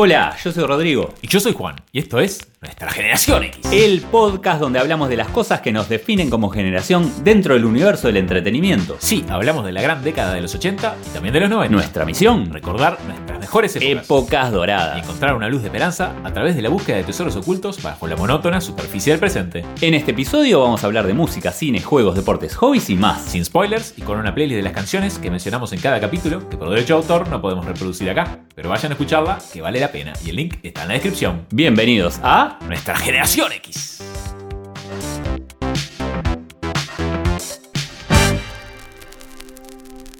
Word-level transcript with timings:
Hola, 0.00 0.36
yo 0.44 0.52
soy 0.52 0.64
Rodrigo. 0.64 1.12
Y 1.22 1.26
yo 1.26 1.40
soy 1.40 1.52
Juan, 1.54 1.74
y 1.90 1.98
esto 1.98 2.20
es 2.20 2.38
Nuestra 2.60 2.90
Generación 2.90 3.44
X. 3.44 3.72
El 3.72 4.00
podcast 4.00 4.60
donde 4.60 4.80
hablamos 4.80 5.08
de 5.08 5.16
las 5.16 5.28
cosas 5.28 5.60
que 5.60 5.70
nos 5.70 5.88
definen 5.88 6.28
como 6.28 6.50
generación 6.50 7.08
dentro 7.22 7.54
del 7.54 7.64
universo 7.64 8.08
del 8.08 8.16
entretenimiento. 8.16 8.96
Sí, 8.98 9.24
hablamos 9.28 9.64
de 9.64 9.70
la 9.70 9.80
gran 9.80 10.02
década 10.02 10.34
de 10.34 10.40
los 10.40 10.56
80 10.56 10.96
y 11.06 11.10
también 11.14 11.32
de 11.34 11.38
los 11.40 11.50
90. 11.50 11.72
Nuestra 11.72 12.04
misión, 12.04 12.52
Recordar 12.52 12.98
nuestras 13.06 13.38
mejores 13.38 13.76
épocas. 13.76 14.04
épocas 14.04 14.48
Y 14.48 14.52
doradas. 14.52 14.98
encontrar 15.04 15.36
una 15.36 15.48
luz 15.48 15.60
de 15.62 15.68
esperanza 15.68 16.16
a 16.24 16.32
través 16.32 16.56
de 16.56 16.62
la 16.62 16.68
búsqueda 16.68 16.96
de 16.96 17.04
tesoros 17.04 17.36
ocultos 17.36 17.80
bajo 17.80 18.08
la 18.08 18.16
monótona 18.16 18.60
superficie 18.60 19.12
del 19.12 19.20
presente. 19.20 19.64
En 19.80 19.94
este 19.94 20.10
episodio 20.10 20.60
vamos 20.60 20.82
a 20.82 20.86
hablar 20.88 21.06
de 21.06 21.14
música, 21.14 21.52
cine, 21.52 21.80
juegos, 21.80 22.16
deportes, 22.16 22.56
hobbies 22.56 22.90
y 22.90 22.96
más. 22.96 23.22
Sin 23.22 23.44
spoilers 23.44 23.94
y 23.96 24.02
con 24.02 24.18
una 24.18 24.34
playlist 24.34 24.56
de 24.56 24.62
las 24.64 24.72
canciones 24.72 25.20
que 25.20 25.30
mencionamos 25.30 25.72
en 25.72 25.80
cada 25.80 26.00
capítulo, 26.00 26.48
que 26.48 26.56
por 26.56 26.68
derecho 26.70 26.94
de 26.94 27.02
autor 27.02 27.28
no 27.28 27.40
podemos 27.40 27.64
reproducir 27.66 28.10
acá. 28.10 28.40
Pero 28.56 28.68
vayan 28.68 28.90
a 28.90 28.94
escucharla, 28.94 29.38
que 29.52 29.60
vale 29.60 29.78
la 29.78 29.92
pena. 29.92 30.12
Y 30.26 30.30
el 30.30 30.36
link 30.36 30.56
está 30.64 30.82
en 30.82 30.88
la 30.88 30.94
descripción. 30.94 31.46
Bienvenidos 31.52 32.18
a 32.24 32.47
Nuestra 32.66 32.96
Generación 32.96 33.52
X. 33.52 34.02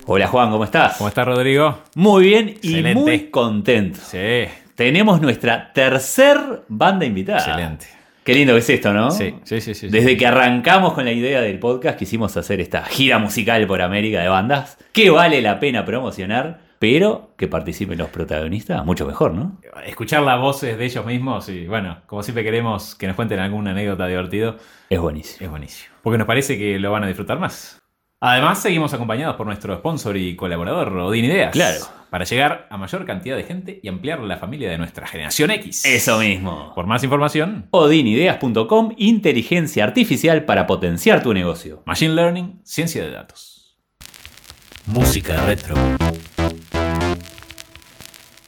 Hola 0.07 0.27
Juan, 0.27 0.51
¿cómo 0.51 0.65
estás? 0.65 0.97
¿Cómo 0.97 1.09
estás, 1.09 1.27
Rodrigo? 1.27 1.79
Muy 1.95 2.25
bien 2.25 2.49
y 2.49 2.53
Excelente. 2.71 2.95
muy 2.95 3.19
contento. 3.31 4.01
Sí, 4.03 4.45
Tenemos 4.75 5.21
nuestra 5.21 5.73
tercer 5.73 6.39
banda 6.69 7.05
invitada. 7.05 7.39
excelente. 7.41 7.87
Qué 8.25 8.35
lindo 8.35 8.53
que 8.53 8.59
es 8.61 8.71
esto, 8.71 8.93
¿no? 8.93 9.11
Sí, 9.11 9.35
sí, 9.45 9.61
sí, 9.61 9.75
sí. 9.75 9.89
Desde 9.89 10.17
que 10.17 10.27
arrancamos 10.27 10.93
con 10.93 11.05
la 11.05 11.13
idea 11.13 11.41
del 11.41 11.59
podcast 11.59 11.99
quisimos 11.99 12.37
hacer 12.37 12.61
esta 12.61 12.85
gira 12.85 13.19
musical 13.19 13.67
por 13.67 13.81
América 13.83 14.21
de 14.21 14.29
bandas 14.29 14.77
que 14.93 15.11
vale 15.11 15.41
la 15.43 15.59
pena 15.61 15.85
promocionar, 15.85 16.61
pero 16.79 17.31
que 17.37 17.49
participen 17.49 17.99
los 17.99 18.09
protagonistas, 18.11 18.85
mucho 18.85 19.07
mejor, 19.07 19.35
¿no? 19.35 19.59
Escuchar 19.85 20.23
las 20.23 20.41
voces 20.41 20.79
de 20.79 20.85
ellos 20.85 21.05
mismos 21.05 21.49
y, 21.49 21.67
bueno, 21.67 21.99
como 22.07 22.23
siempre 22.23 22.45
queremos 22.45 22.95
que 22.95 23.07
nos 23.07 23.17
cuenten 23.17 23.41
alguna 23.41 23.73
anécdota 23.73 24.07
divertido, 24.07 24.57
Es 24.89 25.01
buenísimo. 25.01 25.45
es 25.45 25.51
buenísimo. 25.51 25.95
Porque 26.03 26.19
nos 26.19 26.27
parece 26.27 26.57
que 26.57 26.79
lo 26.79 26.91
van 26.93 27.05
a 27.05 27.07
disfrutar 27.09 27.39
más. 27.39 27.81
Además, 28.21 28.61
seguimos 28.61 28.93
acompañados 28.95 29.37
por 29.37 29.47
nuestro 29.47 29.77
sponsor 29.77 30.17
y 30.17 30.35
colaborador, 30.35 30.97
Odin 30.97 31.25
Ideas. 31.27 31.53
Claro. 31.53 31.79
Para 32.11 32.25
llegar 32.25 32.67
a 32.71 32.77
mayor 32.77 33.05
cantidad 33.05 33.37
de 33.37 33.45
gente 33.45 33.79
y 33.83 33.89
ampliar 33.89 34.19
la 34.21 34.39
familia 34.39 34.71
de 34.71 34.79
nuestra 34.79 35.07
generación 35.07 35.51
X. 35.51 35.85
Eso 35.85 36.19
mismo. 36.19 36.73
Por 36.75 36.87
más 36.87 37.05
información, 37.05 37.67
Odinideas.com, 37.71 38.95
inteligencia 38.97 39.85
artificial 39.85 40.45
para 40.45 40.67
potenciar 40.67 41.23
tu 41.23 41.33
negocio. 41.35 41.83
Machine 41.87 42.15
Learning, 42.15 42.61
ciencia 42.65 43.05
de 43.05 43.11
datos. 43.11 43.77
Música 44.87 45.45
retro. 45.47 45.77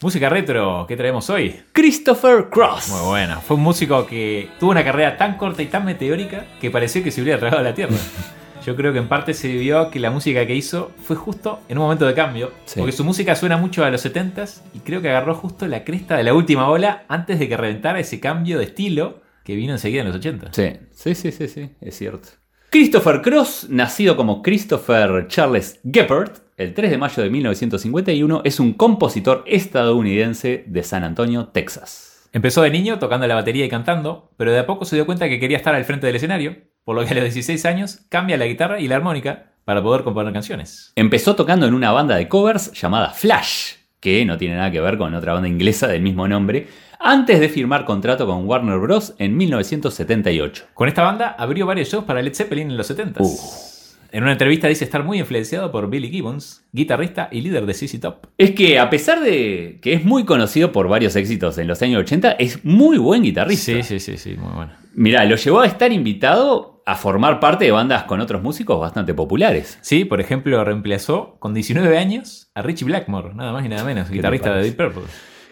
Música 0.03 0.31
retro, 0.31 0.87
¿qué 0.89 0.97
traemos 0.97 1.29
hoy? 1.29 1.61
Christopher 1.73 2.49
Cross. 2.51 2.89
Muy 2.89 3.07
buena. 3.07 3.37
Fue 3.37 3.59
un 3.59 3.63
músico 3.63 4.07
que 4.07 4.49
tuvo 4.59 4.71
una 4.71 4.83
carrera 4.83 5.19
tan 5.19 5.37
corta 5.37 5.63
y 5.63 5.67
tan 5.67 5.85
meteórica 5.85 6.47
que 6.59 6.71
pareció 6.71 7.05
que 7.05 7.11
se 7.11 7.21
hubiera 7.21 7.39
tragado 7.39 7.63
la 7.63 7.75
tierra. 7.75 7.97
Yo 8.65 8.75
creo 8.77 8.95
que 8.95 8.99
en 8.99 9.09
parte 9.09 9.35
se 9.35 9.49
debió 9.49 9.79
a 9.79 9.91
que 9.91 10.01
la 10.01 10.11
música 10.11 10.47
que 10.47 10.55
hizo 10.55 10.91
fue 11.03 11.17
justo 11.17 11.61
en 11.69 11.77
un 11.77 11.85
momento 11.85 12.07
de 12.07 12.15
cambio. 12.15 12.51
Sí. 12.65 12.81
Porque 12.81 12.93
su 12.93 13.05
música 13.05 13.37
suena 13.37 13.59
mucho 13.59 13.85
a 13.85 13.91
los 13.91 14.03
70s 14.03 14.63
y 14.73 14.79
creo 14.79 15.03
que 15.03 15.11
agarró 15.11 15.35
justo 15.35 15.69
la 15.69 15.85
cresta 15.85 16.17
de 16.17 16.23
la 16.23 16.33
última 16.33 16.71
ola 16.71 17.05
antes 17.09 17.39
de 17.39 17.51
que 17.51 17.59
reventara 17.59 18.01
ese 18.01 18.21
cambio 18.21 18.57
de 18.57 18.65
estilo 18.65 19.21
que 19.45 19.55
vino 19.55 19.75
enseguida 19.75 20.01
en 20.01 20.07
los 20.07 20.17
80. 20.17 20.53
Sí, 20.53 20.79
sí, 20.93 21.15
sí, 21.15 21.31
sí, 21.31 21.47
sí, 21.47 21.71
es 21.79 21.99
cierto. 21.99 22.31
Christopher 22.71 23.21
Cross, 23.21 23.67
nacido 23.69 24.17
como 24.17 24.43
Christopher 24.43 25.27
Charles 25.29 25.79
Geppert 25.85 26.39
el 26.61 26.75
3 26.75 26.91
de 26.91 26.99
mayo 26.99 27.23
de 27.23 27.31
1951, 27.31 28.43
es 28.45 28.61
un 28.61 28.75
compositor 28.75 29.45
estadounidense 29.47 30.65
de 30.67 30.83
San 30.83 31.05
Antonio, 31.05 31.47
Texas. 31.47 32.29
Empezó 32.35 32.61
de 32.61 32.71
niño 32.71 32.99
tocando 32.99 33.27
la 33.27 33.35
batería 33.35 33.65
y 33.65 33.71
cantando, 33.71 34.31
pero 34.37 34.53
de 34.53 34.59
a 34.59 34.67
poco 34.67 34.85
se 34.85 34.95
dio 34.95 35.07
cuenta 35.07 35.31
que 35.31 35.41
quería 35.41 35.57
estar 35.57 35.75
al 35.75 35.87
frente 35.87 36.07
del 36.07 36.17
escenario, 36.17 36.59
por 36.85 36.97
lo 36.97 37.05
que 37.05 37.13
a 37.13 37.15
los 37.15 37.25
16 37.25 37.65
años 37.65 38.01
cambia 38.11 38.37
la 38.37 38.45
guitarra 38.45 38.79
y 38.79 38.89
la 38.89 38.97
armónica 38.97 39.53
para 39.65 39.83
poder 39.83 40.05
componer 40.05 40.35
canciones. 40.35 40.93
Empezó 40.97 41.35
tocando 41.35 41.67
en 41.67 41.73
una 41.73 41.93
banda 41.93 42.17
de 42.17 42.29
covers 42.29 42.73
llamada 42.73 43.13
Flash, 43.13 43.77
que 43.99 44.27
no 44.27 44.37
tiene 44.37 44.57
nada 44.57 44.71
que 44.71 44.83
ver 44.83 44.99
con 44.99 45.15
otra 45.15 45.33
banda 45.33 45.49
inglesa 45.49 45.89
del 45.89 46.03
mismo 46.03 46.29
nombre, 46.29 46.69
antes 46.99 47.41
de 47.41 47.49
firmar 47.49 47.87
contrato 47.87 48.27
con 48.27 48.47
Warner 48.47 48.79
Bros. 48.79 49.15
en 49.17 49.35
1978. 49.35 50.67
Con 50.75 50.89
esta 50.89 51.05
banda 51.05 51.35
abrió 51.39 51.65
varios 51.65 51.89
shows 51.89 52.05
para 52.05 52.21
Led 52.21 52.35
Zeppelin 52.35 52.71
en 52.71 52.77
los 52.77 52.91
70s. 52.91 53.21
Uh. 53.21 53.70
En 54.13 54.25
una 54.25 54.33
entrevista 54.33 54.67
dice 54.67 54.85
estar 54.85 55.05
muy 55.05 55.21
influenciado 55.21 55.71
por 55.71 55.89
Billy 55.89 56.11
Gibbons, 56.11 56.65
guitarrista 56.73 57.29
y 57.31 57.43
líder 57.43 57.65
de 57.67 57.75
ZZ 57.75 58.01
Top. 58.01 58.27
Es 58.39 58.51
que 58.53 58.79
a 58.79 58.91
pesar 58.91 59.21
de 59.21 59.79
que 59.81 59.93
es 59.93 60.05
muy 60.05 60.25
conocido 60.25 60.73
por 60.73 60.89
varios 60.89 61.15
éxitos 61.15 61.59
en 61.59 61.69
los 61.69 61.81
años 61.83 62.01
80, 62.01 62.33
es 62.33 62.65
muy 62.65 62.99
buen 62.99 63.23
guitarrista. 63.23 63.73
Sí, 63.73 63.83
sí, 63.83 64.01
sí, 64.01 64.17
sí, 64.17 64.37
muy 64.37 64.53
bueno. 64.53 64.73
Mirá, 64.95 65.25
lo 65.25 65.37
llevó 65.37 65.61
a 65.61 65.67
estar 65.67 65.93
invitado 65.93 66.83
a 66.87 66.97
formar 66.97 67.39
parte 67.39 67.67
de 67.67 67.71
bandas 67.71 68.03
con 68.05 68.21
otros 68.21 68.43
músicos 68.43 68.81
bastante 68.81 69.15
populares. 69.15 69.79
Sí, 69.81 70.05
por 70.05 70.21
ejemplo, 70.21 70.65
reemplazó 70.65 71.37
con 71.39 71.55
19 71.55 71.97
años 71.97 72.51
a 72.55 72.63
Richie 72.63 72.87
Blackmore, 72.87 73.33
nada 73.35 73.53
más 73.53 73.65
y 73.65 73.69
nada 73.69 73.85
menos, 73.85 74.11
guitarrista 74.11 74.55
de? 74.55 74.65
Deep 74.65 74.77
Purple. 74.77 75.03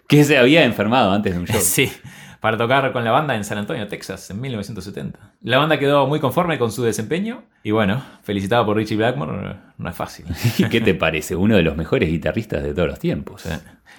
Que 0.08 0.24
se 0.24 0.36
había 0.36 0.64
enfermado 0.64 1.12
antes 1.12 1.34
de 1.34 1.38
un 1.38 1.46
show. 1.46 1.60
Sí, 1.62 1.92
para 2.40 2.56
tocar 2.56 2.92
con 2.92 3.04
la 3.04 3.10
banda 3.10 3.34
en 3.34 3.44
San 3.44 3.58
Antonio, 3.58 3.86
Texas, 3.88 4.30
en 4.30 4.40
1970. 4.40 5.18
La 5.42 5.58
banda 5.58 5.78
quedó 5.78 6.06
muy 6.06 6.20
conforme 6.20 6.58
con 6.58 6.70
su 6.70 6.82
desempeño 6.82 7.42
y 7.62 7.70
bueno, 7.70 8.02
felicitado 8.22 8.64
por 8.64 8.76
Richie 8.76 8.96
Blackmore, 8.96 9.56
no 9.76 9.88
es 9.88 9.96
fácil. 9.96 10.26
¿Y 10.58 10.64
qué 10.64 10.80
te 10.80 10.94
parece? 10.94 11.36
Uno 11.36 11.56
de 11.56 11.62
los 11.62 11.76
mejores 11.76 12.08
guitarristas 12.08 12.62
de 12.62 12.74
todos 12.74 12.88
los 12.88 12.98
tiempos. 12.98 13.42
Sí. 13.42 13.50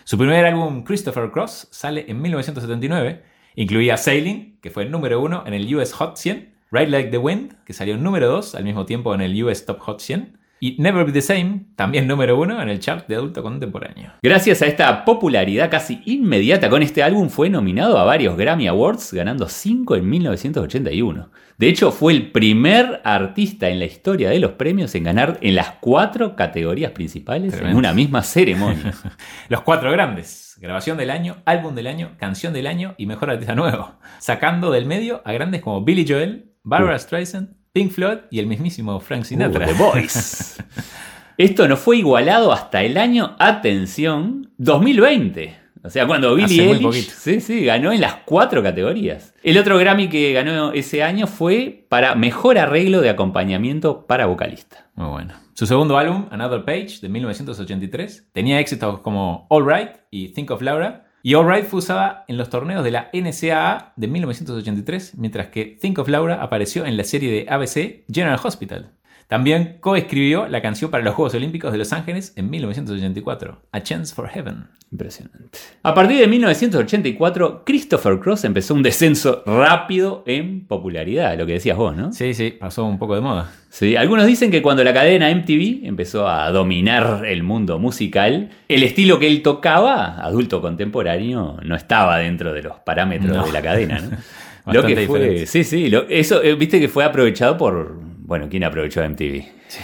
Su 0.03 0.17
primer 0.17 0.45
álbum, 0.45 0.83
Christopher 0.83 1.29
Cross, 1.31 1.67
sale 1.69 2.05
en 2.07 2.21
1979. 2.21 3.23
Incluía 3.55 3.97
Sailing, 3.97 4.57
que 4.61 4.71
fue 4.71 4.83
el 4.83 4.91
número 4.91 5.21
uno 5.21 5.43
en 5.45 5.53
el 5.53 5.75
US 5.75 5.93
Hot 5.93 6.17
100, 6.17 6.53
Ride 6.71 6.87
Like 6.87 7.09
the 7.09 7.17
Wind, 7.17 7.63
que 7.65 7.73
salió 7.73 7.97
número 7.97 8.27
dos 8.27 8.55
al 8.55 8.63
mismo 8.63 8.85
tiempo 8.85 9.13
en 9.13 9.21
el 9.21 9.43
US 9.43 9.65
Top 9.65 9.79
Hot 9.81 9.99
100, 9.99 10.38
y 10.59 10.75
Never 10.79 11.05
Be 11.05 11.11
the 11.11 11.21
Same, 11.21 11.65
también 11.75 12.07
número 12.07 12.39
uno 12.39 12.61
en 12.61 12.69
el 12.69 12.79
chart 12.79 13.07
de 13.07 13.15
adulto 13.15 13.41
contemporáneo. 13.41 14.13
Gracias 14.21 14.61
a 14.61 14.65
esta 14.65 15.05
popularidad 15.05 15.69
casi 15.69 16.01
inmediata 16.05 16.69
con 16.69 16.83
este 16.83 17.03
álbum 17.03 17.29
fue 17.29 17.49
nominado 17.49 17.97
a 17.97 18.03
varios 18.03 18.37
Grammy 18.37 18.67
Awards, 18.67 19.13
ganando 19.13 19.47
5 19.47 19.95
en 19.95 20.09
1981. 20.09 21.29
De 21.57 21.67
hecho, 21.67 21.91
fue 21.91 22.13
el 22.13 22.31
primer 22.31 23.01
artista 23.03 23.67
en 23.67 23.79
la 23.79 23.85
historia 23.85 24.29
de 24.29 24.39
los 24.39 24.51
premios 24.53 24.95
en 24.95 25.03
ganar 25.03 25.37
en 25.41 25.55
las 25.55 25.71
cuatro 25.81 26.35
categorías 26.37 26.91
principales 26.91 27.53
en 27.59 27.75
una 27.75 27.93
misma 27.93 28.23
ceremonia. 28.23 28.93
Los 29.49 29.61
cuatro 29.61 29.91
grandes, 29.91 30.57
grabación 30.61 30.97
del 30.97 31.09
año, 31.09 31.37
álbum 31.43 31.75
del 31.75 31.87
año, 31.87 32.11
canción 32.17 32.53
del 32.53 32.65
año 32.65 32.95
y 32.97 33.07
mejor 33.07 33.31
artista 33.31 33.55
nuevo, 33.55 33.99
sacando 34.19 34.71
del 34.71 34.85
medio 34.85 35.21
a 35.25 35.33
grandes 35.33 35.61
como 35.61 35.83
Billy 35.83 36.05
Joel, 36.07 36.53
Barbara 36.63 36.97
Streisand, 36.97 37.58
Pink 37.71 37.91
Floyd 37.91 38.17
y 38.31 38.39
el 38.39 38.47
mismísimo 38.47 38.99
Frank 38.99 39.23
Sinatra. 39.23 39.65
Uh, 39.65 39.69
The 39.69 39.73
Voice. 39.73 40.63
Esto 41.37 41.67
no 41.67 41.77
fue 41.77 41.97
igualado 41.97 42.51
hasta 42.51 42.83
el 42.83 42.97
año, 42.97 43.35
atención, 43.39 44.51
2020. 44.57 45.57
O 45.81 45.89
sea, 45.89 46.05
cuando 46.05 46.37
Eilish 46.37 46.81
poquito. 46.81 47.11
sí, 47.15 47.39
sí, 47.39 47.63
ganó 47.63 47.93
en 47.93 48.01
las 48.01 48.15
cuatro 48.25 48.61
categorías. 48.61 49.33
El 49.43 49.57
otro 49.57 49.77
Grammy 49.77 50.09
que 50.09 50.33
ganó 50.33 50.73
ese 50.73 51.03
año 51.03 51.27
fue 51.27 51.85
para 51.87 52.15
mejor 52.15 52.57
arreglo 52.57 52.99
de 52.99 53.09
acompañamiento 53.09 54.05
para 54.05 54.25
vocalista. 54.25 54.87
Muy 54.95 55.07
bueno. 55.07 55.35
Su 55.53 55.65
segundo 55.65 55.97
álbum, 55.97 56.27
Another 56.31 56.65
Page, 56.65 56.99
de 57.01 57.07
1983, 57.07 58.29
tenía 58.33 58.59
éxitos 58.59 58.99
como 58.99 59.45
All 59.49 59.65
Right 59.65 59.91
y 60.11 60.29
Think 60.29 60.51
of 60.51 60.61
Laura. 60.61 61.08
Y 61.21 61.33
All 61.33 61.51
Right 61.51 61.65
fue 61.65 61.79
usada 61.79 62.23
en 62.27 62.37
los 62.37 62.49
torneos 62.49 62.83
de 62.83 62.91
la 62.91 63.09
NCAA 63.11 63.93
de 63.97 64.07
1983, 64.07 65.17
mientras 65.17 65.47
que 65.47 65.77
Think 65.81 65.99
of 65.99 66.07
Laura 66.07 66.41
apareció 66.41 66.85
en 66.85 66.95
la 66.95 67.03
serie 67.03 67.31
de 67.31 67.49
ABC 67.49 68.05
General 68.09 68.39
Hospital. 68.41 68.93
También 69.29 69.77
coescribió 69.79 70.47
la 70.47 70.59
canción 70.59 70.89
para 70.89 71.03
los 71.03 71.13
Juegos 71.13 71.35
Olímpicos 71.35 71.71
de 71.71 71.77
Los 71.77 71.93
Ángeles 71.93 72.33
en 72.35 72.49
1984, 72.49 73.61
A 73.71 73.83
Chance 73.83 74.15
for 74.15 74.27
Heaven. 74.27 74.65
Impresionante. 74.91 75.59
A 75.83 75.93
partir 75.93 76.17
de 76.17 76.25
1984, 76.25 77.61
Christopher 77.63 78.17
Cross 78.19 78.43
empezó 78.45 78.73
un 78.73 78.81
descenso 78.81 79.43
rápido 79.45 80.23
en 80.25 80.65
popularidad, 80.65 81.37
lo 81.37 81.45
que 81.45 81.53
decías 81.53 81.77
vos, 81.77 81.95
¿no? 81.95 82.11
Sí, 82.11 82.33
sí, 82.33 82.55
pasó 82.59 82.85
un 82.85 82.97
poco 82.97 83.13
de 83.13 83.21
moda. 83.21 83.51
Sí, 83.69 83.95
algunos 83.95 84.25
dicen 84.25 84.49
que 84.49 84.63
cuando 84.63 84.83
la 84.83 84.95
cadena 84.95 85.29
MTV 85.29 85.85
empezó 85.85 86.27
a 86.27 86.49
dominar 86.49 87.23
el 87.27 87.43
mundo 87.43 87.77
musical, 87.77 88.49
el 88.67 88.81
estilo 88.81 89.19
que 89.19 89.27
él 89.27 89.43
tocaba, 89.43 90.19
adulto 90.25 90.59
contemporáneo, 90.59 91.57
no 91.63 91.75
estaba 91.75 92.17
dentro 92.17 92.51
de 92.51 92.63
los 92.63 92.79
parámetros 92.79 93.31
No. 93.37 93.45
de 93.45 93.51
la 93.51 93.61
cadena. 93.61 93.99
¿no? 94.01 94.17
lo 94.73 94.83
que 94.83 94.95
fue, 95.05 95.19
diferente. 95.19 95.45
sí, 95.45 95.63
sí, 95.63 95.89
lo- 95.89 96.07
eso, 96.09 96.41
eh, 96.41 96.55
viste 96.55 96.79
que 96.79 96.87
fue 96.89 97.03
aprovechado 97.03 97.57
por, 97.57 97.99
bueno, 98.29 98.47
¿quién 98.47 98.63
aprovechó 98.63 99.01
a 99.01 99.05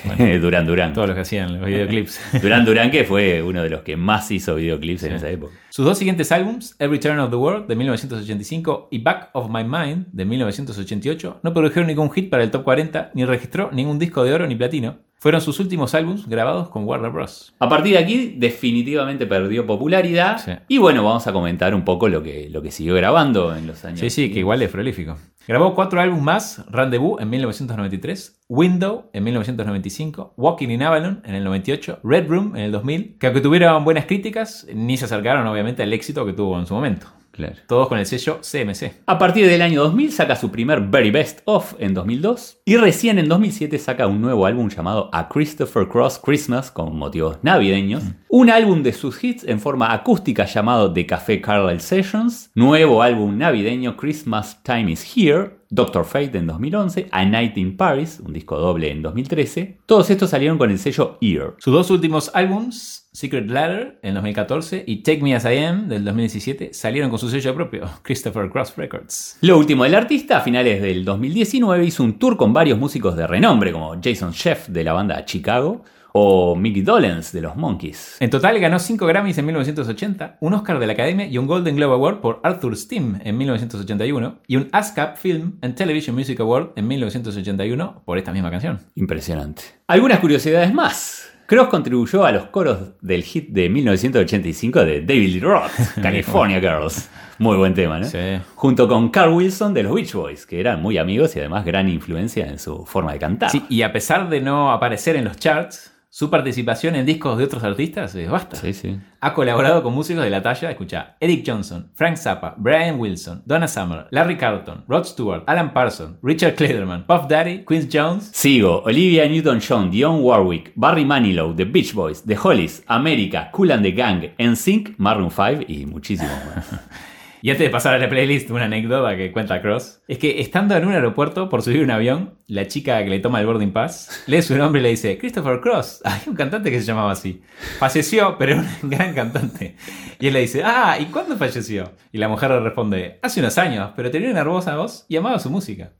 MTV? 0.05 0.39
Durán 0.41 0.65
Durán. 0.65 0.93
Todos 0.93 1.07
los 1.07 1.15
que 1.15 1.21
hacían 1.21 1.57
los 1.57 1.65
videoclips. 1.65 2.19
Durán 2.41 2.65
Durán 2.65 2.91
que 2.91 3.03
fue 3.03 3.41
uno 3.41 3.61
de 3.61 3.69
los 3.69 3.81
que 3.81 3.97
más 3.97 4.29
hizo 4.31 4.55
videoclips 4.55 5.03
en 5.03 5.13
esa 5.13 5.29
época. 5.29 5.53
Sus 5.69 5.85
dos 5.85 5.97
siguientes 5.97 6.31
álbums, 6.31 6.75
Every 6.79 6.99
Turn 6.99 7.19
of 7.19 7.29
the 7.29 7.35
World 7.35 7.67
de 7.67 7.75
1985 7.75 8.87
y 8.91 8.99
Back 8.99 9.29
of 9.33 9.49
My 9.49 9.63
Mind 9.63 10.07
de 10.11 10.25
1988, 10.25 11.39
no 11.43 11.53
produjeron 11.53 11.87
ningún 11.87 12.11
hit 12.11 12.29
para 12.29 12.43
el 12.43 12.51
top 12.51 12.63
40 12.63 13.11
ni 13.13 13.25
registró 13.25 13.71
ningún 13.71 13.99
disco 13.99 14.23
de 14.23 14.33
oro 14.33 14.47
ni 14.47 14.55
platino. 14.55 14.99
fueron 15.17 15.41
sus 15.41 15.59
últimos 15.59 15.93
álbumes 15.95 16.27
grabados 16.27 16.69
con 16.69 16.85
Warner 16.85 17.11
Bros. 17.11 17.53
A 17.59 17.67
partir 17.67 17.93
de 17.93 17.99
aquí, 17.99 18.35
definitivamente 18.37 19.25
perdió 19.25 19.65
popularidad. 19.65 20.37
Sí. 20.37 20.51
Y 20.67 20.77
bueno, 20.77 21.03
vamos 21.03 21.25
a 21.25 21.33
comentar 21.33 21.73
un 21.73 21.83
poco 21.83 22.07
lo 22.09 22.21
que, 22.21 22.49
lo 22.49 22.61
que 22.61 22.71
siguió 22.71 22.95
grabando 22.95 23.55
en 23.55 23.67
los 23.67 23.83
años. 23.85 23.99
Sí, 23.99 24.09
sí, 24.09 24.31
que 24.31 24.39
igual 24.39 24.61
es 24.61 24.69
prolífico. 24.69 25.17
Grabó 25.47 25.75
cuatro 25.75 26.01
álbumes 26.01 26.23
más, 26.23 26.65
Rendezvous 26.71 27.21
en 27.21 27.29
1993, 27.29 28.44
Window 28.47 29.09
en 29.13 29.23
1995, 29.23 30.35
Walking 30.37 30.69
in 30.69 30.83
Avalon 30.83 31.21
en 31.25 31.33
el 31.33 31.43
98, 31.43 31.99
Red 32.03 32.27
Room 32.27 32.55
en 32.55 32.63
el 32.65 32.71
2000, 32.71 33.17
que 33.17 33.25
aunque 33.25 33.41
tuvieron 33.41 33.83
buenas 33.83 34.05
críticas, 34.05 34.67
ni 34.71 34.97
se 34.97 35.05
acercaron 35.05 35.47
obviamente 35.47 35.81
al 35.81 35.93
éxito 35.93 36.27
que 36.27 36.33
tuvo 36.33 36.59
en 36.59 36.67
su 36.67 36.75
momento. 36.75 37.07
Claro. 37.35 37.55
Todos 37.67 37.89
con 37.89 37.99
el 37.99 38.05
sello 38.05 38.39
CMC. 38.39 39.03
A 39.05 39.17
partir 39.17 39.45
del 39.45 39.61
año 39.61 39.83
2000 39.83 40.13
saca 40.13 40.37
su 40.37 40.51
primer 40.51 40.79
Very 40.79 41.11
Best 41.11 41.41
Of 41.43 41.73
en 41.79 41.93
2002 41.93 42.61
y 42.63 42.77
recién 42.77 43.19
en 43.19 43.27
2007 43.27 43.77
saca 43.77 44.07
un 44.07 44.21
nuevo 44.21 44.45
álbum 44.45 44.69
llamado 44.69 45.09
A 45.11 45.27
Christopher 45.27 45.89
Cross 45.89 46.21
Christmas 46.23 46.71
con 46.71 46.95
motivos 46.95 47.39
navideños, 47.41 48.03
un 48.29 48.49
álbum 48.49 48.83
de 48.83 48.93
sus 48.93 49.21
hits 49.21 49.43
en 49.43 49.59
forma 49.59 49.91
acústica 49.91 50.45
llamado 50.45 50.93
The 50.93 51.05
Café 51.05 51.41
Carlisle 51.41 51.81
Sessions, 51.81 52.51
nuevo 52.55 53.01
álbum 53.01 53.37
navideño 53.37 53.97
Christmas 53.97 54.63
Time 54.63 54.93
is 54.93 55.05
Here, 55.15 55.57
Doctor 55.69 56.05
Fate 56.05 56.37
en 56.37 56.47
2011, 56.47 57.09
A 57.11 57.25
Night 57.25 57.57
in 57.57 57.75
Paris, 57.75 58.21
un 58.25 58.31
disco 58.31 58.57
doble 58.57 58.91
en 58.91 59.01
2013. 59.01 59.79
Todos 59.85 60.09
estos 60.09 60.29
salieron 60.29 60.57
con 60.57 60.71
el 60.71 60.79
sello 60.79 61.17
Ear. 61.19 61.55
Sus 61.57 61.73
dos 61.73 61.91
últimos 61.91 62.31
álbums, 62.33 63.04
Secret 63.15 63.49
Ladder 63.49 63.97
en 64.01 64.13
2014 64.15 64.83
y 64.85 65.01
Take 65.01 65.21
Me 65.21 65.35
As 65.35 65.45
I 65.45 65.57
Am 65.59 65.87
del 65.87 66.03
2017, 66.03 66.73
salieron 66.73 67.09
con 67.09 67.17
su 67.17 67.29
sello 67.29 67.55
propio, 67.55 67.89
Christopher 68.01 68.49
Cross 68.49 68.75
Records. 68.75 69.37
Lo 69.39 69.57
último 69.57 69.85
del 69.85 69.95
artista, 69.95 70.39
a 70.39 70.41
finales 70.41 70.81
del 70.81 71.05
2019 71.05 71.85
hizo 71.85 72.03
un 72.03 72.19
tour 72.19 72.35
con 72.35 72.51
varios 72.51 72.77
músicos 72.77 73.15
de 73.15 73.25
renombre 73.25 73.71
como 73.71 73.95
Jason 74.03 74.31
Sheff 74.31 74.67
de 74.67 74.83
la 74.83 74.91
banda 74.91 75.23
Chicago 75.23 75.83
o 76.17 76.55
Mickey 76.55 76.81
Dolenz 76.81 77.33
de 77.33 77.41
los 77.41 77.57
Monkeys. 77.57 78.17
En 78.21 78.29
total 78.29 78.57
ganó 78.59 78.79
5 78.79 79.05
Grammys 79.05 79.37
en 79.37 79.45
1980, 79.45 80.37
un 80.39 80.53
Oscar 80.53 80.79
de 80.79 80.87
la 80.87 80.93
Academia 80.93 81.25
y 81.25 81.37
un 81.37 81.45
Golden 81.45 81.75
Globe 81.75 81.93
Award 81.93 82.21
por 82.21 82.39
Arthur 82.43 82.77
Steam 82.77 83.19
en 83.23 83.37
1981 83.37 84.39
y 84.47 84.55
un 84.55 84.69
ASCAP 84.71 85.17
Film 85.17 85.57
and 85.61 85.75
Television 85.75 86.15
Music 86.15 86.39
Award 86.39 86.71
en 86.77 86.87
1981 86.87 88.03
por 88.05 88.17
esta 88.17 88.31
misma 88.31 88.49
canción. 88.49 88.79
Impresionante. 88.95 89.63
Algunas 89.87 90.19
curiosidades 90.19 90.73
más. 90.73 91.14
Cross 91.47 91.67
contribuyó 91.67 92.25
a 92.25 92.31
los 92.31 92.47
coros 92.47 92.93
del 93.01 93.21
hit 93.23 93.49
de 93.49 93.69
1985 93.69 94.83
de 94.83 95.01
David 95.01 95.33
Lee 95.33 95.39
Roth, 95.39 95.71
California 96.01 96.59
Girls. 96.59 97.07
Muy 97.37 97.55
buen 97.57 97.75
tema, 97.75 97.99
¿no? 97.99 98.05
Sí. 98.05 98.39
Junto 98.55 98.87
con 98.87 99.09
Carl 99.09 99.31
Wilson 99.33 99.73
de 99.73 99.83
los 99.83 99.93
Beach 99.93 100.13
Boys, 100.13 100.45
que 100.45 100.59
eran 100.59 100.81
muy 100.81 100.97
amigos 100.97 101.35
y 101.35 101.39
además 101.39 101.63
gran 101.63 101.87
influencia 101.87 102.47
en 102.47 102.57
su 102.57 102.85
forma 102.85 103.13
de 103.13 103.19
cantar. 103.19 103.51
Sí, 103.51 103.63
y 103.69 103.83
a 103.83 103.91
pesar 103.91 104.29
de 104.29 104.41
no 104.41 104.71
aparecer 104.71 105.17
en 105.17 105.25
los 105.25 105.37
charts, 105.37 105.94
su 106.15 106.29
participación 106.29 106.95
en 106.95 107.05
discos 107.05 107.37
de 107.37 107.43
otros 107.43 107.61
artistas 107.61 108.15
es 108.15 108.29
vasta. 108.29 108.55
sí, 108.55 108.71
sí. 108.71 108.97
Ha 109.19 109.33
colaborado 109.33 109.83
con 109.83 109.93
músicos 109.93 110.23
de 110.23 110.29
la 110.29 110.41
talla, 110.41 110.71
escucha, 110.71 111.17
Eric 111.19 111.43
Johnson, 111.45 111.91
Frank 111.93 112.15
Zappa, 112.15 112.55
Brian 112.57 112.97
Wilson, 112.97 113.43
Donna 113.45 113.67
Summer, 113.67 114.07
Larry 114.11 114.37
Carlton, 114.37 114.85
Rod 114.87 115.03
Stewart, 115.03 115.43
Alan 115.45 115.73
Parsons, 115.73 116.17
Richard 116.23 116.55
Clayderman, 116.55 117.05
Puff 117.05 117.27
Daddy, 117.27 117.65
Quincy 117.65 117.89
Jones. 117.91 118.31
Sigo, 118.33 118.81
Olivia 118.85 119.27
Newton-John, 119.27 119.91
Dionne 119.91 120.21
Warwick, 120.21 120.71
Barry 120.77 121.03
Manilow, 121.03 121.53
The 121.53 121.65
Beach 121.65 121.93
Boys, 121.93 122.23
The 122.23 122.37
Hollies, 122.37 122.81
America, 122.87 123.49
Cool 123.51 123.73
and 123.73 123.83
the 123.83 123.91
Gang, 123.91 124.33
NSYNC, 124.37 124.95
Maroon 124.97 125.29
5 125.29 125.65
y 125.67 125.85
muchísimos 125.85 126.31
más. 126.45 126.79
Y 127.45 127.51
antes 127.51 127.63
de 127.63 127.69
pasar 127.69 127.93
a 127.93 127.99
la 127.99 128.09
playlist, 128.09 128.49
una 128.49 128.65
anécdota 128.65 129.15
que 129.15 129.31
cuenta 129.31 129.61
Cross. 129.61 130.01
Es 130.07 130.17
que 130.17 130.41
estando 130.41 130.75
en 130.75 130.83
un 130.83 130.93
aeropuerto 130.93 131.47
por 131.47 131.61
subir 131.61 131.83
un 131.83 131.91
avión, 131.91 132.39
la 132.47 132.65
chica 132.65 133.03
que 133.03 133.09
le 133.11 133.19
toma 133.19 133.39
el 133.39 133.45
boarding 133.45 133.71
pass 133.71 134.23
lee 134.25 134.41
su 134.41 134.57
nombre 134.57 134.79
y 134.81 134.83
le 134.83 134.89
dice, 134.89 135.19
Christopher 135.19 135.59
Cross. 135.61 136.01
Hay 136.05 136.21
un 136.25 136.33
cantante 136.33 136.71
que 136.71 136.79
se 136.79 136.87
llamaba 136.87 137.11
así. 137.11 137.43
Falleció, 137.77 138.35
pero 138.39 138.53
era 138.53 138.65
un 138.81 138.89
gran 138.89 139.13
cantante. 139.13 139.75
Y 140.19 140.25
él 140.25 140.33
le 140.33 140.39
dice, 140.39 140.63
ah, 140.65 140.97
¿y 140.99 141.05
cuándo 141.05 141.37
falleció? 141.37 141.91
Y 142.11 142.17
la 142.17 142.29
mujer 142.29 142.49
le 142.49 142.61
responde, 142.61 143.19
hace 143.21 143.41
unos 143.41 143.59
años, 143.59 143.91
pero 143.95 144.09
tenía 144.09 144.31
una 144.31 144.39
hermosa 144.39 144.75
voz 144.75 145.05
y 145.07 145.15
amaba 145.15 145.37
su 145.37 145.51
música. 145.51 145.91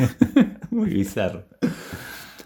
Muy 0.70 0.88
bizarro. 0.88 1.44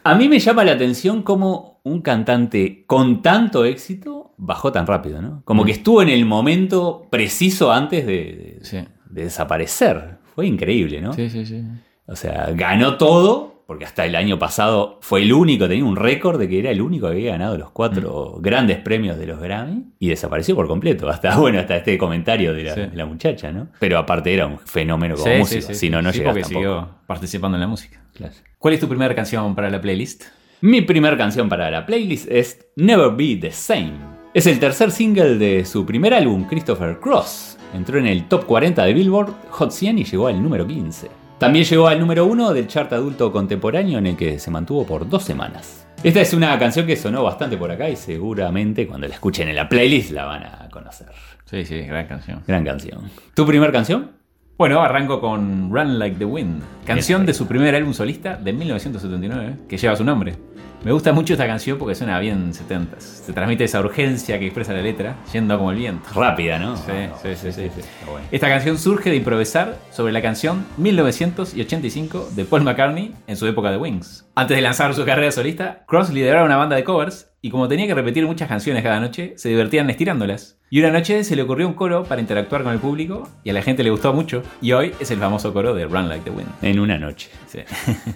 A 0.04 0.14
mí 0.14 0.28
me 0.28 0.38
llama 0.38 0.64
la 0.64 0.72
atención 0.72 1.22
cómo 1.22 1.80
un 1.84 2.00
cantante 2.02 2.84
con 2.86 3.22
tanto 3.22 3.64
éxito 3.64 4.34
bajó 4.36 4.72
tan 4.72 4.86
rápido, 4.86 5.20
¿no? 5.22 5.42
Como 5.44 5.62
Mm. 5.62 5.66
que 5.66 5.72
estuvo 5.72 6.02
en 6.02 6.08
el 6.08 6.24
momento 6.24 7.06
preciso 7.10 7.72
antes 7.72 8.06
de, 8.06 8.12
de- 8.12 8.58
Sí. 8.62 8.78
de 9.10 9.22
desaparecer. 9.24 10.18
Fue 10.34 10.46
increíble, 10.46 11.00
¿no? 11.00 11.12
sí, 11.12 11.28
sí. 11.28 11.62
O 12.06 12.16
sea, 12.16 12.50
ganó 12.54 12.96
todo, 12.96 13.51
porque 13.66 13.84
hasta 13.84 14.04
el 14.04 14.16
año 14.16 14.38
pasado 14.38 14.98
fue 15.00 15.22
el 15.22 15.32
único, 15.32 15.66
tenía 15.68 15.84
un 15.84 15.96
récord 15.96 16.38
de 16.38 16.48
que 16.48 16.58
era 16.58 16.70
el 16.70 16.80
único 16.82 17.06
que 17.06 17.12
había 17.14 17.32
ganado 17.32 17.56
los 17.58 17.70
cuatro 17.70 18.34
Mm. 18.38 18.42
grandes 18.42 18.78
premios 18.78 19.16
de 19.18 19.26
los 19.26 19.40
Grammy 19.40 19.84
y 19.98 20.08
desapareció 20.08 20.54
por 20.54 20.66
completo. 20.68 21.08
Hasta, 21.08 21.36
bueno, 21.38 21.58
hasta 21.60 21.76
este 21.76 21.96
comentario 21.98 22.52
de 22.54 22.64
la, 22.64 22.74
Sí. 22.74 22.80
de 22.82 22.96
la 22.96 23.06
muchacha, 23.06 23.50
¿no? 23.52 23.68
Pero 23.78 23.98
aparte 23.98 24.32
era 24.34 24.46
un 24.46 24.58
fenómeno 24.58 25.14
como 25.16 25.32
Sí, 25.32 25.38
músico, 25.38 25.66
sí, 25.68 25.74
si 25.74 25.90
no, 25.90 26.02
no 26.02 26.10
porque 26.10 26.22
tampoco. 26.24 26.48
siguió 26.48 26.88
participando 27.06 27.56
en 27.56 27.60
la 27.60 27.68
música. 27.68 28.02
Claro. 28.14 28.34
¿Cuál 28.58 28.74
es 28.74 28.80
tu 28.80 28.88
primera 28.88 29.14
canción 29.14 29.54
para 29.54 29.70
la 29.70 29.80
playlist? 29.80 30.24
Mi 30.60 30.80
primera 30.82 31.16
canción 31.16 31.48
para 31.48 31.70
la 31.70 31.84
playlist 31.86 32.30
es 32.30 32.66
Never 32.76 33.10
Be 33.16 33.36
the 33.40 33.50
Same. 33.50 33.92
Es 34.34 34.46
el 34.46 34.58
tercer 34.58 34.90
single 34.90 35.36
de 35.36 35.64
su 35.64 35.84
primer 35.84 36.14
álbum, 36.14 36.44
Christopher 36.46 36.98
Cross. 37.00 37.58
Entró 37.74 37.98
en 37.98 38.06
el 38.06 38.28
top 38.28 38.44
40 38.46 38.84
de 38.84 38.92
Billboard 38.94 39.32
Hot 39.50 39.70
100 39.72 39.98
y 39.98 40.04
llegó 40.04 40.28
al 40.28 40.42
número 40.42 40.66
15. 40.66 41.08
También 41.42 41.64
llegó 41.64 41.88
al 41.88 41.98
número 41.98 42.24
1 42.26 42.54
del 42.54 42.68
chart 42.68 42.92
adulto 42.92 43.32
contemporáneo 43.32 43.98
en 43.98 44.06
el 44.06 44.16
que 44.16 44.38
se 44.38 44.48
mantuvo 44.48 44.86
por 44.86 45.08
dos 45.08 45.24
semanas. 45.24 45.84
Esta 46.04 46.20
es 46.20 46.32
una 46.34 46.56
canción 46.56 46.86
que 46.86 46.94
sonó 46.94 47.24
bastante 47.24 47.56
por 47.56 47.68
acá 47.68 47.88
y 47.88 47.96
seguramente 47.96 48.86
cuando 48.86 49.08
la 49.08 49.14
escuchen 49.14 49.48
en 49.48 49.56
la 49.56 49.68
playlist 49.68 50.12
la 50.12 50.24
van 50.24 50.44
a 50.44 50.68
conocer. 50.70 51.08
Sí, 51.46 51.64
sí, 51.64 51.80
gran 51.80 52.06
canción. 52.06 52.44
Gran 52.46 52.64
canción. 52.64 53.10
¿Tu 53.34 53.44
primer 53.44 53.72
canción? 53.72 54.12
Bueno, 54.56 54.82
arranco 54.82 55.20
con 55.20 55.72
Run 55.72 55.98
Like 55.98 56.16
the 56.16 56.24
Wind, 56.24 56.62
canción 56.86 57.26
de 57.26 57.34
su 57.34 57.48
primer 57.48 57.74
álbum 57.74 57.92
solista 57.92 58.36
de 58.36 58.52
1979, 58.52 59.56
que 59.68 59.76
lleva 59.76 59.96
su 59.96 60.04
nombre. 60.04 60.36
Me 60.84 60.90
gusta 60.90 61.12
mucho 61.12 61.34
esta 61.34 61.46
canción 61.46 61.78
porque 61.78 61.94
suena 61.94 62.18
bien 62.18 62.52
70s. 62.52 62.98
Se 62.98 63.32
transmite 63.32 63.62
esa 63.62 63.78
urgencia 63.78 64.36
que 64.40 64.46
expresa 64.46 64.72
la 64.72 64.82
letra, 64.82 65.14
yendo 65.32 65.56
como 65.56 65.70
el 65.70 65.76
viento. 65.78 66.08
Rápida, 66.12 66.58
¿no? 66.58 66.76
Sí, 66.76 66.92
sí, 67.22 67.36
sí, 67.36 67.52
sí. 67.52 67.80
Bueno. 68.04 68.26
Esta 68.32 68.48
canción 68.48 68.76
surge 68.76 69.10
de 69.10 69.16
improvisar 69.16 69.78
sobre 69.92 70.12
la 70.12 70.20
canción 70.20 70.66
1985 70.78 72.30
de 72.34 72.44
Paul 72.44 72.64
McCartney 72.64 73.14
en 73.28 73.36
su 73.36 73.46
época 73.46 73.70
de 73.70 73.76
Wings. 73.76 74.26
Antes 74.34 74.56
de 74.56 74.62
lanzar 74.62 74.92
su 74.94 75.04
carrera 75.04 75.30
solista, 75.30 75.84
Cross 75.86 76.10
lideraba 76.10 76.44
una 76.44 76.56
banda 76.56 76.74
de 76.74 76.82
covers 76.82 77.28
y 77.44 77.50
como 77.50 77.68
tenía 77.68 77.86
que 77.86 77.94
repetir 77.94 78.24
muchas 78.24 78.48
canciones 78.48 78.82
cada 78.82 78.98
noche, 78.98 79.34
se 79.36 79.48
divertían 79.48 79.90
estirándolas. 79.90 80.58
Y 80.70 80.80
una 80.80 80.90
noche 80.90 81.22
se 81.22 81.36
le 81.36 81.42
ocurrió 81.42 81.68
un 81.68 81.74
coro 81.74 82.04
para 82.04 82.20
interactuar 82.20 82.62
con 82.62 82.72
el 82.72 82.78
público 82.78 83.28
y 83.44 83.50
a 83.50 83.52
la 83.52 83.62
gente 83.62 83.82
le 83.84 83.90
gustó 83.90 84.14
mucho 84.14 84.42
y 84.62 84.72
hoy 84.72 84.94
es 85.00 85.10
el 85.10 85.18
famoso 85.18 85.52
coro 85.52 85.74
de 85.74 85.84
Run 85.84 86.08
Like 86.08 86.24
the 86.24 86.30
Wind. 86.30 86.48
En 86.62 86.80
una 86.80 86.96
noche. 86.96 87.28
Sí. 87.46 87.58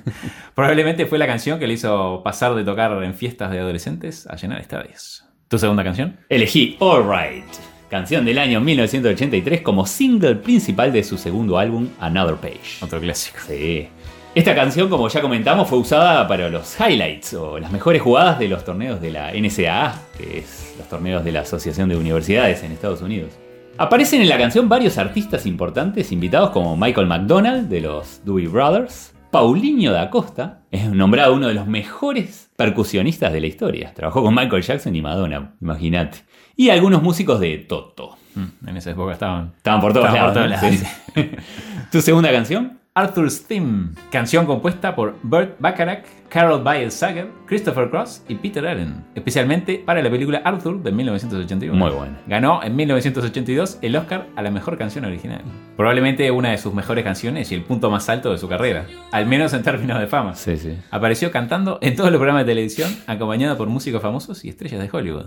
Probablemente 0.54 1.06
fue 1.06 1.18
la 1.18 1.26
canción 1.26 1.58
que 1.58 1.66
le 1.66 1.74
hizo 1.74 2.22
pasar 2.24 2.54
de 2.56 2.64
tocar 2.64 3.02
en 3.02 3.14
fiestas 3.14 3.50
de 3.50 3.60
adolescentes 3.60 4.26
a 4.26 4.36
llenar 4.36 4.60
estadios. 4.60 5.24
¿Tu 5.48 5.58
segunda 5.58 5.84
canción? 5.84 6.16
Elegí 6.28 6.76
Alright, 6.80 7.44
canción 7.88 8.24
del 8.24 8.38
año 8.38 8.60
1983 8.60 9.60
como 9.60 9.86
single 9.86 10.36
principal 10.36 10.92
de 10.92 11.04
su 11.04 11.16
segundo 11.18 11.58
álbum 11.58 11.88
Another 12.00 12.36
Page. 12.36 12.82
Otro 12.84 13.00
clásico. 13.00 13.38
Sí. 13.46 13.88
Esta 14.34 14.54
canción, 14.54 14.90
como 14.90 15.08
ya 15.08 15.22
comentamos, 15.22 15.66
fue 15.66 15.78
usada 15.78 16.28
para 16.28 16.50
los 16.50 16.76
highlights 16.78 17.32
o 17.32 17.58
las 17.58 17.72
mejores 17.72 18.02
jugadas 18.02 18.38
de 18.38 18.48
los 18.48 18.64
torneos 18.64 19.00
de 19.00 19.10
la 19.10 19.32
NCAA, 19.32 19.98
que 20.18 20.40
es 20.40 20.74
los 20.76 20.86
torneos 20.88 21.24
de 21.24 21.32
la 21.32 21.40
Asociación 21.40 21.88
de 21.88 21.96
Universidades 21.96 22.62
en 22.62 22.72
Estados 22.72 23.00
Unidos. 23.00 23.32
Aparecen 23.78 24.20
en 24.20 24.28
la 24.28 24.36
canción 24.36 24.68
varios 24.68 24.98
artistas 24.98 25.46
importantes 25.46 26.12
invitados 26.12 26.50
como 26.50 26.76
Michael 26.76 27.06
McDonald 27.06 27.68
de 27.68 27.80
los 27.80 28.20
Doobie 28.24 28.48
Brothers, 28.48 29.14
Paulinho 29.30 29.92
da 29.92 30.08
Costa, 30.10 30.60
es 30.70 30.88
nombrado 30.90 31.34
uno 31.34 31.48
de 31.48 31.54
los 31.54 31.66
mejores 31.66 32.50
percusionistas 32.56 33.32
de 33.32 33.40
la 33.40 33.46
historia. 33.48 33.92
Trabajó 33.94 34.22
con 34.22 34.34
Michael 34.34 34.62
Jackson 34.62 34.94
y 34.96 35.02
Madonna, 35.02 35.52
imagínate. 35.60 36.18
Y 36.56 36.70
algunos 36.70 37.02
músicos 37.02 37.40
de 37.40 37.58
Toto. 37.58 38.16
Mm, 38.34 38.68
En 38.68 38.76
esa 38.76 38.90
época 38.92 39.12
estaban. 39.12 39.52
Estaban 39.56 39.80
por 39.80 39.92
todos 39.92 40.06
Estaban 40.06 40.32
por 40.32 40.46
lados. 40.48 40.60
todos 40.60 40.72
¿no? 40.72 41.22
lados. 41.22 41.36
Sí. 41.36 41.36
¿Tu 41.92 42.00
segunda 42.00 42.30
canción? 42.32 42.78
Arthur's 42.96 43.46
Theme, 43.46 43.90
canción 44.10 44.46
compuesta 44.46 44.96
por 44.96 45.16
Burt 45.22 45.56
Bacharach, 45.58 46.06
Carol 46.30 46.62
Bayer 46.62 46.90
Sager, 46.90 47.28
Christopher 47.44 47.90
Cross 47.90 48.22
y 48.26 48.36
Peter 48.36 48.66
Allen, 48.66 49.04
especialmente 49.14 49.82
para 49.84 50.00
la 50.00 50.08
película 50.08 50.40
Arthur 50.42 50.82
de 50.82 50.92
1981. 50.92 51.76
Muy 51.78 51.90
buena. 51.90 52.18
Ganó 52.26 52.62
en 52.62 52.74
1982 52.74 53.80
el 53.82 53.96
Oscar 53.96 54.28
a 54.34 54.40
la 54.40 54.50
mejor 54.50 54.78
canción 54.78 55.04
original. 55.04 55.42
Probablemente 55.76 56.30
una 56.30 56.52
de 56.52 56.56
sus 56.56 56.72
mejores 56.72 57.04
canciones 57.04 57.52
y 57.52 57.54
el 57.54 57.64
punto 57.64 57.90
más 57.90 58.08
alto 58.08 58.32
de 58.32 58.38
su 58.38 58.48
carrera, 58.48 58.86
al 59.12 59.26
menos 59.26 59.52
en 59.52 59.62
términos 59.62 60.00
de 60.00 60.06
fama. 60.06 60.34
Sí, 60.34 60.56
sí. 60.56 60.78
Apareció 60.90 61.30
cantando 61.30 61.78
en 61.82 61.96
todos 61.96 62.10
los 62.10 62.18
programas 62.18 62.46
de 62.46 62.52
televisión, 62.52 62.90
acompañado 63.06 63.58
por 63.58 63.68
músicos 63.68 64.00
famosos 64.00 64.42
y 64.42 64.48
estrellas 64.48 64.80
de 64.80 64.88
Hollywood. 64.90 65.26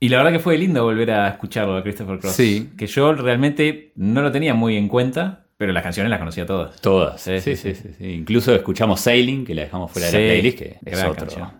Y 0.00 0.10
la 0.10 0.18
verdad 0.18 0.32
que 0.32 0.38
fue 0.38 0.58
lindo 0.58 0.84
volver 0.84 1.12
a 1.12 1.28
escucharlo 1.28 1.78
a 1.78 1.82
Christopher 1.82 2.18
Cross. 2.18 2.34
Sí. 2.34 2.72
Que 2.76 2.86
yo 2.86 3.14
realmente 3.14 3.92
no 3.96 4.20
lo 4.20 4.30
tenía 4.30 4.52
muy 4.52 4.76
en 4.76 4.88
cuenta 4.88 5.45
Pero 5.58 5.72
las 5.72 5.82
canciones 5.82 6.10
las 6.10 6.18
conocía 6.18 6.44
todas. 6.44 6.80
Todas. 6.80 7.20
Sí, 7.20 7.40
Sí, 7.40 7.56
sí, 7.56 7.74
sí. 7.74 7.94
Incluso 8.04 8.54
escuchamos 8.54 9.00
Sailing, 9.00 9.44
que 9.44 9.54
la 9.54 9.62
dejamos 9.62 9.90
fuera 9.90 10.08
de 10.10 10.12
la 10.12 10.18
playlist, 10.32 10.58
que 10.58 10.78
es 10.84 11.02
otro 11.04 11.26
canción. 11.26 11.50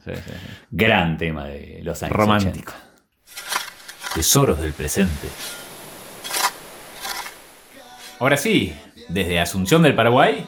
Gran 0.70 1.16
tema 1.16 1.46
de 1.46 1.80
los 1.82 2.02
años 2.02 2.14
Romántico. 2.14 2.72
80. 2.72 4.14
Tesoros 4.14 4.60
del 4.60 4.72
presente. 4.72 5.28
Ahora 8.18 8.36
sí, 8.36 8.74
desde 9.08 9.40
Asunción 9.40 9.82
del 9.82 9.94
Paraguay, 9.94 10.44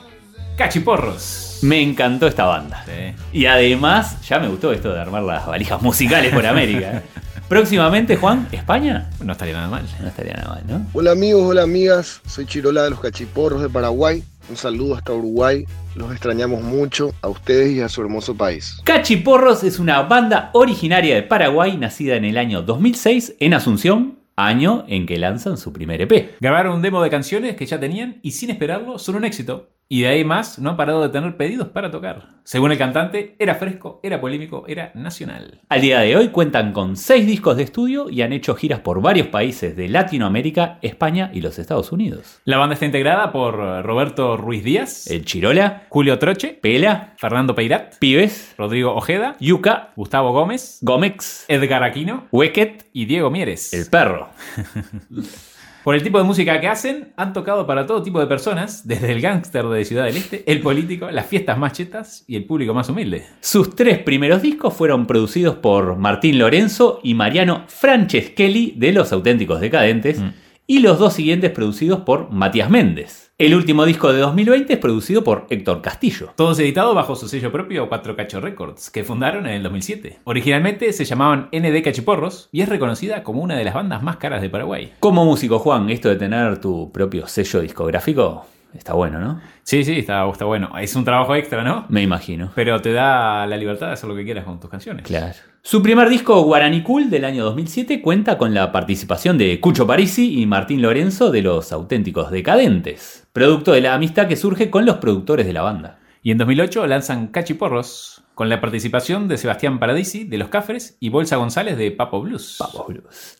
Cachiporros. 0.56 1.60
Me 1.62 1.82
encantó 1.82 2.26
esta 2.26 2.44
banda. 2.44 2.84
Sí. 2.86 3.14
Y 3.32 3.46
además, 3.46 4.20
ya 4.26 4.38
me 4.38 4.48
gustó 4.48 4.72
esto 4.72 4.92
de 4.92 5.00
armar 5.00 5.22
las 5.22 5.46
valijas 5.46 5.80
musicales 5.82 6.32
por 6.34 6.46
América. 6.46 7.02
Próximamente, 7.48 8.16
Juan, 8.16 8.46
¿España? 8.52 9.08
No 9.24 9.32
estaría 9.32 9.54
nada 9.54 9.68
mal. 9.68 9.82
No 10.02 10.08
estaría 10.08 10.34
nada 10.34 10.50
mal, 10.50 10.64
¿no? 10.68 10.86
Hola 10.92 11.12
amigos, 11.12 11.44
hola 11.44 11.62
amigas, 11.62 12.20
soy 12.26 12.44
Chirola 12.44 12.82
de 12.82 12.90
los 12.90 13.00
Cachiporros 13.00 13.62
de 13.62 13.70
Paraguay. 13.70 14.22
Un 14.50 14.56
saludo 14.56 14.94
hasta 14.94 15.14
Uruguay, 15.14 15.64
los 15.94 16.10
extrañamos 16.10 16.62
mucho 16.62 17.14
a 17.22 17.28
ustedes 17.28 17.70
y 17.70 17.80
a 17.80 17.88
su 17.88 18.02
hermoso 18.02 18.36
país. 18.36 18.82
Cachiporros 18.84 19.64
es 19.64 19.78
una 19.78 20.02
banda 20.02 20.50
originaria 20.52 21.14
de 21.14 21.22
Paraguay, 21.22 21.78
nacida 21.78 22.16
en 22.16 22.26
el 22.26 22.36
año 22.36 22.60
2006 22.60 23.36
en 23.40 23.54
Asunción, 23.54 24.18
año 24.36 24.84
en 24.86 25.06
que 25.06 25.16
lanzan 25.16 25.56
su 25.56 25.72
primer 25.72 26.02
EP. 26.02 26.36
Grabaron 26.40 26.76
un 26.76 26.82
demo 26.82 27.02
de 27.02 27.08
canciones 27.08 27.56
que 27.56 27.64
ya 27.64 27.80
tenían 27.80 28.18
y 28.22 28.32
sin 28.32 28.50
esperarlo 28.50 28.98
son 28.98 29.16
un 29.16 29.24
éxito. 29.24 29.70
Y 29.90 30.02
de 30.02 30.08
ahí 30.08 30.24
más 30.24 30.58
no 30.58 30.68
han 30.70 30.76
parado 30.76 31.00
de 31.00 31.08
tener 31.08 31.38
pedidos 31.38 31.68
para 31.68 31.90
tocar. 31.90 32.28
Según 32.44 32.72
el 32.72 32.78
cantante, 32.78 33.36
era 33.38 33.54
fresco, 33.54 34.00
era 34.02 34.20
polémico, 34.20 34.64
era 34.68 34.92
nacional. 34.94 35.62
Al 35.70 35.80
día 35.80 36.00
de 36.00 36.14
hoy 36.14 36.28
cuentan 36.28 36.74
con 36.74 36.94
seis 36.96 37.26
discos 37.26 37.56
de 37.56 37.62
estudio 37.62 38.10
y 38.10 38.20
han 38.20 38.34
hecho 38.34 38.54
giras 38.54 38.80
por 38.80 39.00
varios 39.00 39.28
países 39.28 39.76
de 39.76 39.88
Latinoamérica, 39.88 40.78
España 40.82 41.30
y 41.32 41.40
los 41.40 41.58
Estados 41.58 41.90
Unidos. 41.90 42.40
La 42.44 42.58
banda 42.58 42.74
está 42.74 42.84
integrada 42.84 43.32
por 43.32 43.54
Roberto 43.82 44.36
Ruiz 44.36 44.62
Díaz, 44.62 45.06
El 45.10 45.24
Chirola, 45.24 45.84
Julio 45.88 46.18
Troche, 46.18 46.58
Pela, 46.60 47.14
Fernando 47.16 47.54
Peirat, 47.54 47.96
Pibes, 47.98 48.54
Rodrigo 48.58 48.94
Ojeda, 48.94 49.36
Yuka, 49.40 49.94
Gustavo 49.96 50.32
Gómez, 50.32 50.80
Gómez, 50.82 51.46
Edgar 51.48 51.82
Aquino 51.82 52.26
Wicket, 52.30 52.88
y 52.92 53.06
Diego 53.06 53.30
Mieres. 53.30 53.72
El 53.72 53.86
Perro. 53.86 54.28
Por 55.84 55.94
el 55.94 56.02
tipo 56.02 56.18
de 56.18 56.24
música 56.24 56.60
que 56.60 56.68
hacen, 56.68 57.12
han 57.16 57.32
tocado 57.32 57.66
para 57.66 57.86
todo 57.86 58.02
tipo 58.02 58.20
de 58.20 58.26
personas, 58.26 58.86
desde 58.86 59.10
el 59.12 59.20
gángster 59.20 59.64
de 59.66 59.84
Ciudad 59.84 60.04
del 60.04 60.16
Este, 60.18 60.42
el 60.50 60.60
político, 60.60 61.10
las 61.10 61.26
fiestas 61.26 61.56
más 61.56 61.72
chetas 61.72 62.24
y 62.26 62.36
el 62.36 62.44
público 62.44 62.74
más 62.74 62.88
humilde. 62.90 63.24
Sus 63.40 63.74
tres 63.74 63.98
primeros 63.98 64.42
discos 64.42 64.74
fueron 64.74 65.06
producidos 65.06 65.56
por 65.56 65.96
Martín 65.96 66.38
Lorenzo 66.38 67.00
y 67.02 67.14
Mariano 67.14 67.64
Franceschelli 67.68 68.74
de 68.76 68.92
Los 68.92 69.12
Auténticos 69.12 69.60
Decadentes, 69.60 70.20
Mm. 70.20 70.28
y 70.66 70.80
los 70.80 70.98
dos 70.98 71.14
siguientes 71.14 71.50
producidos 71.52 72.00
por 72.00 72.30
Matías 72.30 72.68
Méndez. 72.68 73.27
El 73.40 73.54
último 73.54 73.84
disco 73.84 74.12
de 74.12 74.18
2020 74.18 74.72
es 74.72 74.78
producido 74.80 75.22
por 75.22 75.46
Héctor 75.48 75.80
Castillo. 75.80 76.32
Todos 76.34 76.58
editados 76.58 76.92
bajo 76.92 77.14
su 77.14 77.28
sello 77.28 77.52
propio 77.52 77.88
Cuatro 77.88 78.16
Cacho 78.16 78.40
Records, 78.40 78.90
que 78.90 79.04
fundaron 79.04 79.46
en 79.46 79.52
el 79.52 79.62
2007. 79.62 80.18
Originalmente 80.24 80.92
se 80.92 81.04
llamaban 81.04 81.48
ND 81.52 81.84
Cachiporros 81.84 82.48
y 82.50 82.62
es 82.62 82.68
reconocida 82.68 83.22
como 83.22 83.40
una 83.40 83.54
de 83.54 83.62
las 83.62 83.74
bandas 83.74 84.02
más 84.02 84.16
caras 84.16 84.42
de 84.42 84.50
Paraguay. 84.50 84.92
Como 84.98 85.24
músico, 85.24 85.60
Juan, 85.60 85.88
esto 85.88 86.08
de 86.08 86.16
tener 86.16 86.60
tu 86.60 86.90
propio 86.90 87.28
sello 87.28 87.60
discográfico 87.60 88.44
está 88.74 88.94
bueno, 88.94 89.18
¿no? 89.18 89.40
Sí, 89.62 89.84
sí, 89.84 89.98
está, 89.98 90.28
está 90.30 90.44
bueno. 90.44 90.76
Es 90.78 90.94
un 90.96 91.04
trabajo 91.04 91.34
extra, 91.34 91.62
¿no? 91.62 91.86
Me 91.88 92.02
imagino. 92.02 92.50
Pero 92.54 92.80
te 92.80 92.92
da 92.92 93.46
la 93.46 93.56
libertad 93.56 93.88
de 93.88 93.92
hacer 93.94 94.08
lo 94.08 94.16
que 94.16 94.24
quieras 94.24 94.44
con 94.44 94.60
tus 94.60 94.70
canciones. 94.70 95.04
Claro. 95.04 95.34
Su 95.62 95.82
primer 95.82 96.08
disco, 96.08 96.42
Guaraní 96.42 96.82
Cool, 96.82 97.10
del 97.10 97.24
año 97.24 97.44
2007, 97.44 98.00
cuenta 98.00 98.38
con 98.38 98.54
la 98.54 98.72
participación 98.72 99.36
de 99.38 99.60
Cucho 99.60 99.86
Parisi 99.86 100.40
y 100.40 100.46
Martín 100.46 100.82
Lorenzo 100.82 101.30
de 101.30 101.42
Los 101.42 101.72
Auténticos 101.72 102.30
Decadentes, 102.30 103.26
producto 103.32 103.72
de 103.72 103.82
la 103.82 103.94
amistad 103.94 104.28
que 104.28 104.36
surge 104.36 104.70
con 104.70 104.86
los 104.86 104.96
productores 104.96 105.46
de 105.46 105.52
la 105.52 105.62
banda. 105.62 105.98
Y 106.22 106.30
en 106.30 106.38
2008 106.38 106.86
lanzan 106.86 107.28
Cachiporros, 107.28 108.22
con 108.34 108.48
la 108.48 108.60
participación 108.60 109.28
de 109.28 109.36
Sebastián 109.36 109.78
Paradisi 109.78 110.24
de 110.24 110.38
Los 110.38 110.48
Cafres 110.48 110.96
y 111.00 111.08
Bolsa 111.08 111.36
González 111.36 111.76
de 111.76 111.90
Papo 111.90 112.20
Blues. 112.20 112.56
Papo 112.58 112.84
Blues. 112.86 113.36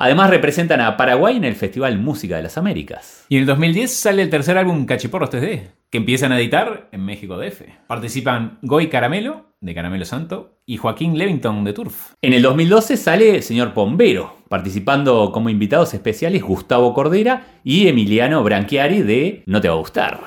Además 0.00 0.30
representan 0.30 0.80
a 0.80 0.96
Paraguay 0.96 1.36
en 1.36 1.44
el 1.44 1.56
Festival 1.56 1.98
Música 1.98 2.36
de 2.36 2.44
las 2.44 2.56
Américas. 2.56 3.26
Y 3.28 3.34
en 3.34 3.40
el 3.40 3.46
2010 3.48 3.92
sale 3.92 4.22
el 4.22 4.30
tercer 4.30 4.56
álbum 4.56 4.86
Cachiporros 4.86 5.28
3D, 5.28 5.72
que 5.90 5.98
empiezan 5.98 6.30
a 6.30 6.38
editar 6.38 6.88
en 6.92 7.04
México 7.04 7.36
DF. 7.36 7.62
Participan 7.88 8.60
Goy 8.62 8.90
Caramelo, 8.90 9.46
de 9.60 9.74
Caramelo 9.74 10.04
Santo, 10.04 10.60
y 10.64 10.76
Joaquín 10.76 11.18
Levington, 11.18 11.64
de 11.64 11.72
Turf. 11.72 12.12
En 12.22 12.32
el 12.32 12.42
2012 12.42 12.96
sale 12.96 13.42
Señor 13.42 13.74
Pombero, 13.74 14.36
participando 14.48 15.32
como 15.32 15.50
invitados 15.50 15.92
especiales 15.94 16.44
Gustavo 16.44 16.94
Cordera 16.94 17.46
y 17.64 17.88
Emiliano 17.88 18.44
Branchiari 18.44 19.02
de 19.02 19.42
No 19.46 19.60
Te 19.60 19.68
Va 19.68 19.74
a 19.74 19.78
Gustar. 19.78 20.20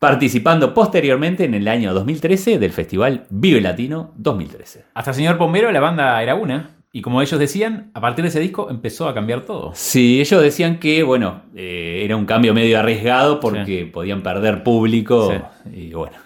Participando 0.00 0.74
posteriormente 0.74 1.44
en 1.44 1.54
el 1.54 1.68
año 1.68 1.94
2013 1.94 2.58
del 2.58 2.72
Festival 2.72 3.26
Vive 3.30 3.60
Latino 3.60 4.12
2013. 4.16 4.86
Hasta 4.94 5.12
Señor 5.12 5.38
Pombero 5.38 5.70
la 5.70 5.80
banda 5.80 6.20
era 6.20 6.34
una, 6.34 6.75
y 6.96 7.02
como 7.02 7.20
ellos 7.20 7.38
decían, 7.38 7.90
a 7.92 8.00
partir 8.00 8.22
de 8.22 8.30
ese 8.30 8.40
disco 8.40 8.70
empezó 8.70 9.06
a 9.06 9.12
cambiar 9.12 9.42
todo. 9.42 9.70
Sí, 9.74 10.18
ellos 10.18 10.40
decían 10.40 10.78
que, 10.78 11.02
bueno, 11.02 11.42
eh, 11.54 12.00
era 12.02 12.16
un 12.16 12.24
cambio 12.24 12.54
medio 12.54 12.78
arriesgado 12.78 13.38
porque 13.38 13.84
podían 13.84 14.22
perder 14.22 14.62
público 14.62 15.30
y 15.70 15.92
bueno, 15.92 16.16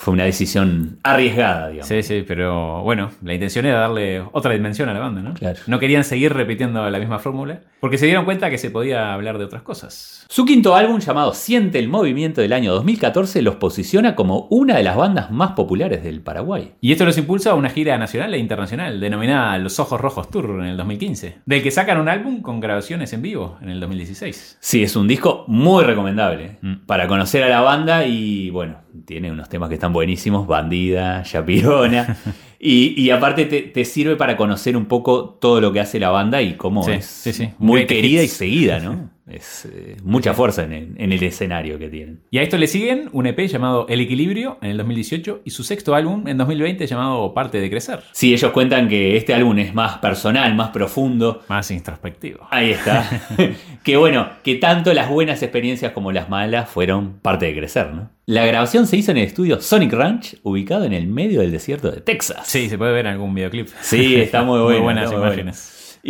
fue 0.00 0.14
una 0.14 0.22
decisión 0.24 1.00
arriesgada, 1.02 1.68
digamos. 1.70 1.88
Sí, 1.88 2.02
sí, 2.04 2.24
pero 2.26 2.82
bueno, 2.82 3.10
la 3.22 3.34
intención 3.34 3.66
era 3.66 3.80
darle 3.80 4.22
otra 4.32 4.52
dimensión 4.52 4.88
a 4.88 4.94
la 4.94 5.00
banda, 5.00 5.22
¿no? 5.22 5.34
Claro. 5.34 5.58
No 5.66 5.80
querían 5.80 6.04
seguir 6.04 6.32
repitiendo 6.32 6.88
la 6.88 6.98
misma 7.00 7.18
fórmula, 7.18 7.62
porque 7.80 7.98
se 7.98 8.06
dieron 8.06 8.24
cuenta 8.24 8.48
que 8.48 8.58
se 8.58 8.70
podía 8.70 9.12
hablar 9.12 9.38
de 9.38 9.44
otras 9.44 9.62
cosas. 9.62 10.24
Su 10.28 10.44
quinto 10.44 10.76
álbum, 10.76 11.00
llamado 11.00 11.34
Siente 11.34 11.80
el 11.80 11.88
Movimiento 11.88 12.40
del 12.40 12.52
año 12.52 12.72
2014, 12.74 13.42
los 13.42 13.56
posiciona 13.56 14.14
como 14.14 14.46
una 14.50 14.76
de 14.76 14.84
las 14.84 14.96
bandas 14.96 15.32
más 15.32 15.52
populares 15.52 16.04
del 16.04 16.20
Paraguay. 16.20 16.74
Y 16.80 16.92
esto 16.92 17.04
los 17.04 17.18
impulsa 17.18 17.50
a 17.50 17.54
una 17.54 17.68
gira 17.70 17.98
nacional 17.98 18.32
e 18.34 18.38
internacional, 18.38 19.00
denominada 19.00 19.58
Los 19.58 19.80
Ojos 19.80 20.00
Rojos 20.00 20.30
Tour 20.30 20.60
en 20.60 20.66
el 20.66 20.76
2015, 20.76 21.38
del 21.44 21.62
que 21.62 21.70
sacan 21.72 21.98
un 22.00 22.08
álbum 22.08 22.40
con 22.40 22.60
grabaciones 22.60 23.12
en 23.12 23.22
vivo 23.22 23.58
en 23.60 23.70
el 23.70 23.80
2016. 23.80 24.58
Sí, 24.60 24.82
es 24.84 24.94
un 24.94 25.08
disco 25.08 25.44
muy 25.48 25.82
recomendable 25.84 26.58
Mm. 26.62 26.86
para 26.86 27.06
conocer 27.08 27.42
a 27.42 27.48
la 27.48 27.60
banda 27.60 28.04
y 28.06 28.50
bueno, 28.50 28.76
tiene 29.04 29.30
unos 29.32 29.48
temas 29.48 29.68
que 29.68 29.74
están 29.74 29.92
buenísimos, 29.92 30.46
Bandida, 30.46 31.22
Chapirona. 31.22 32.16
y, 32.60 33.00
y 33.00 33.10
aparte 33.10 33.44
te, 33.46 33.62
te 33.62 33.84
sirve 33.84 34.16
para 34.16 34.36
conocer 34.36 34.76
un 34.76 34.86
poco 34.86 35.30
todo 35.40 35.60
lo 35.60 35.72
que 35.72 35.80
hace 35.80 35.98
la 35.98 36.10
banda 36.10 36.42
y 36.42 36.54
cómo 36.56 36.82
Sí, 36.84 36.92
es 36.92 37.06
sí, 37.06 37.32
sí. 37.32 37.50
muy 37.58 37.80
Great 37.80 37.88
querida 37.88 38.22
y 38.22 38.28
seguida, 38.28 38.80
¿no? 38.80 39.10
Es 39.30 39.68
eh, 39.72 39.96
mucha 40.02 40.34
fuerza 40.34 40.64
en 40.64 40.72
el, 40.72 40.94
en 40.96 41.12
el 41.12 41.22
escenario 41.22 41.78
que 41.78 41.88
tienen. 41.88 42.20
Y 42.30 42.38
a 42.38 42.42
esto 42.42 42.56
le 42.56 42.66
siguen 42.66 43.08
un 43.12 43.26
EP 43.26 43.38
llamado 43.46 43.86
El 43.88 44.00
Equilibrio 44.00 44.58
en 44.62 44.70
el 44.70 44.76
2018 44.78 45.42
y 45.44 45.50
su 45.50 45.64
sexto 45.64 45.94
álbum 45.94 46.26
en 46.28 46.38
2020 46.38 46.86
llamado 46.86 47.34
Parte 47.34 47.60
de 47.60 47.70
Crecer. 47.70 48.00
Sí, 48.12 48.32
ellos 48.32 48.52
cuentan 48.52 48.88
que 48.88 49.16
este 49.16 49.34
álbum 49.34 49.58
es 49.58 49.74
más 49.74 49.98
personal, 49.98 50.54
más 50.54 50.70
profundo. 50.70 51.42
Más 51.48 51.70
introspectivo. 51.70 52.46
Ahí 52.50 52.70
está. 52.70 53.08
que 53.84 53.96
bueno, 53.96 54.28
que 54.42 54.56
tanto 54.56 54.92
las 54.94 55.08
buenas 55.08 55.42
experiencias 55.42 55.92
como 55.92 56.12
las 56.12 56.28
malas 56.28 56.68
fueron 56.70 57.18
parte 57.20 57.46
de 57.46 57.56
crecer, 57.56 57.92
¿no? 57.92 58.10
La 58.26 58.44
grabación 58.44 58.86
se 58.86 58.98
hizo 58.98 59.10
en 59.10 59.16
el 59.16 59.24
estudio 59.24 59.58
Sonic 59.60 59.92
Ranch, 59.92 60.36
ubicado 60.42 60.84
en 60.84 60.92
el 60.92 61.06
medio 61.06 61.40
del 61.40 61.50
desierto 61.50 61.90
de 61.90 62.02
Texas. 62.02 62.46
Sí, 62.46 62.68
se 62.68 62.76
puede 62.76 62.92
ver 62.92 63.06
en 63.06 63.12
algún 63.12 63.34
videoclip. 63.34 63.68
Sí, 63.80 64.16
está 64.16 64.42
muy 64.42 64.60
bueno. 64.62 64.82
buenas 64.82 65.04
está 65.04 65.16
muy 65.16 65.26
bueno. 65.34 65.52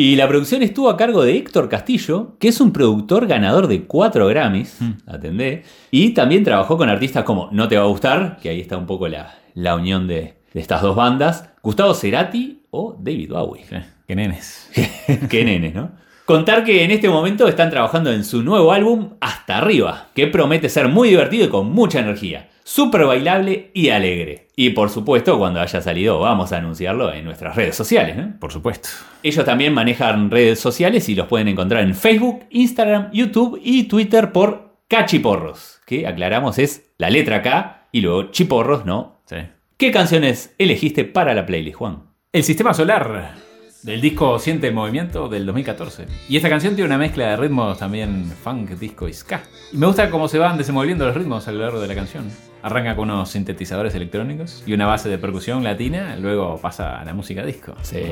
Y 0.01 0.15
la 0.15 0.29
producción 0.29 0.63
estuvo 0.63 0.91
a 0.91 0.97
cargo 0.97 1.25
de 1.25 1.37
Héctor 1.37 1.69
Castillo, 1.69 2.37
que 2.39 2.47
es 2.47 2.61
un 2.61 2.73
productor 2.73 3.27
ganador 3.27 3.67
de 3.67 3.83
4 3.83 4.29
Grammys, 4.29 4.81
Hmm. 4.81 4.93
atendé, 5.09 5.65
y 5.91 6.11
también 6.11 6.45
trabajó 6.45 6.77
con 6.79 6.89
artistas 6.89 7.25
como 7.25 7.49
No 7.51 7.67
Te 7.67 7.77
Va 7.77 7.83
a 7.83 7.87
Gustar, 7.89 8.39
que 8.41 8.49
ahí 8.49 8.61
está 8.61 8.77
un 8.77 8.87
poco 8.87 9.09
la, 9.09 9.35
la 9.55 9.75
unión 9.75 10.07
de, 10.07 10.37
de 10.55 10.61
estas 10.61 10.83
dos 10.83 10.95
bandas, 10.95 11.51
Gustavo 11.65 11.95
Cerati 11.95 12.63
o 12.71 12.97
David 12.97 13.33
Bowie. 13.33 13.65
Sí, 13.69 13.75
qué 14.07 14.15
nenes. 14.15 14.71
Qué 15.29 15.45
nenes, 15.45 15.75
¿no? 15.75 15.91
Contar 16.27 16.63
que 16.63 16.85
en 16.85 16.93
este 16.93 17.09
momento 17.09 17.49
están 17.49 17.71
trabajando 17.71 18.13
en 18.13 18.23
su 18.23 18.45
nuevo 18.45 18.73
álbum 18.73 19.15
Hasta 19.21 19.59
Arriba, 19.59 20.11
que 20.15 20.29
promete 20.29 20.69
ser 20.69 20.87
muy 20.87 21.09
divertido 21.09 21.47
y 21.47 21.49
con 21.49 21.73
mucha 21.73 21.99
energía, 21.99 22.48
súper 22.69 23.07
bailable 23.07 23.71
y 23.73 23.89
alegre. 23.89 24.49
Y 24.55 24.71
por 24.71 24.91
supuesto, 24.91 25.39
cuando 25.39 25.61
haya 25.61 25.81
salido, 25.81 26.21
vamos 26.21 26.53
a 26.53 26.59
anunciarlo 26.59 27.11
en 27.15 27.25
nuestras 27.25 27.57
redes 27.57 27.75
sociales, 27.75 28.17
¿no? 28.17 28.39
Por 28.39 28.53
supuesto. 28.53 28.91
Ellos 29.23 29.45
también 29.47 29.73
manejan 29.73 30.31
redes 30.31 30.61
sociales 30.61 31.09
y 31.09 31.15
los 31.15 31.29
pueden 31.29 31.49
encontrar 31.49 31.83
en 31.83 31.95
Facebook, 31.95 32.45
Instagram, 32.51 33.11
YouTube 33.11 33.59
y 33.65 33.85
Twitter 33.85 34.33
por 34.33 34.83
Cachiporros, 34.87 35.81
que 35.87 36.07
aclaramos 36.07 36.59
es 36.59 36.93
la 36.99 37.09
letra 37.09 37.41
K 37.41 37.89
y 37.91 38.03
luego 38.03 38.31
Chiporros, 38.33 38.85
¿no? 38.85 39.23
Sí. 39.25 39.37
¿Qué 39.79 39.91
canciones 39.91 40.55
elegiste 40.59 41.05
para 41.05 41.35
la 41.35 41.47
playlist, 41.47 41.77
Juan? 41.77 42.03
El 42.33 42.45
Sistema 42.45 42.75
Solar, 42.75 43.35
del 43.83 44.01
disco 44.03 44.39
Siente 44.39 44.69
el 44.69 44.75
Movimiento 44.75 45.29
del 45.31 45.47
2014. 45.47 46.05
Y 46.29 46.37
esta 46.37 46.51
canción 46.51 46.75
tiene 46.75 46.89
una 46.89 46.99
mezcla 46.99 47.31
de 47.31 47.37
ritmos 47.39 47.79
también 47.79 48.31
funk, 48.45 48.71
disco 48.73 49.09
y 49.09 49.15
ska. 49.15 49.43
Y 49.73 49.79
me 49.79 49.87
gusta 49.87 50.11
cómo 50.11 50.29
se 50.29 50.39
van 50.39 50.59
desenvolviendo 50.59 51.07
los 51.07 51.17
ritmos 51.17 51.49
a 51.49 51.53
lo 51.53 51.61
largo 51.61 51.81
de 51.81 51.89
la 51.89 51.95
canción. 51.95 52.31
Arranca 52.63 52.97
con 52.97 53.11
unos 53.11 53.31
sintetizadores 53.31 53.95
electrónicos 53.95 54.63
y 54.67 54.73
una 54.73 54.87
base 54.87 55.09
de 55.09 55.19
percusión 55.19 55.63
latina, 55.63 56.17
luego 56.17 56.59
pasa 56.61 57.01
a 57.01 57.05
la 57.05 57.15
música 57.15 57.45
disco. 57.45 57.75
Sí. 57.83 58.03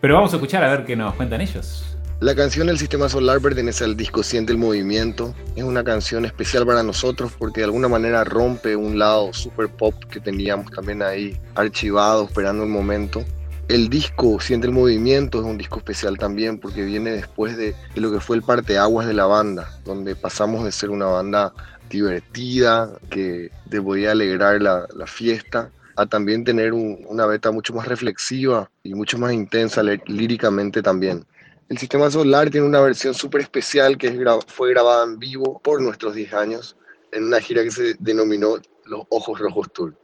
Pero 0.00 0.14
vamos 0.14 0.32
a 0.32 0.36
escuchar 0.36 0.64
a 0.64 0.70
ver 0.70 0.84
qué 0.84 0.96
nos 0.96 1.14
cuentan 1.14 1.40
ellos. 1.40 1.92
La 2.22 2.36
canción 2.36 2.68
El 2.68 2.78
Sistema 2.78 3.08
Solar 3.08 3.40
pertenece 3.40 3.82
al 3.82 3.96
disco 3.96 4.22
Siente 4.22 4.52
el 4.52 4.58
Movimiento. 4.58 5.34
Es 5.56 5.64
una 5.64 5.82
canción 5.82 6.24
especial 6.24 6.64
para 6.64 6.84
nosotros 6.84 7.32
porque 7.36 7.62
de 7.62 7.64
alguna 7.64 7.88
manera 7.88 8.22
rompe 8.22 8.76
un 8.76 8.96
lado 8.96 9.32
super 9.32 9.68
pop 9.68 9.92
que 10.08 10.20
teníamos 10.20 10.70
también 10.70 11.02
ahí 11.02 11.36
archivado, 11.56 12.26
esperando 12.26 12.62
el 12.62 12.68
momento. 12.68 13.24
El 13.66 13.88
disco 13.88 14.38
Siente 14.38 14.68
el 14.68 14.72
Movimiento 14.72 15.40
es 15.40 15.44
un 15.44 15.58
disco 15.58 15.78
especial 15.78 16.16
también 16.16 16.60
porque 16.60 16.84
viene 16.84 17.10
después 17.10 17.56
de, 17.56 17.74
lo 17.96 18.12
que 18.12 18.20
fue 18.20 18.36
el 18.36 18.42
parteaguas 18.42 19.08
de 19.08 19.14
la 19.14 19.26
banda, 19.26 19.80
donde 19.84 20.14
pasamos 20.14 20.64
de 20.64 20.70
ser 20.70 20.90
una 20.90 21.06
banda 21.06 21.52
divertida, 21.92 22.98
que 23.10 23.50
te 23.68 23.80
podía 23.80 24.12
alegrar 24.12 24.60
la, 24.62 25.06
fiesta, 25.06 25.70
a 25.94 26.06
también 26.06 26.42
tener 26.42 26.72
una 26.72 27.26
beta 27.26 27.50
mucho 27.50 27.74
más 27.74 27.86
reflexiva 27.86 28.70
y 28.82 28.94
mucho 28.94 29.18
más 29.18 29.32
intensa 29.32 29.82
líricamente 29.82 30.82
también. 30.82 31.24
El 31.68 31.78
sistema 31.78 32.10
solar 32.10 32.50
tiene 32.50 32.66
una 32.66 32.80
versión 32.80 33.14
súper 33.14 33.42
especial 33.42 33.96
que 33.98 34.18
fue 34.46 34.70
grabada 34.70 35.04
en 35.04 35.18
vivo 35.18 35.60
por 35.62 35.80
nuestros 35.80 36.14
10 36.14 36.34
años 36.34 36.76
en 37.12 37.24
una 37.24 37.40
gira 37.40 37.62
que 37.62 37.70
se 37.70 37.94
denominó 37.98 38.56
Los 38.86 39.02
Ojos 39.10 39.38
Rojos 39.38 39.72
Tour. 39.72 39.94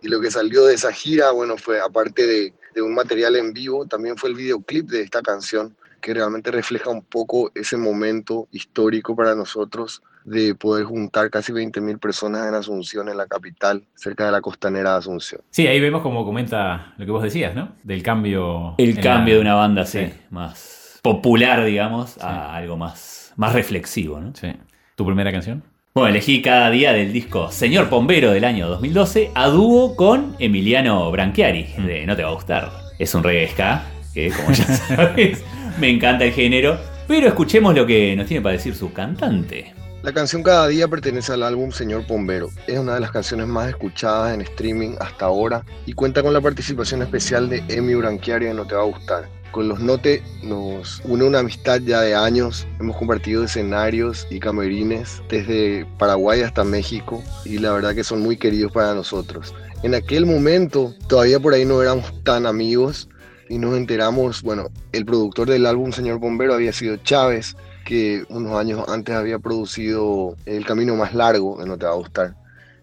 Y 0.00 0.08
lo 0.08 0.20
que 0.20 0.30
salió 0.30 0.64
de 0.64 0.74
esa 0.74 0.92
gira, 0.92 1.30
bueno, 1.30 1.56
fue 1.56 1.80
aparte 1.80 2.26
de, 2.26 2.54
de 2.74 2.82
un 2.82 2.94
material 2.94 3.36
en 3.36 3.52
vivo, 3.52 3.86
también 3.86 4.16
fue 4.16 4.30
el 4.30 4.36
videoclip 4.36 4.88
de 4.88 5.02
esta 5.02 5.22
canción 5.22 5.76
que 6.00 6.12
realmente 6.12 6.50
refleja 6.50 6.90
un 6.90 7.02
poco 7.02 7.50
ese 7.54 7.76
momento 7.76 8.48
histórico 8.50 9.16
para 9.16 9.34
nosotros 9.34 10.02
de 10.24 10.54
poder 10.54 10.84
juntar 10.84 11.30
casi 11.30 11.52
20.000 11.52 11.98
personas 11.98 12.48
en 12.48 12.54
Asunción, 12.54 13.08
en 13.08 13.16
la 13.16 13.26
capital, 13.26 13.84
cerca 13.94 14.26
de 14.26 14.32
la 14.32 14.40
costanera 14.40 14.92
de 14.92 14.98
Asunción. 14.98 15.42
Sí, 15.50 15.66
ahí 15.66 15.80
vemos 15.80 16.02
como 16.02 16.24
comenta 16.24 16.94
lo 16.96 17.04
que 17.04 17.12
vos 17.12 17.22
decías, 17.22 17.54
¿no? 17.54 17.72
Del 17.82 18.02
cambio. 18.02 18.74
El 18.78 18.98
cambio 19.00 19.34
de 19.34 19.40
una 19.40 19.54
banda, 19.54 19.84
sí, 19.84 20.10
más 20.30 20.98
popular, 21.02 21.64
digamos, 21.64 22.16
a 22.22 22.56
algo 22.56 22.78
más, 22.78 23.34
más 23.36 23.52
reflexivo. 23.52 24.18
¿no? 24.18 24.34
Sí. 24.34 24.52
¿Tu 24.96 25.04
primera 25.04 25.30
canción? 25.30 25.62
Bueno, 25.94 26.08
elegí 26.08 26.42
cada 26.42 26.70
día 26.70 26.92
del 26.92 27.12
disco 27.12 27.52
Señor 27.52 27.88
Pombero 27.88 28.32
del 28.32 28.44
año 28.44 28.66
2012 28.68 29.30
a 29.34 29.48
dúo 29.48 29.94
con 29.94 30.34
Emiliano 30.38 31.08
Branchiari, 31.10 31.68
mm. 31.76 31.86
de 31.86 32.06
No 32.06 32.16
Te 32.16 32.24
Va 32.24 32.30
a 32.30 32.32
Gustar. 32.32 32.72
Es 32.98 33.14
un 33.14 33.22
reggae 33.22 33.48
ska, 33.48 33.84
que 34.14 34.30
como 34.30 34.50
ya 34.50 34.64
sabes, 34.64 35.44
me 35.78 35.90
encanta 35.90 36.24
el 36.24 36.32
género, 36.32 36.78
pero 37.06 37.28
escuchemos 37.28 37.74
lo 37.74 37.84
que 37.86 38.16
nos 38.16 38.26
tiene 38.26 38.42
para 38.42 38.54
decir 38.54 38.74
su 38.74 38.92
cantante. 38.92 39.74
La 40.04 40.12
canción 40.12 40.42
Cada 40.42 40.68
Día 40.68 40.86
pertenece 40.86 41.32
al 41.32 41.42
álbum 41.42 41.72
Señor 41.72 42.06
Pombero. 42.06 42.50
Es 42.66 42.78
una 42.78 42.92
de 42.92 43.00
las 43.00 43.10
canciones 43.10 43.46
más 43.46 43.70
escuchadas 43.70 44.34
en 44.34 44.42
streaming 44.42 44.96
hasta 45.00 45.24
ahora 45.24 45.64
y 45.86 45.94
cuenta 45.94 46.22
con 46.22 46.34
la 46.34 46.42
participación 46.42 47.00
especial 47.00 47.48
de 47.48 47.64
Emi 47.68 47.94
Branchiari 47.94 48.44
de 48.44 48.52
No 48.52 48.66
Te 48.66 48.74
Va 48.74 48.82
a 48.82 48.84
Gustar. 48.84 49.30
Con 49.50 49.66
los 49.66 49.80
Note 49.80 50.22
nos 50.42 51.00
une 51.06 51.24
una 51.24 51.38
amistad 51.38 51.80
ya 51.80 52.02
de 52.02 52.14
años. 52.14 52.66
Hemos 52.78 52.98
compartido 52.98 53.44
escenarios 53.44 54.26
y 54.28 54.40
camerines 54.40 55.22
desde 55.30 55.86
Paraguay 55.98 56.42
hasta 56.42 56.64
México 56.64 57.24
y 57.46 57.56
la 57.56 57.72
verdad 57.72 57.94
que 57.94 58.04
son 58.04 58.20
muy 58.20 58.36
queridos 58.36 58.72
para 58.72 58.92
nosotros. 58.92 59.54
En 59.82 59.94
aquel 59.94 60.26
momento 60.26 60.94
todavía 61.08 61.40
por 61.40 61.54
ahí 61.54 61.64
no 61.64 61.80
éramos 61.80 62.12
tan 62.24 62.44
amigos 62.44 63.08
y 63.48 63.56
nos 63.56 63.74
enteramos, 63.74 64.42
bueno, 64.42 64.68
el 64.92 65.06
productor 65.06 65.48
del 65.48 65.64
álbum 65.64 65.92
Señor 65.92 66.18
Bombero 66.18 66.52
había 66.52 66.74
sido 66.74 66.98
Chávez, 66.98 67.56
que 67.84 68.24
unos 68.28 68.58
años 68.58 68.84
antes 68.88 69.14
había 69.14 69.38
producido 69.38 70.36
El 70.46 70.64
Camino 70.66 70.96
Más 70.96 71.14
Largo, 71.14 71.58
que 71.58 71.66
no 71.66 71.78
te 71.78 71.86
va 71.86 71.92
a 71.92 71.96
gustar, 71.96 72.34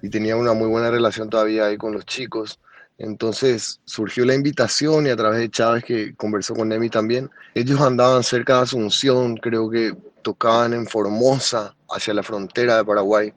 y 0.01 0.09
tenía 0.09 0.35
una 0.35 0.53
muy 0.53 0.67
buena 0.67 0.91
relación 0.91 1.29
todavía 1.29 1.65
ahí 1.65 1.77
con 1.77 1.93
los 1.93 2.05
chicos. 2.05 2.59
Entonces 2.97 3.81
surgió 3.85 4.25
la 4.25 4.35
invitación 4.35 5.07
y 5.07 5.09
a 5.09 5.15
través 5.15 5.39
de 5.39 5.49
Chávez 5.49 5.83
que 5.83 6.15
conversó 6.15 6.53
con 6.53 6.71
Emi 6.71 6.89
también, 6.89 7.29
ellos 7.55 7.81
andaban 7.81 8.23
cerca 8.23 8.57
de 8.57 8.61
Asunción, 8.61 9.37
creo 9.37 9.69
que 9.69 9.95
tocaban 10.21 10.73
en 10.73 10.85
Formosa, 10.85 11.75
hacia 11.89 12.13
la 12.13 12.23
frontera 12.23 12.77
de 12.77 12.85
Paraguay. 12.85 13.33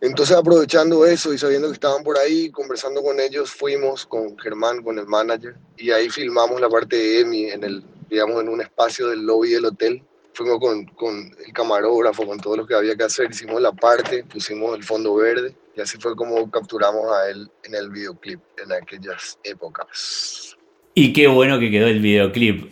Entonces 0.00 0.36
aprovechando 0.36 1.04
eso 1.06 1.32
y 1.32 1.38
sabiendo 1.38 1.68
que 1.68 1.74
estaban 1.74 2.04
por 2.04 2.18
ahí, 2.18 2.50
conversando 2.50 3.02
con 3.02 3.18
ellos, 3.18 3.50
fuimos 3.50 4.06
con 4.06 4.38
Germán, 4.38 4.82
con 4.82 4.98
el 4.98 5.06
manager, 5.06 5.56
y 5.76 5.90
ahí 5.90 6.08
filmamos 6.10 6.60
la 6.60 6.68
parte 6.68 6.96
de 6.96 7.20
Emi 7.20 7.44
en 7.46 7.64
el, 7.64 7.84
digamos, 8.08 8.42
en 8.42 8.50
un 8.50 8.60
espacio 8.60 9.08
del 9.08 9.22
lobby 9.26 9.50
del 9.50 9.64
hotel. 9.64 10.02
Fuimos 10.34 10.58
con, 10.58 10.84
con 10.86 11.16
el 11.16 11.52
camarógrafo, 11.52 12.26
con 12.26 12.38
todo 12.38 12.56
lo 12.58 12.66
que 12.66 12.74
había 12.74 12.96
que 12.96 13.04
hacer, 13.04 13.30
hicimos 13.30 13.62
la 13.62 13.72
parte, 13.72 14.24
pusimos 14.24 14.76
el 14.76 14.82
fondo 14.82 15.14
verde 15.14 15.54
y 15.76 15.80
así 15.80 15.96
fue 15.98 16.14
como 16.14 16.50
capturamos 16.50 17.04
a 17.12 17.30
él 17.30 17.48
en 17.64 17.74
el 17.74 17.90
videoclip 17.90 18.40
en 18.62 18.72
aquellas 18.72 19.38
épocas. 19.44 20.56
Y 20.96 21.12
qué 21.12 21.26
bueno 21.26 21.58
que 21.58 21.72
quedó 21.72 21.88
el 21.88 21.98
videoclip. 21.98 22.70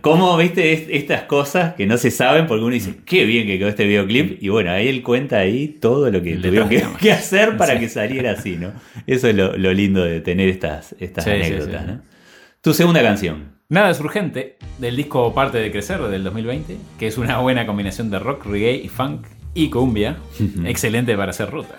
¿Cómo 0.00 0.34
viste 0.38 0.96
estas 0.96 1.24
cosas 1.24 1.74
que 1.74 1.86
no 1.86 1.98
se 1.98 2.10
saben? 2.10 2.46
Porque 2.46 2.64
uno 2.64 2.72
dice, 2.72 3.00
qué 3.04 3.26
bien 3.26 3.46
que 3.46 3.58
quedó 3.58 3.68
este 3.68 3.84
videoclip. 3.84 4.42
Y 4.42 4.48
bueno, 4.48 4.70
ahí 4.70 4.88
él 4.88 5.02
cuenta 5.02 5.38
ahí 5.38 5.68
todo 5.68 6.10
lo 6.10 6.22
que 6.22 6.36
tuvieron 6.36 6.96
que, 6.96 7.12
hacer 7.12 7.58
para 7.58 7.78
que 7.78 7.90
saliera 7.90 8.32
así, 8.32 8.56
¿no? 8.56 8.72
Eso 9.06 9.28
es 9.28 9.34
lo, 9.34 9.52
lindo 9.74 10.02
de 10.02 10.22
tener 10.22 10.48
estas, 10.48 10.94
estas 10.98 11.26
anécdotas, 11.26 11.86
¿no? 11.86 12.02
Tu 12.62 12.72
segunda 12.72 13.02
canción. 13.02 13.52
Nada 13.72 13.88
es 13.88 14.00
urgente, 14.00 14.58
del 14.76 14.96
disco 14.96 15.32
Parte 15.32 15.56
de 15.56 15.72
Crecer 15.72 15.98
del 16.02 16.22
2020, 16.24 16.76
que 16.98 17.06
es 17.06 17.16
una 17.16 17.38
buena 17.38 17.66
combinación 17.66 18.10
de 18.10 18.18
rock, 18.18 18.44
reggae 18.44 18.74
y 18.74 18.88
funk 18.90 19.24
y 19.54 19.70
cumbia. 19.70 20.18
Excelente 20.66 21.16
para 21.16 21.30
hacer 21.30 21.50
ruta. 21.50 21.78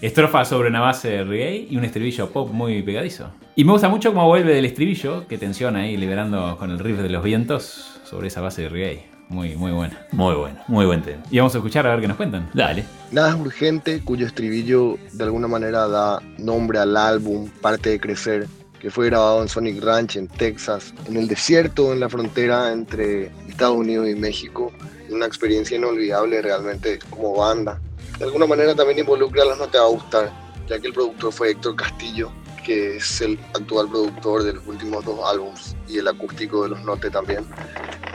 Estrofa 0.00 0.46
sobre 0.46 0.70
una 0.70 0.80
base 0.80 1.10
de 1.10 1.24
reggae 1.24 1.66
y 1.68 1.76
un 1.76 1.84
estribillo 1.84 2.30
pop 2.30 2.50
muy 2.50 2.82
pegadizo. 2.82 3.28
Y 3.54 3.64
me 3.64 3.72
gusta 3.72 3.90
mucho 3.90 4.14
cómo 4.14 4.26
vuelve 4.26 4.54
del 4.54 4.64
estribillo, 4.64 5.28
que 5.28 5.36
tensiona 5.36 5.80
ahí 5.80 5.98
liberando 5.98 6.56
con 6.56 6.70
el 6.70 6.78
riff 6.78 7.00
de 7.00 7.10
los 7.10 7.22
vientos 7.22 8.00
sobre 8.04 8.28
esa 8.28 8.40
base 8.40 8.62
de 8.62 8.68
reggae. 8.70 9.06
Muy, 9.28 9.56
muy 9.56 9.72
buena. 9.72 10.06
Muy 10.12 10.36
bueno, 10.36 10.58
muy 10.68 10.86
buen 10.86 11.02
tema. 11.02 11.22
Y 11.30 11.36
vamos 11.36 11.54
a 11.54 11.58
escuchar 11.58 11.86
a 11.86 11.90
ver 11.90 12.00
qué 12.00 12.08
nos 12.08 12.16
cuentan. 12.16 12.48
Dale. 12.54 12.86
Nada 13.12 13.28
es 13.28 13.34
urgente, 13.34 14.00
cuyo 14.00 14.24
estribillo 14.24 14.96
de 15.12 15.24
alguna 15.24 15.48
manera 15.48 15.86
da 15.86 16.22
nombre 16.38 16.78
al 16.78 16.96
álbum 16.96 17.50
Parte 17.60 17.90
de 17.90 18.00
Crecer, 18.00 18.46
que 18.86 18.90
fue 18.92 19.06
grabado 19.06 19.42
en 19.42 19.48
Sonic 19.48 19.82
Ranch 19.82 20.14
en 20.14 20.28
Texas, 20.28 20.94
en 21.08 21.16
el 21.16 21.26
desierto, 21.26 21.92
en 21.92 21.98
la 21.98 22.08
frontera 22.08 22.70
entre 22.70 23.32
Estados 23.48 23.78
Unidos 23.78 24.08
y 24.08 24.14
México. 24.14 24.72
Una 25.10 25.26
experiencia 25.26 25.76
inolvidable 25.76 26.40
realmente 26.40 27.00
como 27.10 27.34
banda 27.34 27.80
de 28.20 28.26
alguna 28.26 28.46
manera 28.46 28.76
también 28.76 29.00
involucra 29.00 29.42
a 29.42 29.46
las 29.46 29.58
No 29.58 29.66
Te 29.66 29.78
Va 29.78 29.86
a 29.86 29.88
Gustar, 29.88 30.32
ya 30.68 30.78
que 30.78 30.86
el 30.86 30.92
productor 30.92 31.32
fue 31.32 31.50
Héctor 31.50 31.74
Castillo, 31.74 32.30
que 32.64 32.98
es 32.98 33.20
el 33.22 33.40
actual 33.54 33.88
productor 33.88 34.44
de 34.44 34.52
los 34.52 34.64
últimos 34.68 35.04
dos 35.04 35.18
álbums 35.28 35.74
y 35.88 35.98
el 35.98 36.06
acústico 36.06 36.62
de 36.62 36.68
los 36.68 36.84
Note 36.84 37.10
también. 37.10 37.44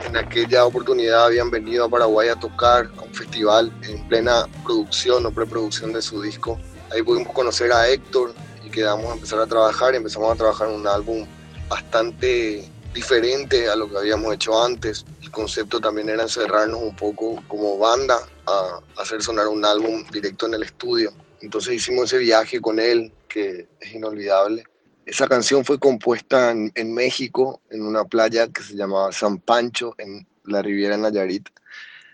En 0.06 0.16
aquella 0.16 0.64
oportunidad 0.64 1.26
habían 1.26 1.50
venido 1.50 1.84
a 1.84 1.90
Paraguay 1.90 2.30
a 2.30 2.36
tocar 2.36 2.88
a 2.96 3.02
un 3.02 3.12
festival 3.12 3.70
en 3.82 4.08
plena 4.08 4.46
producción 4.64 5.26
o 5.26 5.30
preproducción 5.30 5.92
de 5.92 6.00
su 6.00 6.22
disco. 6.22 6.58
Ahí 6.90 7.02
pudimos 7.02 7.30
conocer 7.34 7.70
a 7.72 7.90
Héctor 7.90 8.32
y 8.72 8.74
quedamos 8.74 9.10
a 9.10 9.14
empezar 9.14 9.40
a 9.40 9.46
trabajar 9.46 9.94
y 9.94 9.98
empezamos 9.98 10.32
a 10.32 10.36
trabajar 10.36 10.68
en 10.68 10.74
un 10.76 10.86
álbum 10.86 11.26
bastante 11.68 12.68
diferente 12.94 13.68
a 13.68 13.76
lo 13.76 13.88
que 13.88 13.98
habíamos 13.98 14.34
hecho 14.34 14.62
antes. 14.62 15.04
El 15.22 15.30
concepto 15.30 15.80
también 15.80 16.08
era 16.08 16.22
encerrarnos 16.22 16.80
un 16.80 16.96
poco 16.96 17.42
como 17.48 17.78
banda 17.78 18.18
a 18.46 18.80
hacer 19.00 19.22
sonar 19.22 19.48
un 19.48 19.64
álbum 19.64 20.04
directo 20.10 20.46
en 20.46 20.54
el 20.54 20.62
estudio. 20.62 21.12
Entonces 21.40 21.74
hicimos 21.74 22.12
ese 22.12 22.18
viaje 22.18 22.60
con 22.60 22.78
él, 22.78 23.12
que 23.28 23.68
es 23.80 23.94
inolvidable. 23.94 24.64
Esa 25.04 25.26
canción 25.26 25.64
fue 25.64 25.78
compuesta 25.78 26.52
en, 26.52 26.94
México, 26.94 27.60
en 27.70 27.82
una 27.82 28.04
playa 28.04 28.48
que 28.48 28.62
se 28.62 28.74
llamaba 28.74 29.10
San 29.10 29.38
Pancho, 29.38 29.94
en 29.98 30.26
la 30.44 30.62
Riviera 30.62 30.96
Nayarit. 30.96 31.48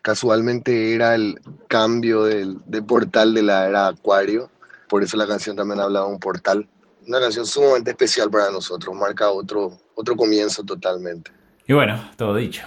Casualmente 0.01 0.95
era 0.95 1.15
el 1.15 1.39
cambio 1.69 2.25
del, 2.25 2.59
portal 2.87 3.35
de 3.35 3.43
la 3.43 3.69
era 3.69 3.89
Acuario, 3.89 4.51
por 4.89 5.03
eso 5.03 5.17
la 5.17 5.27
canción 5.27 5.57
también 5.57 5.81
hablaba 5.81 6.07
de 6.07 6.13
un 6.13 6.21
portal. 6.21 6.67
Una 7.07 7.21
canción 7.21 7.47
sumamente 7.47 7.91
especial 7.91 8.31
para 8.31 8.51
nosotros, 8.51 8.95
marca 8.95 9.31
otro, 9.31 9.79
otro 9.95 10.17
comienzo 10.17 10.63
totalmente. 10.65 11.31
Y 11.67 11.73
bueno, 11.73 12.11
todo 12.17 12.35
dicho. 12.35 12.63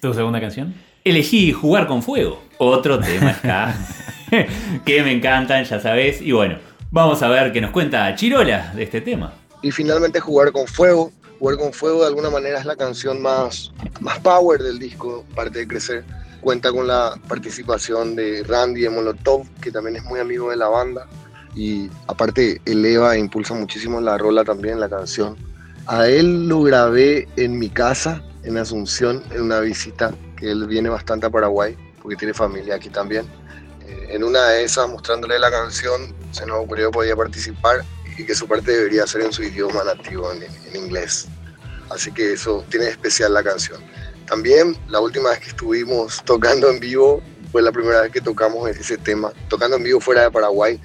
¿Tu 0.00 0.12
segunda 0.14 0.40
canción? 0.40 0.74
Elegí 1.04 1.52
Jugar 1.52 1.86
con 1.86 2.02
Fuego, 2.02 2.42
otro 2.58 2.98
tema 2.98 3.30
acá 3.30 3.76
que 4.84 5.02
me 5.02 5.12
encantan, 5.12 5.64
ya 5.64 5.80
sabes. 5.80 6.20
Y 6.20 6.32
bueno, 6.32 6.58
vamos 6.90 7.22
a 7.22 7.28
ver 7.28 7.52
qué 7.52 7.60
nos 7.60 7.70
cuenta 7.70 8.14
Chirola 8.14 8.72
de 8.74 8.82
este 8.82 9.00
tema. 9.00 9.32
Y 9.62 9.70
finalmente 9.70 10.20
Jugar 10.20 10.52
con 10.52 10.66
Fuego. 10.66 11.12
Jugar 11.38 11.58
con 11.58 11.72
Fuego 11.72 12.00
de 12.00 12.08
alguna 12.08 12.30
manera 12.30 12.58
es 12.58 12.64
la 12.64 12.76
canción 12.76 13.20
más, 13.20 13.72
más 14.00 14.18
power 14.20 14.62
del 14.62 14.78
disco, 14.78 15.24
parte 15.34 15.60
de 15.60 15.68
Crecer. 15.68 16.04
Cuenta 16.40 16.70
con 16.70 16.86
la 16.86 17.14
participación 17.28 18.14
de 18.14 18.44
Randy 18.44 18.82
de 18.82 18.90
Molotov, 18.90 19.46
que 19.60 19.70
también 19.70 19.96
es 19.96 20.04
muy 20.04 20.20
amigo 20.20 20.50
de 20.50 20.56
la 20.56 20.68
banda. 20.68 21.06
Y 21.56 21.90
aparte 22.06 22.60
eleva 22.66 23.16
e 23.16 23.18
impulsa 23.18 23.54
muchísimo 23.54 24.00
la 24.00 24.18
rola 24.18 24.44
también, 24.44 24.78
la 24.78 24.88
canción. 24.88 25.36
A 25.86 26.06
él 26.06 26.48
lo 26.48 26.62
grabé 26.62 27.26
en 27.36 27.58
mi 27.58 27.70
casa, 27.70 28.22
en 28.44 28.58
Asunción, 28.58 29.22
en 29.32 29.42
una 29.42 29.60
visita, 29.60 30.14
que 30.36 30.50
él 30.50 30.66
viene 30.66 30.90
bastante 30.90 31.26
a 31.26 31.30
Paraguay, 31.30 31.76
porque 32.02 32.16
tiene 32.16 32.34
familia 32.34 32.76
aquí 32.76 32.90
también. 32.90 33.24
Eh, 33.86 34.08
en 34.10 34.22
una 34.22 34.48
de 34.50 34.64
esas, 34.64 34.88
mostrándole 34.88 35.38
la 35.38 35.50
canción, 35.50 36.14
se 36.30 36.44
nos 36.44 36.58
ocurrió 36.58 36.90
que 36.90 36.94
podía 36.94 37.16
participar 37.16 37.84
y 38.18 38.24
que 38.24 38.34
su 38.34 38.46
parte 38.46 38.72
debería 38.72 39.06
ser 39.06 39.22
en 39.22 39.32
su 39.32 39.42
idioma 39.42 39.82
nativo, 39.84 40.30
en, 40.32 40.44
inglés. 40.74 41.26
Así 41.90 42.12
que 42.12 42.32
eso 42.32 42.64
tiene 42.68 42.88
especial 42.88 43.32
la 43.32 43.42
canción. 43.42 43.80
también 44.26 44.76
la 44.88 45.00
última 45.00 45.30
vez 45.30 45.38
que 45.38 45.48
estuvimos 45.50 46.20
tocando 46.24 46.68
en 46.68 46.80
vivo 46.80 47.22
fue 47.52 47.62
la 47.62 47.70
primera 47.70 48.02
vez 48.02 48.10
que 48.10 48.20
tocamos 48.20 48.68
ese 48.68 48.98
tema. 48.98 49.32
Tocando 49.48 49.76
en 49.76 49.84
vivo 49.84 50.00
fuera 50.00 50.22
de 50.22 50.30
Paraguay, 50.30 50.80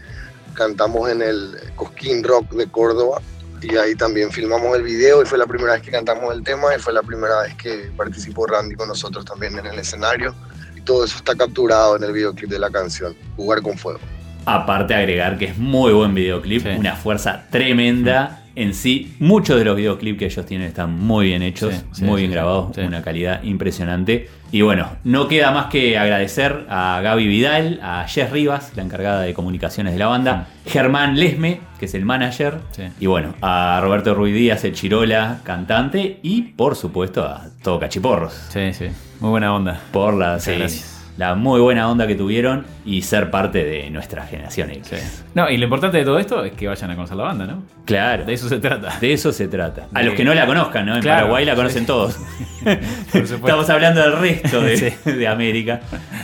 cantamos 0.53 1.09
en 1.09 1.21
el 1.21 1.55
Cosquín 1.75 2.23
Rock 2.23 2.51
de 2.53 2.67
Córdoba 2.67 3.21
y 3.61 3.75
ahí 3.75 3.95
también 3.95 4.31
filmamos 4.31 4.75
el 4.75 4.83
video 4.83 5.21
y 5.21 5.25
fue 5.25 5.37
la 5.37 5.45
primera 5.45 5.73
vez 5.73 5.81
que 5.83 5.91
cantamos 5.91 6.33
el 6.33 6.43
tema 6.43 6.75
y 6.75 6.79
fue 6.79 6.93
la 6.93 7.03
primera 7.03 7.41
vez 7.41 7.55
que 7.55 7.91
participó 7.95 8.47
Randy 8.47 8.75
con 8.75 8.87
nosotros 8.87 9.23
también 9.25 9.57
en 9.59 9.67
el 9.67 9.77
escenario. 9.79 10.33
Y 10.75 10.81
todo 10.81 11.05
eso 11.05 11.17
está 11.17 11.35
capturado 11.35 11.95
en 11.95 12.03
el 12.03 12.11
videoclip 12.11 12.49
de 12.49 12.57
la 12.59 12.71
canción, 12.71 13.15
Jugar 13.35 13.61
con 13.61 13.77
Fuego. 13.77 13.99
Aparte 14.45 14.95
agregar 14.95 15.37
que 15.37 15.45
es 15.45 15.57
muy 15.57 15.93
buen 15.93 16.15
videoclip, 16.15 16.63
Sí. 16.63 16.69
una 16.69 16.95
fuerza 16.95 17.45
tremenda 17.51 18.40
en 18.55 18.73
sí. 18.73 19.15
Muchos 19.19 19.57
de 19.57 19.65
los 19.65 19.75
videoclips 19.75 20.19
que 20.19 20.25
ellos 20.25 20.45
tienen 20.45 20.67
están 20.67 20.97
muy 20.99 21.27
bien 21.27 21.41
hechos, 21.41 21.73
Sí, 21.73 21.81
sí, 21.91 22.03
muy 22.03 22.21
bien 22.21 22.31
sí, 22.31 22.35
grabados, 22.35 22.77
una 22.77 23.01
calidad 23.01 23.43
impresionante. 23.43 24.29
Y 24.51 24.61
bueno, 24.63 24.89
no 25.05 25.29
queda 25.29 25.51
más 25.51 25.67
que 25.67 25.97
agradecer 25.97 26.65
a 26.69 26.99
Gaby 27.01 27.25
Vidal, 27.27 27.79
a 27.81 28.05
Jess 28.07 28.31
Rivas, 28.31 28.73
la 28.75 28.83
encargada 28.83 29.21
de 29.21 29.33
comunicaciones 29.33 29.93
de 29.93 29.99
la 29.99 30.07
banda, 30.07 30.47
Germán 30.65 31.17
Lesme, 31.17 31.61
que 31.79 31.85
es 31.85 31.93
el 31.93 32.03
manager, 32.03 32.59
y 32.99 33.05
bueno, 33.05 33.33
a 33.41 33.79
Roberto 33.81 34.13
Ruiz 34.13 34.35
Díaz, 34.35 34.65
el 34.65 34.73
Chirola, 34.73 35.39
cantante, 35.43 36.19
y 36.21 36.41
por 36.41 36.75
supuesto 36.75 37.23
a 37.23 37.47
todo 37.63 37.79
Cachiporros 37.79 38.33
Sí, 38.49 38.73
sí. 38.73 38.87
Muy 39.21 39.29
buena 39.29 39.53
onda. 39.55 39.79
por 39.93 40.13
la, 40.13 40.31
gracias. 40.31 41.00
La 41.17 41.35
muy 41.35 41.59
buena 41.59 41.89
onda 41.89 42.07
que 42.07 42.15
tuvieron 42.15 42.65
y 42.85 43.01
ser 43.03 43.29
parte 43.29 43.63
de 43.63 43.89
nuestra 43.89 44.25
generación 44.25 44.71
X. 44.71 44.87
Sí. 44.89 45.23
No, 45.35 45.49
y 45.49 45.57
lo 45.57 45.65
importante 45.65 45.97
de 45.97 46.03
todo 46.05 46.17
esto 46.19 46.43
es 46.43 46.53
que 46.53 46.67
vayan 46.67 46.89
a 46.91 46.95
conocer 46.95 47.17
la 47.17 47.23
banda, 47.23 47.45
¿no? 47.45 47.63
Claro, 47.85 48.25
De 48.25 48.33
eso 48.33 48.47
se 48.49 48.59
trata. 48.59 48.97
de 48.99 49.13
eso 49.13 49.31
se 49.31 49.47
trata. 49.47 49.87
A 49.93 49.99
De- 49.99 50.05
los 50.05 50.15
que 50.15 50.23
no 50.23 50.33
la 50.33 50.45
conozcan, 50.47 50.85
¿no? 50.85 50.95
En 50.95 51.01
Claro, 51.01 51.19
Paraguay 51.21 51.45
la 51.45 51.55
conocen 51.55 51.81
sí. 51.81 51.85
todos. 51.87 52.17
Estamos 53.13 53.69
hablando 53.69 54.01
del 54.01 54.17
resto 54.19 54.61
de, 54.61 54.77
Sí. 54.77 55.11
de 55.11 55.27
América, 55.27 55.81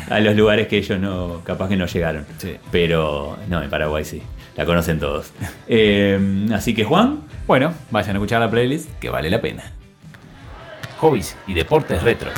a 0.09 0.19
los 0.19 0.35
lugares 0.35 0.67
que 0.67 0.77
ellos 0.77 0.99
no, 0.99 1.41
capaz 1.43 1.67
que 1.69 1.75
no 1.77 1.85
llegaron. 1.85 2.25
Sí. 2.37 2.55
Pero 2.71 3.37
no, 3.49 3.61
en 3.61 3.69
Paraguay 3.69 4.03
sí, 4.05 4.21
la 4.55 4.65
conocen 4.65 4.99
todos. 4.99 5.31
Eh, 5.67 6.47
así 6.53 6.73
que 6.73 6.83
Juan, 6.85 7.19
Bueno, 7.45 7.73
vayan 7.91 8.11
a 8.15 8.19
escuchar 8.19 8.39
la 8.41 8.49
playlist 8.49 8.89
que 8.99 9.09
vale 9.09 9.29
la 9.29 9.39
pena. 9.41 9.63
Hobbies 10.99 11.37
y 11.47 11.53
deportes 11.53 12.01
retro. 12.03 12.31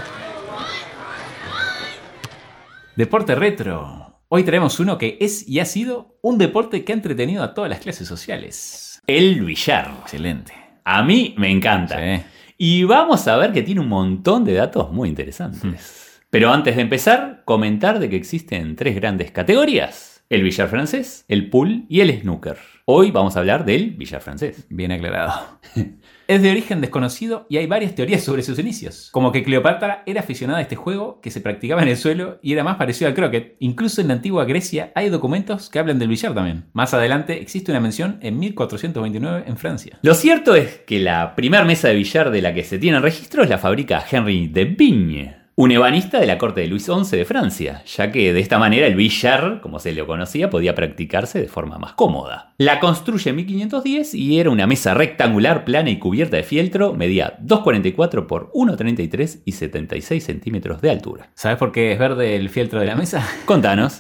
Deporte 3.00 3.34
retro. 3.34 4.20
Hoy 4.28 4.44
traemos 4.44 4.78
uno 4.82 4.98
que 4.98 5.18
es 5.22 5.48
y 5.48 5.62
ha 5.62 5.66
sido 5.66 6.20
un 6.22 6.38
deporte 6.38 6.84
que 6.84 6.92
ha 6.92 6.96
entretenido 6.96 7.42
a 7.44 7.54
todas 7.54 7.70
las 7.70 7.80
clases 7.80 8.06
sociales. 8.06 9.02
el 9.08 9.40
billar. 9.46 9.90
Excelente. 10.02 10.52
A 10.84 11.02
mí 11.02 11.34
me 11.38 11.50
encanta. 11.50 11.96
Sí. 11.98 12.24
Y 12.58 12.84
vamos 12.84 13.26
a 13.30 13.38
ver 13.38 13.54
que 13.54 13.62
tiene 13.62 13.80
un 13.80 13.88
montón 13.88 14.44
de 14.44 14.52
datos 14.52 14.92
muy 14.92 15.08
interesantes. 15.08 16.20
Pero 16.30 16.52
antes 16.52 16.76
de 16.76 16.82
empezar, 16.82 17.44
comentar 17.46 18.00
de 18.00 18.10
que 18.10 18.18
existen 18.18 18.76
tres 18.76 18.96
grandes 18.96 19.32
categorías. 19.32 20.26
El 20.28 20.44
billar 20.44 20.68
francés, 20.68 21.24
el 21.30 21.50
pool 21.50 21.86
y 21.88 22.02
el 22.02 22.20
snooker. 22.20 22.58
Hoy 22.84 23.12
vamos 23.12 23.38
a 23.38 23.40
hablar 23.40 23.64
del 23.64 23.92
billar 23.92 24.20
francés. 24.20 24.68
Bien 24.70 24.92
aclarado. 24.92 25.62
Es 26.30 26.44
de 26.44 26.52
origen 26.52 26.80
desconocido 26.80 27.48
y 27.50 27.58
hay 27.58 27.66
varias 27.66 27.96
teorías 27.96 28.22
sobre 28.22 28.44
sus 28.44 28.60
inicios. 28.60 29.10
Como 29.12 29.32
que 29.32 29.44
Cleopatra 29.44 30.04
era 30.06 30.20
aficionada 30.22 30.60
a 30.60 30.62
este 30.62 30.76
juego 30.76 31.20
que 31.22 31.32
se 31.32 31.42
practicaba 31.42 31.82
en 31.82 31.88
el 31.88 31.98
suelo 31.98 32.38
y 32.44 32.54
era 32.54 32.64
más 32.64 32.76
parecido 32.76 33.08
al 33.08 33.16
croquet. 33.16 33.56
Incluso 33.58 34.00
en 34.00 34.10
la 34.10 34.14
antigua 34.14 34.46
Grecia 34.46 34.92
hay 34.94 35.10
documentos 35.10 35.72
que 35.72 35.80
hablan 35.80 35.98
del 35.98 36.10
billar 36.10 36.36
también. 36.36 36.66
Más 36.72 36.94
adelante 36.94 37.42
existe 37.42 37.72
una 37.72 37.82
mención 37.82 38.20
en 38.22 38.38
1429 38.38 39.46
en 39.48 39.58
Francia. 39.58 39.98
Lo 40.04 40.14
cierto 40.14 40.54
es 40.54 40.82
que 40.86 41.00
la 41.00 41.34
primera 41.34 41.66
mesa 41.66 41.88
de 41.88 41.96
billar 41.96 42.30
de 42.30 42.44
la 42.44 42.54
que 42.54 42.64
se 42.64 42.78
tiene 42.78 43.00
registro 43.00 43.42
es 43.42 43.50
la 43.50 43.58
fábrica 43.58 44.06
Henry 44.08 44.50
de 44.50 44.66
Vigne, 44.66 45.39
un 45.60 45.74
ebanista 45.74 46.22
de 46.22 46.26
la 46.26 46.38
corte 46.38 46.62
de 46.62 46.68
Luis 46.68 46.86
XI 46.86 47.18
de 47.18 47.26
Francia, 47.26 47.84
ya 47.86 48.14
que 48.14 48.32
de 48.32 48.40
esta 48.40 48.58
manera 48.60 48.88
el 48.88 48.96
billar, 48.96 49.60
como 49.60 49.80
se 49.80 49.92
lo 49.92 50.08
conocía, 50.08 50.50
podía 50.50 50.74
practicarse 50.74 51.42
de 51.42 51.50
forma 51.50 51.78
más 51.78 51.92
cómoda. 51.96 52.54
La 52.58 52.80
construye 52.80 53.32
en 53.32 53.36
1510 53.36 54.16
y 54.16 54.40
era 54.40 54.52
una 54.52 54.68
mesa 54.68 54.94
rectangular, 54.94 55.66
plana 55.66 55.90
y 55.90 56.00
cubierta 56.00 56.38
de 56.38 56.44
fieltro, 56.44 56.94
medía 56.94 57.38
2,44 57.40 58.26
por 58.26 58.54
1,33 58.54 59.42
y 59.44 59.52
76 59.52 60.24
centímetros 60.24 60.80
de 60.80 60.92
altura. 60.92 61.30
¿Sabes 61.36 61.58
por 61.58 61.74
qué 61.74 61.92
es 61.92 62.00
verde 62.00 62.38
el 62.38 62.48
fieltro 62.48 62.80
de 62.80 62.86
la 62.86 62.96
mesa? 62.96 63.28
Contanos. 63.46 64.00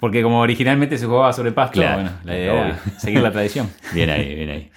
Porque 0.00 0.24
como 0.24 0.40
originalmente 0.40 0.98
se 0.98 1.06
jugaba 1.06 1.32
sobre 1.32 1.52
pasto, 1.52 1.74
Claro, 1.74 2.02
bueno, 2.02 2.10
la 2.24 2.36
idea 2.36 2.66
era 2.66 2.80
seguir 2.98 3.22
la 3.22 3.30
tradición. 3.30 3.70
Bien 3.92 4.10
ahí, 4.10 4.34
bien 4.34 4.50
ahí. 4.50 4.70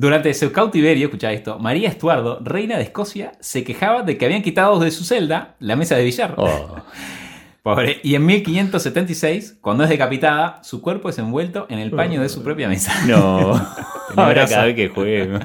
Durante 0.00 0.32
su 0.32 0.52
cautiverio, 0.52 1.06
escucha 1.06 1.32
esto, 1.32 1.58
María 1.58 1.88
Estuardo, 1.88 2.38
reina 2.40 2.76
de 2.76 2.84
Escocia, 2.84 3.32
se 3.40 3.64
quejaba 3.64 4.02
de 4.02 4.16
que 4.16 4.26
habían 4.26 4.42
quitado 4.42 4.78
de 4.78 4.92
su 4.92 5.02
celda 5.02 5.56
la 5.58 5.74
mesa 5.74 5.96
de 5.96 6.04
billar. 6.04 6.34
Oh, 6.36 6.76
Pobre. 7.64 7.98
Y 8.04 8.14
en 8.14 8.24
1576, 8.24 9.58
cuando 9.60 9.82
es 9.82 9.90
decapitada, 9.90 10.62
su 10.62 10.82
cuerpo 10.82 11.08
es 11.08 11.18
envuelto 11.18 11.66
en 11.68 11.80
el 11.80 11.90
paño 11.90 12.22
de 12.22 12.28
su 12.28 12.44
propia 12.44 12.68
mesa. 12.68 12.94
no. 13.08 13.54
Ahora 14.14 14.46
cada 14.46 14.66
vez 14.66 14.76
que 14.76 14.88
juegue 14.88 15.40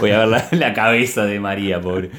voy 0.00 0.10
a 0.10 0.18
ver 0.18 0.28
la, 0.28 0.48
la 0.50 0.74
cabeza 0.74 1.24
de 1.24 1.38
María, 1.38 1.80
pobre. 1.80 2.10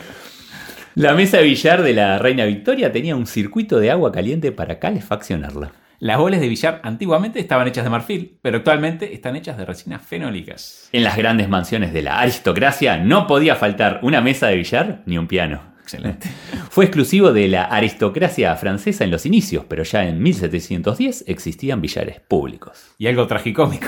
La 0.95 1.13
mesa 1.15 1.39
de 1.39 1.43
billar 1.43 1.83
de 1.83 1.91
la 1.91 2.17
reina 2.17 2.45
Victoria 2.45 2.93
tenía 2.93 3.17
un 3.17 3.27
circuito 3.27 3.81
de 3.81 3.91
agua 3.91 4.13
caliente 4.13 4.53
para 4.53 4.79
calefaccionarla. 4.79 5.73
Las 6.03 6.17
bolas 6.17 6.41
de 6.41 6.49
billar 6.49 6.81
antiguamente 6.83 7.39
estaban 7.39 7.65
hechas 7.65 7.85
de 7.85 7.89
marfil, 7.89 8.37
pero 8.41 8.57
actualmente 8.57 9.13
están 9.13 9.37
hechas 9.37 9.57
de 9.57 9.63
resinas 9.63 10.01
fenólicas. 10.01 10.89
En 10.91 11.01
las 11.01 11.15
grandes 11.15 11.47
mansiones 11.47 11.93
de 11.93 12.01
la 12.01 12.19
aristocracia 12.19 12.97
no 12.97 13.25
podía 13.25 13.55
faltar 13.55 14.01
una 14.03 14.19
mesa 14.19 14.47
de 14.47 14.57
billar 14.57 15.01
ni 15.05 15.17
un 15.17 15.27
piano. 15.27 15.72
Excelente. 15.83 16.29
Fue 16.69 16.85
exclusivo 16.85 17.33
de 17.33 17.49
la 17.49 17.65
aristocracia 17.65 18.55
francesa 18.55 19.03
en 19.03 19.11
los 19.11 19.25
inicios, 19.25 19.65
pero 19.67 19.83
ya 19.83 20.07
en 20.07 20.23
1710 20.23 21.25
existían 21.27 21.81
billares 21.81 22.21
públicos. 22.21 22.93
Y 22.97 23.07
algo 23.07 23.27
tragicómico. 23.27 23.87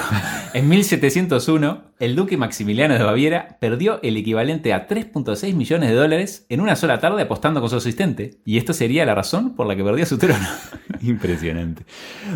En 0.54 0.68
1701, 0.68 1.84
el 2.00 2.16
duque 2.16 2.36
Maximiliano 2.36 2.96
de 2.96 3.04
Baviera 3.04 3.58
perdió 3.62 4.02
el 4.04 4.18
equivalente 4.18 4.74
a 4.74 4.88
3.6 4.88 5.54
millones 5.54 5.90
de 5.90 5.96
dólares 5.96 6.46
en 6.50 6.60
una 6.60 6.76
sola 6.76 7.00
tarde 7.00 7.22
apostando 7.24 7.62
con 7.62 7.70
su 7.70 7.78
asistente. 7.78 8.42
Y 8.46 8.58
esto 8.58 8.74
sería 8.74 9.06
la 9.06 9.16
razón 9.16 9.56
por 9.56 9.66
la 9.66 9.76
que 9.76 9.84
perdió 9.84 10.06
su 10.06 10.18
trono. 10.18 10.48
Impresionante. 11.02 11.86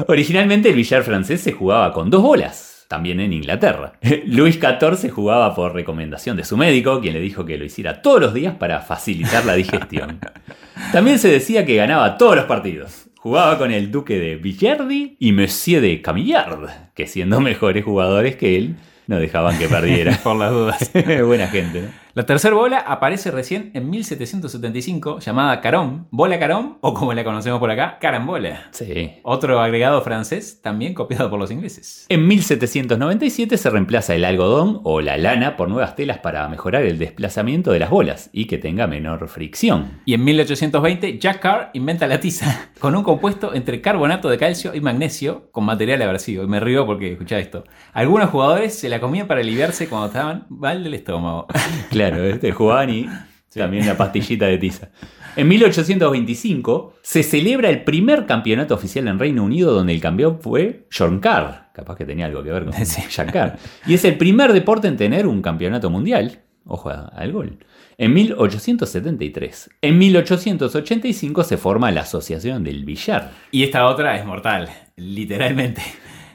Originalmente 0.07 0.69
el 0.69 0.75
billar 0.75 1.03
francés 1.03 1.41
se 1.41 1.51
jugaba 1.51 1.91
con 1.91 2.09
dos 2.09 2.21
bolas, 2.21 2.68
también 2.89 3.19
en 3.19 3.31
Inglaterra. 3.31 3.93
Luis 4.25 4.59
XIV 4.59 5.11
jugaba 5.11 5.55
por 5.55 5.73
recomendación 5.73 6.35
de 6.35 6.43
su 6.43 6.57
médico, 6.57 6.99
quien 6.99 7.13
le 7.13 7.21
dijo 7.21 7.45
que 7.45 7.57
lo 7.57 7.63
hiciera 7.63 8.01
todos 8.01 8.19
los 8.19 8.33
días 8.33 8.55
para 8.55 8.81
facilitar 8.81 9.45
la 9.45 9.53
digestión. 9.53 10.19
También 10.91 11.19
se 11.19 11.29
decía 11.29 11.65
que 11.65 11.75
ganaba 11.75 12.17
todos 12.17 12.35
los 12.35 12.45
partidos. 12.45 13.05
Jugaba 13.19 13.57
con 13.57 13.71
el 13.71 13.91
duque 13.91 14.17
de 14.17 14.37
Villardi 14.37 15.17
y 15.19 15.31
Monsieur 15.33 15.81
de 15.81 16.01
Camillard, 16.01 16.93
que 16.95 17.05
siendo 17.05 17.39
mejores 17.39 17.85
jugadores 17.85 18.37
que 18.37 18.57
él, 18.57 18.75
no 19.05 19.19
dejaban 19.19 19.59
que 19.59 19.67
perdiera. 19.67 20.17
por 20.23 20.37
las 20.37 20.51
dudas. 20.51 20.91
Buena 21.25 21.47
gente, 21.47 21.81
¿no? 21.81 21.87
La 22.19 22.25
tercera 22.25 22.53
bola 22.53 22.79
aparece 22.79 23.31
recién 23.31 23.71
en 23.73 23.89
1775, 23.89 25.19
llamada 25.19 25.61
carón, 25.61 26.09
bola 26.11 26.37
carón, 26.37 26.77
o 26.81 26.93
como 26.93 27.13
la 27.13 27.23
conocemos 27.23 27.61
por 27.61 27.71
acá, 27.71 27.97
carambola. 27.97 28.67
Sí. 28.71 29.11
Otro 29.23 29.61
agregado 29.61 30.01
francés, 30.01 30.59
también 30.61 30.93
copiado 30.93 31.29
por 31.29 31.39
los 31.39 31.49
ingleses. 31.49 32.07
En 32.09 32.27
1797 32.27 33.55
se 33.55 33.69
reemplaza 33.69 34.15
el 34.15 34.25
algodón 34.25 34.81
o 34.83 34.99
la 34.99 35.15
lana 35.15 35.55
por 35.55 35.69
nuevas 35.69 35.95
telas 35.95 36.17
para 36.17 36.45
mejorar 36.49 36.83
el 36.83 36.99
desplazamiento 36.99 37.71
de 37.71 37.79
las 37.79 37.89
bolas 37.89 38.29
y 38.33 38.47
que 38.47 38.57
tenga 38.57 38.85
menor 38.85 39.29
fricción. 39.29 40.01
Y 40.03 40.13
en 40.13 40.25
1820, 40.25 41.19
Jack 41.19 41.39
Carr 41.39 41.69
inventa 41.71 42.05
la 42.05 42.19
tiza, 42.19 42.71
con 42.81 42.97
un 42.97 43.03
compuesto 43.03 43.55
entre 43.55 43.79
carbonato 43.79 44.27
de 44.27 44.37
calcio 44.37 44.75
y 44.75 44.81
magnesio 44.81 45.49
con 45.53 45.63
material 45.63 46.01
aversivo. 46.01 46.43
Y 46.43 46.47
me 46.47 46.59
río 46.59 46.85
porque, 46.85 47.13
escucha 47.13 47.39
esto, 47.39 47.63
algunos 47.93 48.29
jugadores 48.29 48.77
se 48.77 48.89
la 48.89 48.99
comían 48.99 49.25
para 49.25 49.39
aliviarse 49.39 49.87
cuando 49.87 50.07
estaban 50.07 50.47
mal 50.49 50.83
del 50.83 50.95
estómago. 50.95 51.47
Claro, 51.89 52.08
este, 52.15 52.51
jugaban 52.51 52.89
y 52.89 53.07
también 53.53 53.85
la 53.85 53.97
pastillita 53.97 54.45
de 54.45 54.57
tiza. 54.57 54.89
En 55.35 55.47
1825 55.47 56.95
se 57.01 57.23
celebra 57.23 57.69
el 57.69 57.83
primer 57.83 58.25
campeonato 58.25 58.75
oficial 58.75 59.07
en 59.07 59.19
Reino 59.19 59.43
Unido 59.43 59.73
donde 59.73 59.93
el 59.93 60.01
campeón 60.01 60.39
fue 60.41 60.87
John 60.95 61.19
Carr. 61.19 61.69
Capaz 61.73 61.95
que 61.95 62.05
tenía 62.05 62.25
algo 62.25 62.43
que 62.43 62.51
ver 62.51 62.65
con 62.65 62.73
Sí. 62.85 63.01
Carr. 63.31 63.57
Y 63.85 63.93
es 63.93 64.03
el 64.05 64.17
primer 64.17 64.53
deporte 64.53 64.87
en 64.87 64.97
tener 64.97 65.27
un 65.27 65.41
campeonato 65.41 65.89
mundial. 65.89 66.41
Ojo 66.65 66.89
al 66.89 67.31
gol. 67.31 67.57
En 67.97 68.13
1873. 68.13 69.69
En 69.81 69.97
1885 69.97 71.43
se 71.43 71.57
forma 71.57 71.91
la 71.91 72.01
Asociación 72.01 72.63
del 72.63 72.85
Billar. 72.85 73.31
Y 73.51 73.63
esta 73.63 73.85
otra 73.87 74.17
es 74.17 74.25
mortal, 74.25 74.69
literalmente. 74.95 75.81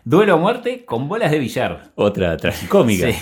Duelo 0.05 0.35
a 0.35 0.37
muerte 0.37 0.85
con 0.85 1.09
bolas 1.09 1.31
de 1.31 1.39
billar. 1.39 1.93
Otra 1.95 2.37
tragicómica. 2.37 3.11
Sí. 3.11 3.19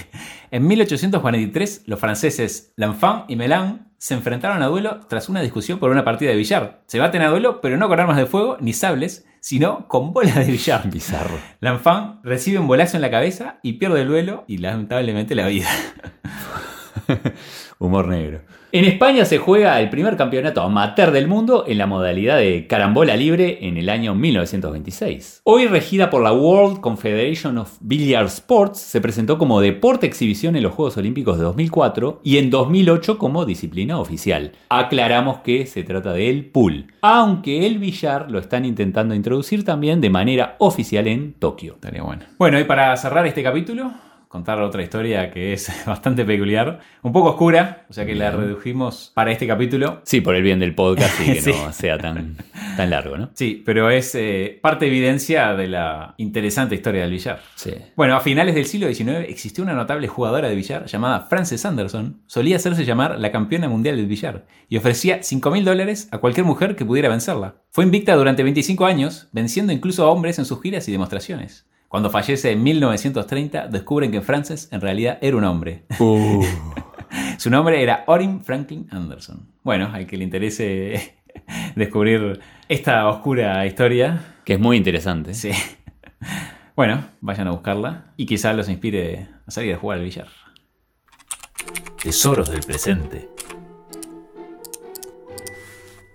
En 0.52 0.66
1843, 0.66 1.84
los 1.86 1.98
franceses 1.98 2.74
L'Enfant 2.76 3.24
y 3.26 3.36
Melan 3.36 3.90
se 3.96 4.12
enfrentaron 4.12 4.62
a 4.62 4.66
duelo 4.66 5.00
tras 5.08 5.30
una 5.30 5.40
discusión 5.40 5.78
por 5.78 5.90
una 5.90 6.04
partida 6.04 6.28
de 6.28 6.36
billar. 6.36 6.82
Se 6.88 6.98
baten 6.98 7.22
a 7.22 7.28
duelo, 7.28 7.62
pero 7.62 7.78
no 7.78 7.88
con 7.88 7.98
armas 7.98 8.18
de 8.18 8.26
fuego 8.26 8.58
ni 8.60 8.74
sables, 8.74 9.24
sino 9.40 9.88
con 9.88 10.12
bolas 10.12 10.34
de 10.34 10.52
billar. 10.52 10.90
Bizarro. 10.90 11.38
L'Enfant 11.60 12.22
recibe 12.22 12.58
un 12.58 12.66
bolazo 12.66 12.98
en 12.98 13.00
la 13.00 13.10
cabeza 13.10 13.60
y 13.62 13.78
pierde 13.78 14.02
el 14.02 14.08
duelo 14.08 14.44
y 14.46 14.58
lamentablemente 14.58 15.34
la 15.34 15.46
vida. 15.46 15.70
Humor 17.78 18.08
negro. 18.08 18.42
En 18.74 18.87
España 18.87 19.26
se 19.26 19.37
juega 19.37 19.78
el 19.82 19.90
primer 19.90 20.16
campeonato 20.16 20.62
amateur 20.62 21.11
del 21.11 21.28
mundo 21.28 21.66
en 21.68 21.76
la 21.76 21.87
modalidad 21.87 22.38
de 22.38 22.66
carambola 22.66 23.14
libre 23.16 23.58
en 23.68 23.76
el 23.76 23.90
año 23.90 24.14
1926. 24.14 25.42
Hoy 25.44 25.66
regida 25.66 26.08
por 26.08 26.22
la 26.22 26.32
World 26.32 26.80
Confederation 26.80 27.58
of 27.58 27.76
Billiard 27.82 28.28
Sports, 28.28 28.78
se 28.78 29.02
presentó 29.02 29.37
como 29.37 29.61
deporte 29.61 30.06
exhibición 30.06 30.56
en 30.56 30.62
los 30.62 30.72
Juegos 30.72 30.96
Olímpicos 30.96 31.37
de 31.37 31.44
2004 31.44 32.22
y 32.24 32.38
en 32.38 32.48
2008 32.48 33.18
como 33.18 33.44
disciplina 33.44 34.00
oficial. 34.00 34.52
Aclaramos 34.70 35.40
que 35.40 35.66
se 35.66 35.82
trata 35.82 36.14
del 36.14 36.46
pool, 36.46 36.94
aunque 37.02 37.66
el 37.66 37.78
billar 37.78 38.30
lo 38.30 38.38
están 38.38 38.64
intentando 38.64 39.14
introducir 39.14 39.66
también 39.66 40.00
de 40.00 40.08
manera 40.08 40.56
oficial 40.61 41.08
en 41.08 41.35
Tokio. 41.35 41.74
Estaría 41.74 42.02
bueno. 42.02 42.22
Bueno, 42.38 42.58
y 42.58 42.64
para 42.64 42.96
cerrar 42.96 43.26
este 43.26 43.42
capítulo, 43.42 43.92
contar 44.33 44.59
otra 44.62 44.83
historia 44.83 45.31
que 45.31 45.53
es 45.53 45.71
bastante 45.87 46.25
peculiar, 46.25 46.81
un 47.03 47.12
poco 47.12 47.29
oscura, 47.33 47.85
o 47.90 47.92
sea 47.92 48.07
que 48.07 48.14
la 48.14 48.31
redujimos 48.31 49.12
para 49.14 49.31
este 49.31 49.47
capítulo. 49.47 50.01
Sí, 50.05 50.23
por 50.23 50.35
el 50.35 50.42
bien 50.42 50.59
del 50.59 50.75
podcast 50.75 51.21
y 51.21 51.25
que 51.35 51.40
Sí. 51.42 51.51
no 51.53 51.71
sea 51.73 51.99
tan, 51.99 52.38
tan 52.79 52.88
largo, 52.88 53.18
¿no? 53.18 53.31
Sí, 53.35 53.62
pero 53.64 53.90
es 53.90 54.14
eh, 54.14 54.59
parte 54.62 54.87
evidencia 54.87 55.55
de 55.55 55.68
la 55.68 56.14
interesante 56.16 56.75
historia 56.75 57.03
del 57.03 57.11
billar. 57.11 57.40
Sí. 57.57 57.73
Bueno, 57.95 58.16
a 58.16 58.21
finales 58.21 58.55
del 58.55 58.64
siglo 58.64 58.88
XIX 58.92 59.29
existió 59.29 59.62
una 59.62 59.75
notable 59.75 60.09
jugadora 60.09 60.49
de 60.49 60.55
billar 60.55 60.87
llamada 60.87 61.21
Frances 61.29 61.66
Anderson. 61.66 62.23
Solía 62.27 62.57
hacerse 62.57 62.87
llamar 62.87 63.18
la 63.21 63.31
campeona 63.31 63.68
mundial 63.68 63.97
del 63.97 64.07
billar 64.07 64.47
y 64.71 64.79
ofrecía 64.79 65.23
5 65.23 65.51
mil 65.51 65.66
dólares 65.66 66.09
a 66.11 66.18
cualquier 66.18 66.47
mujer 66.47 66.75
que 66.75 66.87
pudiera 66.87 67.11
vencerla. 67.11 67.57
Fue 67.71 67.85
invicta 67.85 68.14
durante 68.14 68.42
25 68.42 68.87
años, 68.87 69.29
venciendo 69.33 69.75
incluso 69.75 70.05
a 70.05 70.11
hombres 70.11 70.38
en 70.38 70.47
sus 70.47 70.62
giras 70.62 70.88
y 70.88 70.92
demostraciones. 70.92 71.66
Cuando 71.92 72.09
fallece 72.09 72.52
en 72.52 72.62
1930, 72.62 73.66
descubren 73.66 74.11
que 74.11 74.22
Frances 74.22 74.66
en 74.72 74.81
realidad 74.81 75.18
era 75.20 75.37
un 75.37 75.44
hombre. 75.44 75.85
Uh. 75.98 76.42
Su 77.37 77.50
nombre 77.50 77.83
era 77.83 78.05
Orin 78.07 78.42
Franklin 78.42 78.88
Anderson. 78.90 79.46
Bueno, 79.62 79.90
al 79.92 80.07
que 80.07 80.16
le 80.16 80.24
interese 80.24 81.18
descubrir 81.76 82.40
esta 82.66 83.07
oscura 83.07 83.66
historia, 83.66 84.24
Que 84.46 84.55
es 84.55 84.59
muy 84.59 84.78
interesante. 84.78 85.35
sí. 85.35 85.50
Bueno, 86.74 87.05
vayan 87.20 87.48
a 87.48 87.50
buscarla 87.50 88.14
y 88.16 88.24
quizá 88.24 88.55
los 88.55 88.70
inspire 88.70 89.28
a 89.46 89.50
salir 89.50 89.74
a 89.74 89.76
jugar 89.76 89.98
al 89.98 90.05
billar. 90.05 90.28
Tesoros 92.02 92.50
del 92.50 92.62
presente. 92.62 93.28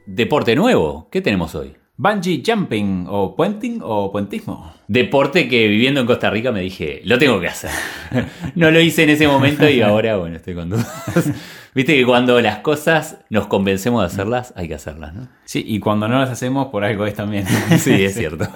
Deporte 0.07 0.55
nuevo. 0.55 1.07
¿Qué 1.11 1.21
tenemos 1.21 1.53
hoy? 1.53 1.77
Bungee 1.99 2.43
jumping 2.45 3.07
o 3.09 3.35
puenting 3.35 3.79
o 3.81 4.11
puentismo. 4.11 4.71
Deporte 4.87 5.47
que 5.49 5.67
viviendo 5.67 5.99
en 5.99 6.05
Costa 6.05 6.29
Rica 6.29 6.51
me 6.51 6.61
dije, 6.61 7.01
lo 7.05 7.17
tengo 7.17 7.39
que 7.39 7.47
hacer. 7.47 7.71
no 8.55 8.69
lo 8.69 8.79
hice 8.79 9.03
en 9.03 9.09
ese 9.09 9.27
momento 9.27 9.67
y 9.67 9.81
ahora, 9.81 10.15
bueno, 10.17 10.35
estoy 10.35 10.53
con 10.53 10.69
dudas. 10.69 10.87
Viste 11.73 11.95
que 11.95 12.05
cuando 12.05 12.39
las 12.39 12.59
cosas 12.59 13.17
nos 13.31 13.47
convencemos 13.47 14.01
de 14.01 14.07
hacerlas, 14.07 14.53
hay 14.55 14.67
que 14.67 14.75
hacerlas, 14.75 15.15
¿no? 15.15 15.27
Sí, 15.45 15.63
y 15.67 15.79
cuando 15.79 16.07
no 16.07 16.19
las 16.19 16.29
hacemos, 16.29 16.67
por 16.67 16.83
algo 16.83 17.05
es 17.07 17.15
también. 17.15 17.45
Sí, 17.79 18.05
es 18.05 18.13
cierto. 18.13 18.47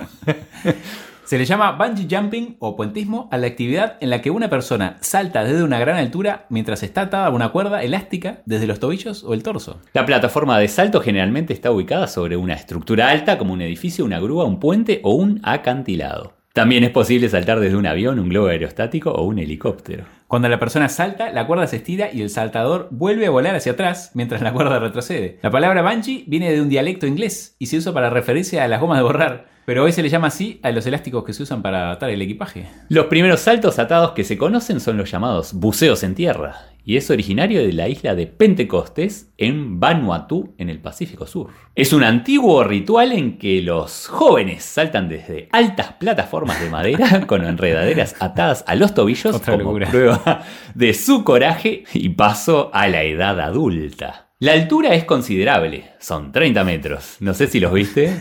Se 1.32 1.38
le 1.38 1.46
llama 1.46 1.72
bungee 1.72 2.14
jumping 2.14 2.58
o 2.60 2.76
puentismo 2.76 3.30
a 3.32 3.38
la 3.38 3.48
actividad 3.48 3.96
en 4.02 4.10
la 4.10 4.22
que 4.22 4.32
una 4.32 4.50
persona 4.50 4.98
salta 5.00 5.46
desde 5.46 5.64
una 5.64 5.80
gran 5.80 5.96
altura 5.96 6.46
mientras 6.50 6.84
está 6.84 7.04
atada 7.04 7.28
a 7.28 7.30
una 7.30 7.54
cuerda 7.54 7.84
elástica 7.84 8.42
desde 8.46 8.68
los 8.68 8.82
tobillos 8.82 9.24
o 9.24 9.34
el 9.34 9.42
torso. 9.42 9.80
La 9.94 10.06
plataforma 10.06 10.60
de 10.60 10.68
salto 10.68 11.00
generalmente 11.00 11.54
está 11.54 11.72
ubicada 11.72 12.08
sobre 12.08 12.36
una 12.36 12.56
estructura 12.56 13.08
alta 13.08 13.38
como 13.38 13.54
un 13.54 13.62
edificio, 13.62 14.04
una 14.04 14.20
grúa, 14.20 14.44
un 14.44 14.60
puente 14.60 15.00
o 15.06 15.14
un 15.14 15.40
acantilado. 15.44 16.34
También 16.52 16.84
es 16.84 16.90
posible 16.90 17.30
saltar 17.30 17.62
desde 17.62 17.78
un 17.78 17.88
avión, 17.88 18.20
un 18.20 18.28
globo 18.28 18.48
aerostático 18.48 19.12
o 19.12 19.24
un 19.24 19.40
helicóptero. 19.40 20.04
Cuando 20.28 20.50
la 20.50 20.60
persona 20.60 20.90
salta, 20.90 21.32
la 21.32 21.48
cuerda 21.48 21.66
se 21.66 21.78
estira 21.78 22.10
y 22.12 22.22
el 22.22 22.30
saltador 22.30 22.90
vuelve 22.92 23.28
a 23.28 23.30
volar 23.30 23.56
hacia 23.56 23.72
atrás 23.72 24.12
mientras 24.16 24.42
la 24.42 24.52
cuerda 24.52 24.80
retrocede. 24.80 25.40
La 25.42 25.50
palabra 25.50 25.82
bungee 25.82 26.26
viene 26.28 26.52
de 26.52 26.62
un 26.62 26.68
dialecto 26.68 27.08
inglés 27.08 27.56
y 27.58 27.68
se 27.68 27.78
usa 27.78 27.94
para 27.94 28.10
referirse 28.10 28.60
a 28.60 28.68
las 28.68 28.82
gomas 28.82 28.98
de 28.98 29.04
borrar, 29.04 29.51
pero 29.66 29.84
hoy 29.84 29.92
se 29.92 30.02
le 30.02 30.10
llama 30.10 30.28
así 30.28 30.60
a 30.64 30.72
los 30.72 30.86
elásticos 30.86 31.24
que 31.24 31.34
se 31.34 31.44
usan 31.44 31.62
para 31.62 31.92
atar 31.92 32.10
el 32.10 32.22
equipaje. 32.22 32.68
Los 32.90 33.06
primeros 33.06 33.42
saltos 33.42 33.80
atados 33.80 34.12
que 34.12 34.24
se 34.24 34.38
conocen 34.38 34.80
son 34.80 34.98
los 34.98 35.10
llamados 35.12 35.54
buceos 35.54 36.04
en 36.04 36.16
tierra, 36.16 36.72
y 36.84 36.98
es 36.98 37.12
originario 37.12 37.62
de 37.62 37.74
la 37.74 37.88
isla 37.88 38.16
de 38.16 38.26
Pentecostés 38.26 39.32
en 39.38 39.80
Vanuatu, 39.80 40.56
en 40.58 40.70
el 40.70 40.80
Pacífico 40.80 41.28
Sur. 41.28 41.50
Es 41.76 41.94
un 41.94 42.04
antiguo 42.04 42.64
ritual 42.64 43.12
en 43.12 43.38
que 43.38 43.62
los 43.62 44.08
jóvenes 44.08 44.64
saltan 44.64 45.08
desde 45.08 45.48
altas 45.52 45.94
plataformas 45.94 46.60
de 46.60 46.70
madera 46.70 47.26
con 47.28 47.46
enredaderas 47.46 48.16
atadas 48.20 48.64
a 48.68 48.76
los 48.76 48.96
tobillos 48.96 49.36
Otra 49.36 49.54
como 49.54 49.66
locura. 49.66 49.90
prueba 49.90 50.44
de 50.74 50.94
su 50.96 51.24
coraje 51.24 51.84
y 51.94 52.10
paso 52.10 52.72
a 52.74 52.88
la 52.88 53.04
edad 53.04 53.40
adulta. 53.40 54.31
La 54.42 54.54
altura 54.54 54.96
es 54.96 55.04
considerable, 55.06 55.92
son 56.00 56.32
30 56.32 56.64
metros. 56.64 57.18
No 57.20 57.36
sé 57.36 57.46
si 57.46 57.60
los 57.60 57.72
viste. 57.72 58.12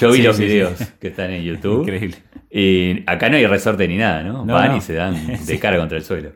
Yo 0.00 0.10
vi 0.10 0.16
Sí, 0.18 0.22
los 0.24 0.36
sí, 0.36 0.42
sí. 0.42 0.48
videos 0.48 0.80
que 1.00 1.06
están 1.08 1.30
en 1.30 1.44
YouTube. 1.44 1.82
Increíble. 1.82 2.16
Y 2.50 3.04
acá 3.08 3.28
no 3.30 3.36
hay 3.36 3.46
resorte 3.46 3.86
ni 3.86 3.96
nada, 3.96 4.24
¿no? 4.24 4.44
No, 4.44 4.54
Van 4.54 4.72
no. 4.72 4.76
y 4.78 4.80
se 4.80 4.94
dan 4.94 5.14
de 5.46 5.58
cara 5.60 5.78
contra 5.78 5.96
el 5.98 6.02
suelo. 6.04 6.32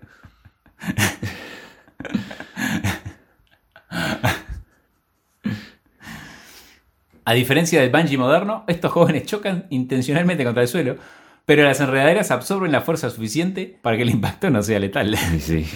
A 7.24 7.32
diferencia 7.32 7.80
del 7.80 7.90
bungee 7.90 8.18
moderno, 8.18 8.64
estos 8.68 8.92
jóvenes 8.92 9.24
chocan 9.24 9.66
intencionalmente 9.70 10.44
contra 10.44 10.62
el 10.62 10.68
suelo, 10.68 10.96
pero 11.46 11.62
las 11.64 11.80
enredaderas 11.80 12.30
absorben 12.30 12.70
la 12.70 12.82
fuerza 12.82 13.08
suficiente 13.08 13.78
para 13.82 13.96
que 13.96 14.02
el 14.02 14.10
impacto 14.10 14.50
no 14.50 14.62
sea 14.62 14.78
letal. 14.78 15.16
Sí. 15.40 15.66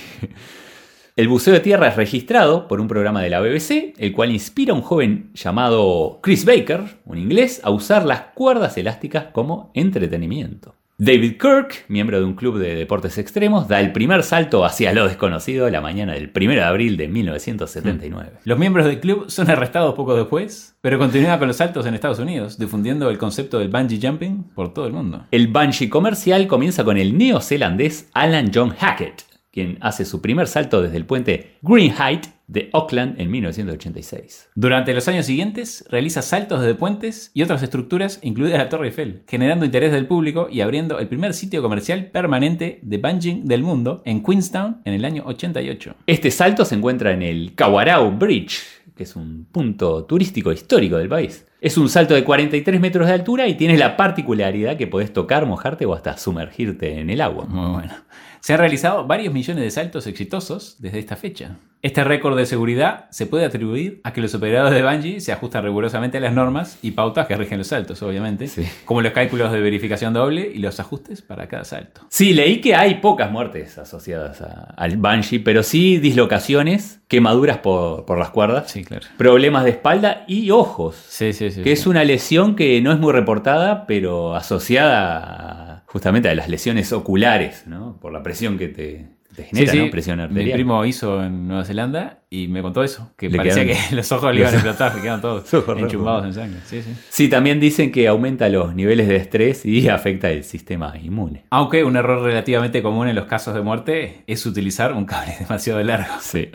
El 1.18 1.26
buceo 1.26 1.52
de 1.52 1.58
tierra 1.58 1.88
es 1.88 1.96
registrado 1.96 2.68
por 2.68 2.80
un 2.80 2.86
programa 2.86 3.20
de 3.20 3.28
la 3.28 3.40
BBC, 3.40 3.92
el 3.98 4.12
cual 4.12 4.30
inspira 4.30 4.72
a 4.72 4.76
un 4.76 4.82
joven 4.82 5.30
llamado 5.34 6.20
Chris 6.22 6.44
Baker, 6.44 6.82
un 7.06 7.18
inglés, 7.18 7.60
a 7.64 7.70
usar 7.70 8.06
las 8.06 8.20
cuerdas 8.36 8.78
elásticas 8.78 9.24
como 9.32 9.72
entretenimiento. 9.74 10.76
David 10.96 11.32
Kirk, 11.40 11.86
miembro 11.88 12.20
de 12.20 12.24
un 12.24 12.34
club 12.34 12.58
de 12.58 12.76
deportes 12.76 13.18
extremos, 13.18 13.66
da 13.66 13.80
el 13.80 13.90
primer 13.90 14.22
salto 14.22 14.64
hacia 14.64 14.92
lo 14.92 15.08
desconocido 15.08 15.68
la 15.70 15.80
mañana 15.80 16.12
del 16.12 16.30
1 16.32 16.52
de 16.52 16.62
abril 16.62 16.96
de 16.96 17.08
1979. 17.08 18.30
Los 18.44 18.58
miembros 18.58 18.86
del 18.86 19.00
club 19.00 19.28
son 19.28 19.50
arrestados 19.50 19.96
poco 19.96 20.14
después, 20.14 20.76
pero 20.80 21.00
continúan 21.00 21.40
con 21.40 21.48
los 21.48 21.56
saltos 21.56 21.84
en 21.86 21.94
Estados 21.94 22.20
Unidos, 22.20 22.58
difundiendo 22.58 23.10
el 23.10 23.18
concepto 23.18 23.58
del 23.58 23.70
bungee 23.70 23.98
jumping 24.00 24.44
por 24.54 24.72
todo 24.72 24.86
el 24.86 24.92
mundo. 24.92 25.26
El 25.32 25.48
bungee 25.48 25.90
comercial 25.90 26.46
comienza 26.46 26.84
con 26.84 26.96
el 26.96 27.18
neozelandés 27.18 28.08
Alan 28.12 28.52
John 28.54 28.70
Hackett, 28.70 29.27
quien 29.50 29.78
hace 29.80 30.04
su 30.04 30.20
primer 30.20 30.46
salto 30.46 30.82
desde 30.82 30.96
el 30.96 31.06
puente 31.06 31.56
Green 31.62 31.92
Height 31.92 32.26
de 32.48 32.70
Auckland 32.72 33.20
en 33.20 33.30
1986. 33.30 34.50
Durante 34.54 34.94
los 34.94 35.06
años 35.06 35.26
siguientes, 35.26 35.84
realiza 35.90 36.22
saltos 36.22 36.60
desde 36.60 36.74
puentes 36.74 37.30
y 37.34 37.42
otras 37.42 37.62
estructuras, 37.62 38.18
incluida 38.22 38.58
la 38.58 38.68
Torre 38.68 38.86
Eiffel, 38.86 39.22
generando 39.28 39.64
interés 39.64 39.92
del 39.92 40.06
público 40.06 40.48
y 40.50 40.62
abriendo 40.62 40.98
el 40.98 41.08
primer 41.08 41.34
sitio 41.34 41.62
comercial 41.62 42.06
permanente 42.06 42.80
de 42.82 42.98
bungee 42.98 43.42
del 43.44 43.62
mundo 43.62 44.02
en 44.04 44.22
Queenstown 44.22 44.80
en 44.84 44.94
el 44.94 45.04
año 45.04 45.24
88. 45.26 45.94
Este 46.06 46.30
salto 46.30 46.64
se 46.64 46.74
encuentra 46.74 47.12
en 47.12 47.22
el 47.22 47.54
Kawarau 47.54 48.10
Bridge, 48.12 48.60
que 48.96 49.04
es 49.04 49.14
un 49.14 49.46
punto 49.52 50.04
turístico 50.04 50.50
histórico 50.50 50.96
del 50.96 51.08
país. 51.08 51.46
Es 51.60 51.76
un 51.76 51.88
salto 51.88 52.14
de 52.14 52.24
43 52.24 52.80
metros 52.80 53.08
de 53.08 53.14
altura 53.14 53.46
y 53.46 53.56
tiene 53.56 53.76
la 53.76 53.96
particularidad 53.96 54.76
que 54.76 54.86
podés 54.86 55.12
tocar, 55.12 55.44
mojarte 55.44 55.86
o 55.86 55.94
hasta 55.94 56.16
sumergirte 56.16 56.98
en 56.98 57.10
el 57.10 57.20
agua. 57.20 57.46
Muy 57.46 57.72
bueno. 57.72 57.94
Se 58.40 58.52
han 58.54 58.58
realizado 58.60 59.06
varios 59.06 59.32
millones 59.34 59.62
de 59.64 59.70
saltos 59.70 60.06
exitosos 60.06 60.76
desde 60.80 60.98
esta 60.98 61.16
fecha. 61.16 61.56
Este 61.80 62.02
récord 62.02 62.36
de 62.36 62.44
seguridad 62.44 63.06
se 63.10 63.26
puede 63.26 63.44
atribuir 63.44 64.00
a 64.02 64.12
que 64.12 64.20
los 64.20 64.34
operadores 64.34 64.74
de 64.74 64.82
Bungie 64.82 65.20
se 65.20 65.30
ajustan 65.30 65.62
rigurosamente 65.62 66.18
a 66.18 66.20
las 66.20 66.32
normas 66.34 66.76
y 66.82 66.90
pautas 66.90 67.28
que 67.28 67.36
rigen 67.36 67.58
los 67.58 67.68
saltos, 67.68 68.02
obviamente, 68.02 68.48
Sí. 68.48 68.64
como 68.84 69.00
los 69.00 69.12
cálculos 69.12 69.52
de 69.52 69.60
verificación 69.60 70.12
doble 70.12 70.50
y 70.52 70.58
los 70.58 70.80
ajustes 70.80 71.22
para 71.22 71.46
cada 71.46 71.62
salto. 71.64 72.00
Sí, 72.08 72.34
leí 72.34 72.60
que 72.60 72.74
hay 72.74 72.96
pocas 72.96 73.30
muertes 73.30 73.78
asociadas 73.78 74.40
a- 74.40 74.74
al 74.76 74.96
bungee, 74.96 75.38
pero 75.38 75.62
sí 75.62 75.98
dislocaciones, 75.98 76.98
quemaduras 77.06 77.58
por, 77.58 78.04
por 78.06 78.18
las 78.18 78.30
cuerdas, 78.30 78.72
Sí, 78.72 78.82
claro. 78.84 79.06
problemas 79.16 79.62
de 79.62 79.70
espalda 79.70 80.24
y 80.26 80.50
ojos. 80.50 80.96
Sí, 81.08 81.32
sí, 81.32 81.52
sí. 81.52 81.62
que 81.62 81.70
es 81.70 81.86
una 81.86 82.02
lesión 82.02 82.56
que 82.56 82.80
no 82.80 82.90
es 82.90 82.98
muy 82.98 83.12
reportada, 83.12 83.86
pero 83.86 84.34
asociada 84.34 85.67
a- 85.67 85.67
justamente 85.88 86.28
a 86.28 86.34
las 86.34 86.48
lesiones 86.48 86.92
oculares, 86.92 87.66
¿no? 87.66 87.98
Por 87.98 88.12
la 88.12 88.22
presión 88.22 88.58
que 88.58 88.68
te, 88.68 89.06
genera, 89.44 89.72
sí. 89.72 89.78
¿no? 89.78 89.90
Presión 89.90 90.18
Mi 90.18 90.24
arterial. 90.24 90.52
primo 90.52 90.84
hizo 90.84 91.24
en 91.24 91.48
Nueva 91.48 91.64
Zelanda 91.64 92.20
y 92.30 92.48
me 92.48 92.60
contó 92.60 92.82
eso, 92.84 93.10
que 93.16 93.30
Le 93.30 93.36
parecía 93.38 93.64
quedan- 93.64 93.88
que 93.90 93.94
los 93.96 94.12
ojos 94.12 94.34
le 94.34 94.40
iban 94.40 94.52
a 94.52 94.56
explotar, 94.56 94.94
le 94.94 95.00
quedaban 95.00 95.20
todos 95.22 95.54
enchumbados 95.78 96.26
en 96.26 96.34
sangre. 96.34 96.60
Sí, 96.66 96.82
sí. 96.82 96.94
Sí, 97.08 97.28
también 97.28 97.58
dicen 97.60 97.90
que 97.90 98.06
aumenta 98.06 98.48
los 98.50 98.74
niveles 98.74 99.08
de 99.08 99.16
estrés 99.16 99.64
y 99.64 99.88
afecta 99.88 100.28
el 100.30 100.44
sistema 100.44 100.94
inmune. 101.02 101.44
Aunque 101.50 101.84
un 101.84 101.96
error 101.96 102.22
relativamente 102.22 102.82
común 102.82 103.08
en 103.08 103.16
los 103.16 103.24
casos 103.26 103.54
de 103.54 103.62
muerte 103.62 104.24
es 104.26 104.44
utilizar 104.44 104.92
un 104.92 105.06
cable 105.06 105.34
demasiado 105.40 105.82
largo. 105.82 106.14
Sí. 106.20 106.50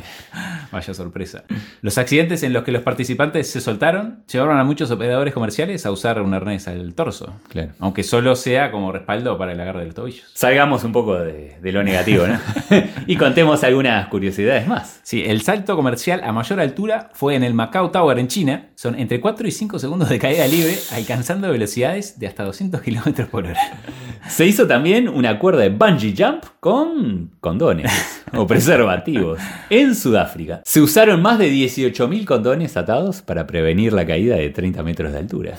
Vaya 0.72 0.94
sorpresa. 0.94 1.44
Los 1.82 1.98
accidentes 1.98 2.44
en 2.44 2.54
los 2.54 2.64
que 2.64 2.72
los 2.72 2.82
participantes 2.84 3.50
se 3.50 3.62
soltaron 3.62 4.24
llevaron 4.32 4.58
a 4.60 4.64
muchos 4.64 4.92
operadores 4.92 5.34
comerciales 5.34 5.86
a 5.86 5.92
usar 5.92 6.22
un 6.22 6.34
arnés 6.34 6.68
al 6.68 6.94
torso. 6.94 7.34
Claro. 7.50 7.72
Aunque 7.80 8.04
solo 8.04 8.36
sea 8.36 8.72
como 8.72 8.92
respaldo 8.92 9.38
para 9.38 9.54
el 9.54 9.60
agarre 9.60 9.80
de 9.82 9.86
los 9.88 9.96
tobillos. 9.96 10.30
Salgamos 10.34 10.84
un 10.84 10.92
poco 10.92 11.16
de, 11.20 11.56
de 11.62 11.72
lo 11.72 11.84
negativo, 11.84 12.28
¿no? 12.28 12.40
y 13.08 13.16
contemos 13.18 13.64
algunas 13.64 14.08
curiosidades 14.08 14.68
más. 14.68 15.00
Sí, 15.04 15.24
el 15.26 15.42
salto 15.42 15.63
comercial 15.66 16.22
a 16.24 16.32
mayor 16.32 16.60
altura 16.60 17.10
fue 17.14 17.36
en 17.36 17.44
el 17.44 17.54
Macau 17.54 17.92
Tower 17.92 18.20
en 18.20 18.28
China. 18.28 18.70
Son 18.76 19.00
entre 19.00 19.22
4 19.22 19.48
y 19.48 19.52
5 19.52 19.80
segundos 19.80 20.10
de 20.10 20.20
caída 20.20 20.46
libre, 20.48 20.78
alcanzando 20.92 21.50
velocidades 21.50 22.20
de 22.20 22.28
hasta 22.28 22.44
200 22.44 22.82
kilómetros 22.82 23.30
por 23.30 23.46
hora. 23.46 23.60
Se 24.28 24.46
hizo 24.46 24.68
también 24.68 25.08
una 25.08 25.40
cuerda 25.40 25.62
de 25.62 25.70
bungee 25.70 26.14
jump 26.18 26.44
con 26.60 27.32
condones 27.40 27.92
o 28.34 28.46
preservativos 28.48 29.40
en 29.70 29.96
Sudáfrica. 29.96 30.62
Se 30.66 30.82
usaron 30.82 31.22
más 31.22 31.40
de 31.40 31.52
18.000 31.52 32.26
condones 32.26 32.76
atados 32.76 33.22
para 33.22 33.48
prevenir 33.48 33.94
la 33.94 34.06
caída 34.06 34.36
de 34.36 34.50
30 34.50 34.84
metros 34.84 35.14
de 35.14 35.20
altura. 35.20 35.58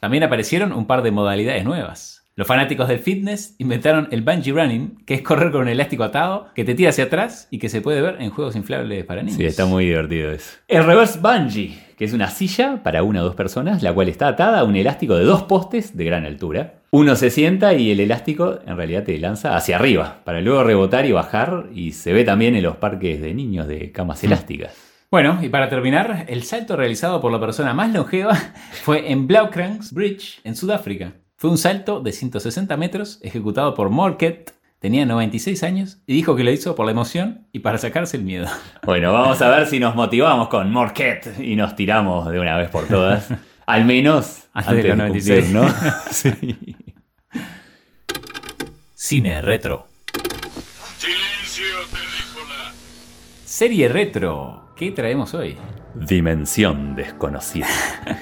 También 0.00 0.22
aparecieron 0.22 0.72
un 0.72 0.86
par 0.86 1.02
de 1.02 1.10
modalidades 1.10 1.64
nuevas. 1.64 2.17
Los 2.38 2.46
fanáticos 2.46 2.86
del 2.86 3.00
fitness 3.00 3.56
inventaron 3.58 4.06
el 4.12 4.22
bungee 4.22 4.52
running, 4.52 5.02
que 5.04 5.14
es 5.14 5.22
correr 5.22 5.50
con 5.50 5.62
un 5.62 5.68
elástico 5.68 6.04
atado 6.04 6.46
que 6.54 6.62
te 6.62 6.76
tira 6.76 6.90
hacia 6.90 7.02
atrás 7.02 7.48
y 7.50 7.58
que 7.58 7.68
se 7.68 7.80
puede 7.80 8.00
ver 8.00 8.18
en 8.20 8.30
juegos 8.30 8.54
inflables 8.54 9.04
para 9.06 9.22
niños. 9.22 9.38
Sí, 9.38 9.44
está 9.44 9.66
muy 9.66 9.86
divertido 9.86 10.30
eso. 10.30 10.52
El 10.68 10.84
reverse 10.84 11.18
bungee, 11.18 11.76
que 11.96 12.04
es 12.04 12.12
una 12.12 12.28
silla 12.30 12.80
para 12.84 13.02
una 13.02 13.22
o 13.22 13.24
dos 13.24 13.34
personas, 13.34 13.82
la 13.82 13.92
cual 13.92 14.08
está 14.08 14.28
atada 14.28 14.60
a 14.60 14.62
un 14.62 14.76
elástico 14.76 15.16
de 15.16 15.24
dos 15.24 15.42
postes 15.42 15.96
de 15.96 16.04
gran 16.04 16.26
altura. 16.26 16.74
Uno 16.92 17.16
se 17.16 17.30
sienta 17.30 17.74
y 17.74 17.90
el 17.90 17.98
elástico 17.98 18.60
en 18.64 18.76
realidad 18.76 19.02
te 19.02 19.18
lanza 19.18 19.56
hacia 19.56 19.74
arriba, 19.74 20.20
para 20.22 20.40
luego 20.40 20.62
rebotar 20.62 21.06
y 21.06 21.10
bajar, 21.10 21.66
y 21.74 21.90
se 21.90 22.12
ve 22.12 22.22
también 22.22 22.54
en 22.54 22.62
los 22.62 22.76
parques 22.76 23.20
de 23.20 23.34
niños 23.34 23.66
de 23.66 23.90
camas 23.90 24.22
elásticas. 24.22 24.76
Bueno, 25.10 25.40
y 25.42 25.48
para 25.48 25.68
terminar, 25.68 26.26
el 26.28 26.44
salto 26.44 26.76
realizado 26.76 27.20
por 27.20 27.32
la 27.32 27.40
persona 27.40 27.74
más 27.74 27.92
longeva 27.92 28.36
fue 28.84 29.10
en 29.10 29.26
Blaukrangs 29.26 29.92
Bridge, 29.92 30.40
en 30.44 30.54
Sudáfrica. 30.54 31.14
Fue 31.40 31.50
un 31.50 31.56
salto 31.56 32.00
de 32.00 32.10
160 32.10 32.76
metros 32.76 33.20
ejecutado 33.22 33.72
por 33.74 33.90
Morket. 33.90 34.54
Tenía 34.80 35.06
96 35.06 35.62
años 35.62 35.98
y 36.04 36.12
dijo 36.12 36.34
que 36.34 36.42
lo 36.42 36.50
hizo 36.50 36.74
por 36.74 36.84
la 36.84 36.90
emoción 36.90 37.46
y 37.52 37.60
para 37.60 37.78
sacarse 37.78 38.16
el 38.16 38.24
miedo. 38.24 38.48
Bueno, 38.82 39.12
vamos 39.12 39.40
a 39.40 39.48
ver 39.48 39.68
si 39.68 39.78
nos 39.78 39.94
motivamos 39.94 40.48
con 40.48 40.72
Morquette 40.72 41.38
y 41.38 41.54
nos 41.54 41.76
tiramos 41.76 42.28
de 42.28 42.40
una 42.40 42.56
vez 42.56 42.70
por 42.70 42.88
todas. 42.88 43.28
Al 43.66 43.84
menos 43.84 44.48
Antes 44.52 44.82
de 44.82 44.88
los 44.88 44.96
96. 44.96 45.44
cumplir, 45.44 45.62
¿no? 45.62 45.74
Sí. 46.10 46.76
Cine 48.96 49.40
retro. 49.40 49.86
Silencio, 50.96 51.64
terrícola. 51.92 52.72
Serie 53.44 53.88
retro. 53.88 54.67
¿Qué 54.78 54.92
traemos 54.92 55.34
hoy? 55.34 55.56
Dimensión 55.96 56.94
desconocida. 56.94 57.66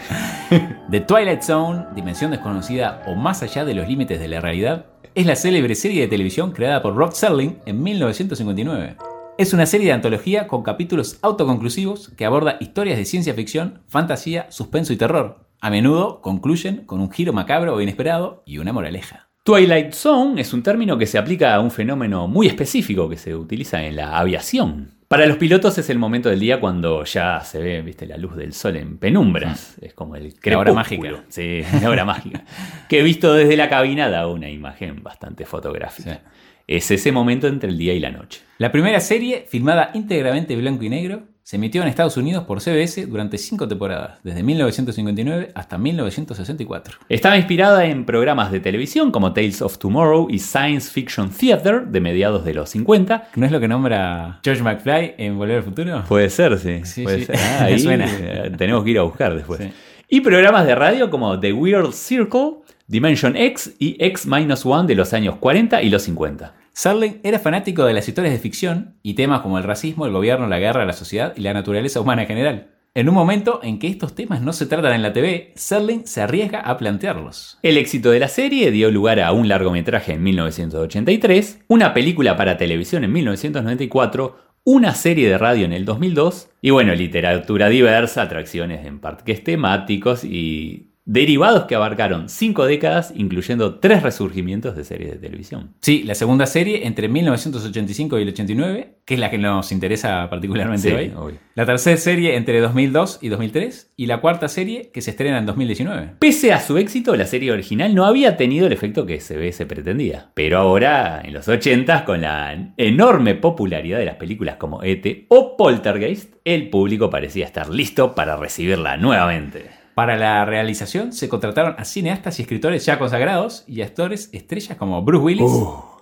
The 0.91 1.01
Twilight 1.01 1.43
Zone, 1.43 1.85
Dimensión 1.95 2.31
Desconocida 2.31 3.03
o 3.07 3.15
Más 3.15 3.43
allá 3.43 3.67
de 3.67 3.75
los 3.75 3.87
límites 3.87 4.19
de 4.19 4.27
la 4.27 4.41
realidad, 4.41 4.87
es 5.15 5.27
la 5.27 5.37
célebre 5.37 5.75
serie 5.75 6.01
de 6.01 6.09
televisión 6.09 6.53
creada 6.53 6.81
por 6.81 6.97
Rod 6.97 7.13
Serling 7.13 7.59
en 7.67 7.83
1959. 7.83 8.97
Es 9.37 9.53
una 9.53 9.67
serie 9.67 9.89
de 9.89 9.93
antología 9.93 10.47
con 10.47 10.63
capítulos 10.63 11.19
autoconclusivos 11.21 12.09
que 12.17 12.25
aborda 12.25 12.57
historias 12.59 12.97
de 12.97 13.05
ciencia 13.05 13.35
ficción, 13.35 13.83
fantasía, 13.89 14.51
suspenso 14.51 14.95
y 14.95 14.97
terror. 14.97 15.47
A 15.61 15.69
menudo 15.69 16.23
concluyen 16.23 16.87
con 16.87 17.03
un 17.03 17.11
giro 17.11 17.35
macabro 17.35 17.75
o 17.75 17.83
inesperado 17.83 18.43
y 18.47 18.57
una 18.57 18.73
moraleja. 18.73 19.29
Twilight 19.43 19.93
Zone 19.93 20.41
es 20.41 20.55
un 20.55 20.63
término 20.63 20.97
que 20.97 21.07
se 21.07 21.19
aplica 21.19 21.55
a 21.55 21.61
un 21.61 21.71
fenómeno 21.71 22.27
muy 22.29 22.47
específico 22.47 23.11
que 23.11 23.19
se 23.19 23.37
utiliza 23.37 23.85
en 23.85 23.97
la 23.97 24.17
aviación. 24.19 24.96
Para 25.09 25.27
los 25.27 25.37
pilotos 25.37 25.79
es 25.79 25.89
el 25.89 25.99
momento 25.99 26.29
del 26.31 26.41
día 26.41 26.59
cuando 26.59 27.05
ya 27.05 27.41
se 27.41 27.61
ve 27.61 27.81
¿viste, 27.83 28.07
la 28.07 28.17
luz 28.17 28.35
del 28.37 28.53
sol 28.53 28.77
en 28.77 28.99
penumbras. 28.99 29.77
Es 29.81 29.95
como 29.95 30.17
el 30.17 30.35
La 30.43 30.59
hora 30.59 30.73
crepúsculo. 30.73 31.13
mágica. 31.19 31.25
Sí, 31.29 31.61
la 31.83 31.91
hora 31.91 32.05
mágica. 32.05 32.45
Que 32.89 33.03
visto 33.03 33.33
desde 33.33 33.57
la 33.57 33.69
cabina 33.69 34.11
da 34.11 34.27
una 34.27 34.51
imagen 34.51 35.03
bastante 35.05 35.45
fotográfica. 35.45 36.15
Sí. 36.15 36.21
Es 36.67 36.91
ese 36.91 37.13
momento 37.13 37.47
entre 37.47 37.71
el 37.71 37.79
día 37.79 37.95
y 37.95 38.01
la 38.01 38.11
noche. 38.11 38.41
La 38.59 38.73
primera 38.73 38.99
serie, 38.99 39.47
filmada 39.49 39.93
íntegramente 39.95 40.55
en 40.55 40.61
blanco 40.61 40.83
y 40.83 40.89
negro, 40.89 41.23
se 41.47 41.55
emitió 41.55 41.81
en 41.81 41.87
Estados 41.87 42.17
Unidos 42.17 42.43
por 42.43 42.61
CBS 42.61 43.07
durante 43.07 43.39
cinco 43.39 43.69
temporadas, 43.69 44.19
desde 44.25 44.43
1959 44.43 45.53
hasta 45.55 45.79
1964. 45.79 46.99
Estaba 47.09 47.37
inspirada 47.37 47.87
en 47.87 48.05
programas 48.05 48.51
de 48.51 48.59
televisión 48.59 49.13
como 49.13 49.33
Tales 49.33 49.63
of 49.63 49.79
Tomorrow 49.79 50.27
y 50.29 50.41
Science 50.41 50.91
Fiction 50.91 51.31
Theater 51.31 51.87
de 51.87 52.01
mediados 52.01 52.45
de 52.45 52.53
los 52.53 52.71
50. 52.71 53.29
¿No 53.37 53.47
es 53.47 53.53
lo 53.53 53.61
que 53.61 53.69
nombra 53.69 54.41
George 54.43 54.61
McFly 54.61 55.15
en 55.19 55.39
Volver 55.39 55.59
al 55.59 55.63
Futuro? 55.63 56.03
Puede 56.09 56.31
ser, 56.31 56.59
sí. 56.59 56.81
Sí, 56.83 57.05
puede 57.05 57.21
sí. 57.21 57.25
ser. 57.27 57.37
Ah, 57.61 57.65
ahí 57.67 57.79
suena. 57.79 58.07
eh, 58.11 58.51
tenemos 58.59 58.83
que 58.83 58.91
ir 58.91 58.99
a 58.99 59.03
buscar 59.03 59.33
después. 59.33 59.61
Sí. 59.61 59.71
Y 60.09 60.23
programas 60.23 60.67
de 60.67 60.75
radio 60.75 61.11
como 61.11 61.39
The 61.39 61.53
Weird 61.53 61.93
Circle, 61.93 62.55
Dimension 62.89 63.37
X 63.37 63.77
y 63.79 63.97
X-1 64.01 64.87
de 64.87 64.97
los 64.97 65.13
años 65.13 65.37
40 65.37 65.81
y 65.81 65.91
los 65.91 66.03
50. 66.03 66.66
Serling 66.77 67.21
era 67.23 67.39
fanático 67.39 67.87
de 67.87 67.95
las 67.95 68.07
historias 68.07 68.35
de 68.35 68.39
ficción 68.39 68.97
y 69.03 69.15
temas 69.15 69.41
como 69.41 69.57
el 69.57 69.65
racismo, 69.65 70.05
el 70.05 70.13
gobierno, 70.13 70.47
la 70.47 70.59
guerra, 70.59 70.85
la 70.85 70.93
sociedad 70.93 71.33
y 71.35 71.41
la 71.41 71.55
naturaleza 71.55 72.03
humana 72.03 72.21
en 72.21 72.29
general. 72.29 72.67
En 72.93 73.09
un 73.09 73.15
momento 73.15 73.61
en 73.63 73.79
que 73.79 73.89
estos 73.89 74.15
temas 74.15 74.43
no 74.43 74.53
se 74.53 74.67
tratan 74.67 74.93
en 74.93 75.01
la 75.01 75.15
TV, 75.15 75.55
Serling 75.57 76.07
se 76.07 76.21
arriesga 76.21 76.61
a 76.61 76.77
plantearlos. 76.77 77.59
El 77.63 77.79
éxito 77.79 78.11
de 78.11 78.21
la 78.21 78.29
serie 78.29 78.71
dio 78.73 78.91
lugar 78.91 79.21
a 79.21 79.33
un 79.33 79.49
largometraje 79.49 80.13
en 80.13 80.23
1983, 80.23 81.61
una 81.69 81.95
película 81.95 82.37
para 82.37 82.59
televisión 82.59 83.05
en 83.05 83.13
1994, 83.15 84.37
una 84.65 84.95
serie 84.95 85.31
de 85.31 85.39
radio 85.39 85.65
en 85.65 85.73
el 85.73 85.87
2002 85.87 86.51
y 86.61 86.71
bueno, 86.73 86.95
literatura 86.95 87.71
diversa, 87.71 88.21
atracciones 88.21 88.85
en 88.85 89.01
parques 89.01 89.43
temáticos 89.43 90.25
y 90.25 90.91
derivados 91.07 91.65
que 91.65 91.75
abarcaron 91.77 92.29
cinco 92.29 92.67
décadas, 92.67 93.13
incluyendo 93.17 93.79
tres 93.79 94.03
resurgimientos 94.03 94.77
de 94.77 94.85
series 94.85 95.13
de 95.13 95.17
televisión. 95.19 95.71
Sí, 95.81 96.03
la 96.03 96.15
segunda 96.15 96.47
serie 96.47 96.87
entre 96.87 97.09
1985 97.09 98.19
y 98.19 98.23
el 98.23 98.29
89, 98.29 98.97
que 99.05 99.15
es 99.15 99.21
la 99.21 99.31
que 99.31 99.39
nos 99.39 99.71
interesa 99.73 100.29
particularmente 100.29 100.89
Sí, 100.89 100.95
hoy. 100.95 101.13
obvio. 101.17 101.39
La 101.55 101.65
tercera 101.65 101.97
serie 101.97 102.37
entre 102.37 102.61
2002 102.61 103.21
y 103.23 103.29
2003 103.29 103.93
y 103.97 104.07
la 104.07 104.21
cuarta 104.21 104.49
serie 104.49 104.91
que 104.93 105.01
se 105.01 105.11
estrena 105.13 105.39
en 105.39 105.47
2019. 105.47 106.17
Pese 106.19 106.53
a 106.53 106.61
su 106.61 106.77
éxito, 106.77 107.15
la 107.17 107.25
serie 107.25 107.53
original 107.53 107.95
no 107.95 108.05
había 108.05 108.37
tenido 108.37 108.67
el 108.67 108.73
efecto 108.73 109.07
que 109.07 109.21
se 109.21 109.37
ve 109.37 109.53
se 109.53 109.65
pretendía. 109.65 110.31
Pero 110.35 110.59
ahora, 110.59 111.23
en 111.25 111.33
los 111.33 111.47
80s, 111.49 112.05
con 112.05 112.21
la 112.23 112.73
enorme 112.77 113.37
popularidad 113.37 113.99
de 113.99 114.07
las 114.07 114.17
películas 114.17 114.57
como 114.57 114.83
E.T. 114.83 115.27
o 115.29 115.57
Poltergeist, 115.57 116.35
el 116.45 116.69
público 116.69 117.09
parecía 117.11 117.47
estar 117.47 117.69
listo 117.71 118.15
para 118.15 118.37
recibirla 118.37 118.97
nuevamente. 118.97 119.86
Para 119.97 120.19
la 120.19 120.45
realización 120.45 121.15
se 121.15 121.31
contrataron 121.31 121.75
a 121.79 121.87
cineastas 121.87 122.39
y 122.39 122.43
escritores 122.43 122.85
ya 122.85 122.99
consagrados 122.99 123.65
y 123.67 123.81
actores 123.81 124.29
estrellas 124.35 124.77
como 124.77 125.01
Bruce 125.01 125.25
Willis, 125.25 125.53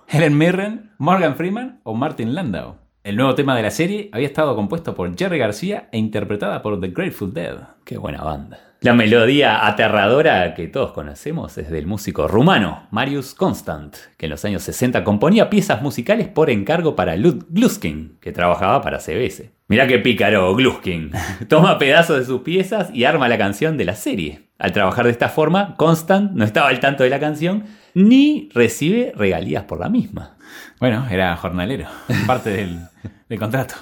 Helen 0.09 0.37
Mirren, 0.37 0.91
Morgan 0.97 1.37
Freeman 1.37 1.79
o 1.83 1.93
Martin 1.93 2.35
Landau. 2.35 2.75
El 3.05 3.15
nuevo 3.15 3.35
tema 3.35 3.55
de 3.55 3.63
la 3.63 3.71
serie 3.71 4.09
había 4.11 4.27
estado 4.27 4.53
compuesto 4.53 4.95
por 4.95 5.17
Jerry 5.17 5.37
García 5.37 5.87
e 5.93 5.97
interpretada 5.97 6.61
por 6.61 6.77
The 6.81 6.89
Grateful 6.89 7.33
Dead. 7.33 7.55
Qué 7.85 7.97
buena 7.97 8.21
banda. 8.21 8.59
La 8.81 8.93
melodía 8.93 9.65
aterradora 9.65 10.53
que 10.55 10.67
todos 10.67 10.91
conocemos 10.91 11.57
es 11.57 11.69
del 11.71 11.87
músico 11.87 12.27
rumano 12.27 12.89
Marius 12.91 13.33
Constant, 13.33 13.95
que 14.17 14.25
en 14.25 14.31
los 14.31 14.43
años 14.43 14.63
60 14.63 15.05
componía 15.05 15.49
piezas 15.49 15.81
musicales 15.81 16.27
por 16.27 16.49
encargo 16.49 16.97
para 16.97 17.15
Lud 17.15 17.45
Gluskin, 17.47 18.17
que 18.19 18.33
trabajaba 18.33 18.81
para 18.81 18.99
CBS. 18.99 19.54
Mirá 19.67 19.87
qué 19.87 19.97
pícaro 19.97 20.53
Gluskin. 20.53 21.11
Toma 21.49 21.79
pedazos 21.79 22.19
de 22.19 22.25
sus 22.25 22.41
piezas 22.41 22.91
y 22.93 23.05
arma 23.05 23.27
la 23.27 23.39
canción 23.39 23.77
de 23.77 23.85
la 23.85 23.95
serie. 23.95 24.49
Al 24.59 24.71
trabajar 24.71 25.05
de 25.05 25.11
esta 25.11 25.27
forma, 25.27 25.73
Constant 25.75 26.33
no 26.33 26.45
estaba 26.45 26.69
al 26.69 26.79
tanto 26.79 27.03
de 27.03 27.09
la 27.09 27.19
canción 27.19 27.65
ni 27.95 28.49
recibe 28.53 29.11
regalías 29.15 29.63
por 29.63 29.79
la 29.79 29.89
misma. 29.89 30.37
Bueno, 30.79 31.07
era 31.09 31.35
jornalero, 31.35 31.87
parte 32.27 32.51
del, 32.51 32.79
del 33.27 33.39
contrato. 33.39 33.73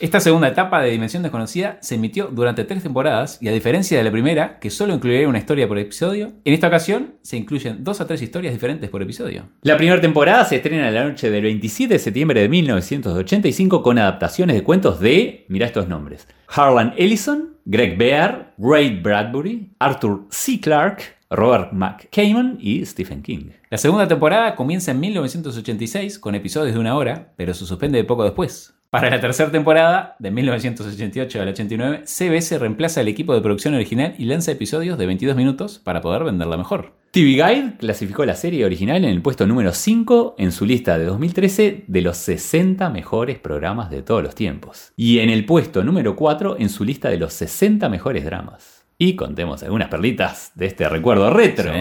Esta 0.00 0.18
segunda 0.18 0.48
etapa 0.48 0.82
de 0.82 0.90
Dimensión 0.90 1.22
Desconocida 1.22 1.78
se 1.80 1.94
emitió 1.94 2.26
durante 2.26 2.64
tres 2.64 2.82
temporadas 2.82 3.38
y 3.40 3.46
a 3.46 3.52
diferencia 3.52 3.96
de 3.96 4.02
la 4.02 4.10
primera, 4.10 4.58
que 4.58 4.68
solo 4.68 4.92
incluía 4.92 5.28
una 5.28 5.38
historia 5.38 5.68
por 5.68 5.78
episodio, 5.78 6.32
en 6.44 6.52
esta 6.52 6.66
ocasión 6.66 7.14
se 7.22 7.36
incluyen 7.36 7.84
dos 7.84 8.00
a 8.00 8.06
tres 8.06 8.20
historias 8.20 8.52
diferentes 8.52 8.90
por 8.90 9.02
episodio. 9.02 9.44
La 9.62 9.76
primera 9.76 10.00
temporada 10.00 10.44
se 10.46 10.56
estrena 10.56 10.90
la 10.90 11.04
noche 11.04 11.30
del 11.30 11.44
27 11.44 11.94
de 11.94 12.00
septiembre 12.00 12.40
de 12.40 12.48
1985 12.48 13.84
con 13.84 13.98
adaptaciones 14.00 14.56
de 14.56 14.64
cuentos 14.64 14.98
de, 14.98 15.46
mira 15.48 15.66
estos 15.66 15.86
nombres, 15.86 16.26
Harlan 16.48 16.92
Ellison, 16.96 17.56
Greg 17.64 17.96
Bear, 17.96 18.52
Ray 18.58 19.00
Bradbury, 19.00 19.70
Arthur 19.78 20.26
C. 20.30 20.60
Clarke, 20.60 21.04
Robert 21.30 21.72
McCammon 21.72 22.58
y 22.60 22.84
Stephen 22.84 23.22
King. 23.22 23.50
La 23.70 23.78
segunda 23.78 24.08
temporada 24.08 24.56
comienza 24.56 24.90
en 24.90 24.98
1986 25.00 26.18
con 26.18 26.34
episodios 26.34 26.74
de 26.74 26.80
una 26.80 26.96
hora, 26.96 27.32
pero 27.36 27.54
se 27.54 27.64
suspende 27.64 28.02
poco 28.02 28.24
después. 28.24 28.74
Para 28.94 29.10
la 29.10 29.18
tercera 29.18 29.50
temporada, 29.50 30.14
de 30.20 30.30
1988 30.30 31.42
al 31.42 31.48
89, 31.48 32.02
CBS 32.04 32.60
reemplaza 32.60 33.00
el 33.00 33.08
equipo 33.08 33.34
de 33.34 33.40
producción 33.40 33.74
original 33.74 34.14
y 34.18 34.26
lanza 34.26 34.52
episodios 34.52 34.96
de 34.96 35.06
22 35.06 35.34
minutos 35.34 35.80
para 35.80 36.00
poder 36.00 36.22
venderla 36.22 36.56
mejor. 36.56 36.92
TV 37.10 37.30
Guide 37.30 37.72
clasificó 37.76 38.24
la 38.24 38.36
serie 38.36 38.64
original 38.64 38.98
en 38.98 39.10
el 39.10 39.20
puesto 39.20 39.48
número 39.48 39.72
5 39.72 40.36
en 40.38 40.52
su 40.52 40.64
lista 40.64 40.96
de 40.96 41.06
2013 41.06 41.86
de 41.88 42.00
los 42.02 42.18
60 42.18 42.88
mejores 42.90 43.40
programas 43.40 43.90
de 43.90 44.02
todos 44.02 44.22
los 44.22 44.36
tiempos. 44.36 44.92
Y 44.94 45.18
en 45.18 45.30
el 45.30 45.44
puesto 45.44 45.82
número 45.82 46.14
4 46.14 46.58
en 46.60 46.68
su 46.68 46.84
lista 46.84 47.08
de 47.08 47.18
los 47.18 47.32
60 47.32 47.88
mejores 47.88 48.24
dramas. 48.24 48.84
Y 48.96 49.16
contemos 49.16 49.64
algunas 49.64 49.88
perlitas 49.88 50.52
de 50.54 50.66
este 50.66 50.88
recuerdo 50.88 51.30
retro. 51.30 51.72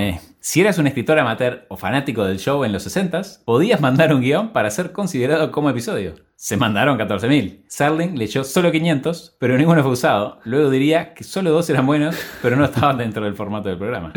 Si 0.46 0.60
eras 0.60 0.78
un 0.78 0.88
escritor 0.88 1.18
amateur 1.18 1.66
o 1.70 1.78
fanático 1.78 2.26
del 2.26 2.38
show 2.38 2.66
en 2.66 2.74
los 2.74 2.86
60s, 2.86 3.46
podías 3.46 3.80
mandar 3.80 4.14
un 4.14 4.20
guion 4.20 4.52
para 4.52 4.70
ser 4.72 4.92
considerado 4.92 5.54
como 5.54 5.70
episodio. 5.70 6.16
Se 6.36 6.58
mandaron 6.58 7.00
14.000. 7.00 7.62
Serling 7.70 8.18
leyó 8.20 8.44
solo 8.44 8.70
500, 8.70 9.38
pero 9.40 9.58
ninguno 9.58 9.82
fue 9.84 9.94
usado. 9.94 10.40
Luego 10.44 10.70
diría 10.70 11.14
que 11.14 11.24
solo 11.24 11.52
dos 11.52 11.70
eran 11.70 11.86
buenos, 11.86 12.18
pero 12.42 12.58
no 12.58 12.66
estaban 12.66 12.98
dentro 12.98 13.24
del 13.24 13.36
formato 13.36 13.70
del 13.70 13.78
programa. 13.78 14.12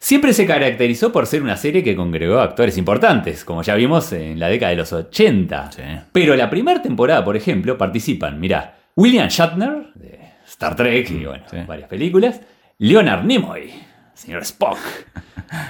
Siempre 0.00 0.32
se 0.32 0.46
caracterizó 0.48 1.12
por 1.12 1.28
ser 1.28 1.44
una 1.44 1.56
serie 1.56 1.84
que 1.84 1.94
congregó 1.94 2.40
actores 2.40 2.76
importantes, 2.76 3.44
como 3.44 3.62
ya 3.62 3.76
vimos 3.76 4.12
en 4.12 4.40
la 4.40 4.48
década 4.48 4.70
de 4.70 4.76
los 4.78 4.92
80. 4.92 5.70
Sí. 5.70 5.82
Pero 6.10 6.34
la 6.34 6.50
primera 6.50 6.82
temporada, 6.82 7.24
por 7.24 7.36
ejemplo, 7.36 7.78
participan, 7.78 8.40
mirá, 8.40 8.78
William 8.96 9.28
Shatner, 9.28 9.92
de 9.94 10.18
Star 10.44 10.74
Trek 10.74 11.08
y 11.08 11.24
bueno, 11.24 11.44
Sí. 11.48 11.58
varias 11.68 11.88
películas, 11.88 12.40
Leonard 12.78 13.22
Nimoy, 13.24 13.70
señor 14.14 14.42
Spock, 14.42 14.78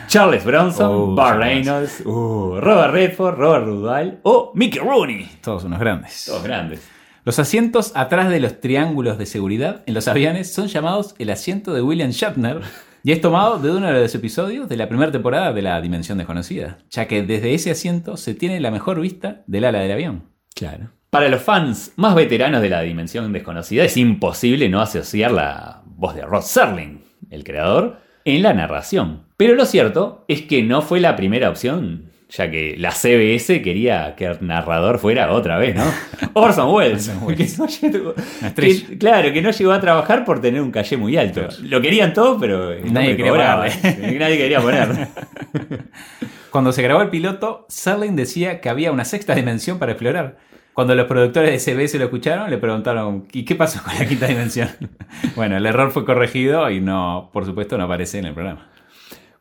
Charles 0.07 0.45
Bronson, 0.45 1.15
Burt 1.15 1.19
Charles. 1.19 1.47
Reynolds, 1.47 2.01
uh, 2.07 2.61
Robert 2.61 2.93
Redford, 2.93 3.39
Robert 3.39 3.67
Duvall 3.67 4.21
o 4.23 4.53
Mickey 4.55 4.81
Rooney. 4.81 5.29
Todos 5.43 5.65
unos 5.65 5.81
grandes. 5.81 6.25
Todos 6.27 6.43
grandes. 6.43 6.89
Los 7.25 7.39
asientos 7.39 7.93
atrás 7.95 8.31
de 8.31 8.41
los 8.41 8.61
triángulos 8.61 9.17
de 9.17 9.27
seguridad 9.27 9.83
en 9.87 9.95
los 9.95 10.09
aviones 10.09 10.53
son 10.53 10.67
llamados 10.67 11.15
el 11.19 11.31
asiento 11.31 11.73
de 11.73 11.81
William 11.81 12.11
Shatner 12.11 12.63
y 13.05 13.13
es 13.13 13.21
tomado 13.21 13.59
de 13.59 13.71
uno 13.71 13.87
de 13.87 14.01
los 14.01 14.15
episodios 14.15 14.69
de 14.69 14.77
la 14.77 14.89
primera 14.89 15.13
temporada 15.13 15.53
de 15.53 15.63
La 15.63 15.81
Dimensión 15.81 16.19
Desconocida, 16.19 16.79
ya 16.91 17.07
que 17.07 17.23
desde 17.23 17.55
ese 17.55 17.71
asiento 17.71 18.17
se 18.17 18.35
tiene 18.35 18.61
la 18.61 18.71
mejor 18.71 19.01
vista 19.01 19.43
del 19.47 19.65
ala 19.65 19.81
del 19.81 19.93
avión. 19.93 20.25
Claro. 20.55 20.91
Para 21.11 21.29
los 21.29 21.43
fans 21.43 21.93
más 21.97 22.15
veteranos 22.15 22.63
de 22.63 22.71
la 22.71 22.81
dimensión 22.81 23.33
desconocida 23.33 23.85
es 23.85 23.97
imposible 23.97 24.69
no 24.69 24.81
asociar 24.81 25.31
la 25.31 25.83
voz 25.85 26.15
de 26.15 26.23
Rod 26.23 26.43
Serling, 26.43 27.05
el 27.31 27.45
creador, 27.45 28.01
en 28.25 28.43
la 28.43 28.53
narración. 28.55 29.23
Pero 29.37 29.55
lo 29.55 29.65
cierto 29.67 30.25
es 30.29 30.43
que 30.43 30.63
no 30.63 30.83
fue 30.83 31.01
la 31.01 31.17
primera 31.17 31.49
opción, 31.51 32.05
ya 32.31 32.51
que 32.51 32.77
la 32.79 32.93
CBS 32.93 33.61
quería 33.63 34.15
que 34.17 34.25
el 34.27 34.39
narrador 34.41 34.99
fuera 34.99 35.33
otra 35.33 35.59
vez, 35.59 35.75
¿no? 35.75 35.85
Orson 36.35 36.71
Welles. 36.75 37.09
Orson 37.09 37.25
Welles. 37.29 37.53
que 37.53 37.59
no 37.59 37.67
llegó- 37.69 38.15
que- 38.55 38.99
claro, 38.99 39.33
que 39.33 39.43
no 39.43 39.51
llegó 39.51 39.73
a 39.73 39.81
trabajar 39.81 40.25
por 40.25 40.41
tener 40.41 40.63
un 40.63 40.71
calle 40.71 40.97
muy 40.97 41.17
alto. 41.17 41.49
Lo 41.63 41.81
querían 41.81 42.13
todo, 42.15 42.39
pero 42.39 42.71
Nadie 42.85 43.17
quería 43.17 43.31
cobraba. 43.33 43.67
Nadie 44.19 44.39
quería 44.39 44.61
poner. 44.61 44.89
Cuando 46.51 46.73
se 46.73 46.83
grabó 46.83 47.01
el 47.03 47.09
piloto, 47.09 47.65
Serling 47.69 48.15
decía 48.17 48.61
que 48.61 48.69
había 48.69 48.93
una 48.93 49.05
sexta 49.05 49.35
dimensión 49.35 49.79
para 49.79 49.93
explorar. 49.93 50.37
Cuando 50.75 50.95
los 50.95 51.07
productores 51.07 51.51
de 51.51 51.59
CBS 51.75 51.99
lo 51.99 52.05
escucharon, 52.05 52.51
le 52.51 52.59
preguntaron, 52.59 53.27
¿y 53.33 53.45
qué 53.45 53.55
pasó 53.55 53.83
con 53.83 53.95
la 53.99 54.07
quinta 54.07 54.27
dimensión? 54.27 54.71
bueno, 55.37 55.57
el 55.57 55.67
error 55.67 55.91
fue 55.91 56.05
corregido 56.05 56.71
y 56.71 56.81
no, 56.81 57.31
por 57.33 57.45
supuesto, 57.45 57.77
no 57.77 57.85
aparece 57.85 58.19
en 58.19 58.27
el 58.27 58.35
programa. 58.35 58.71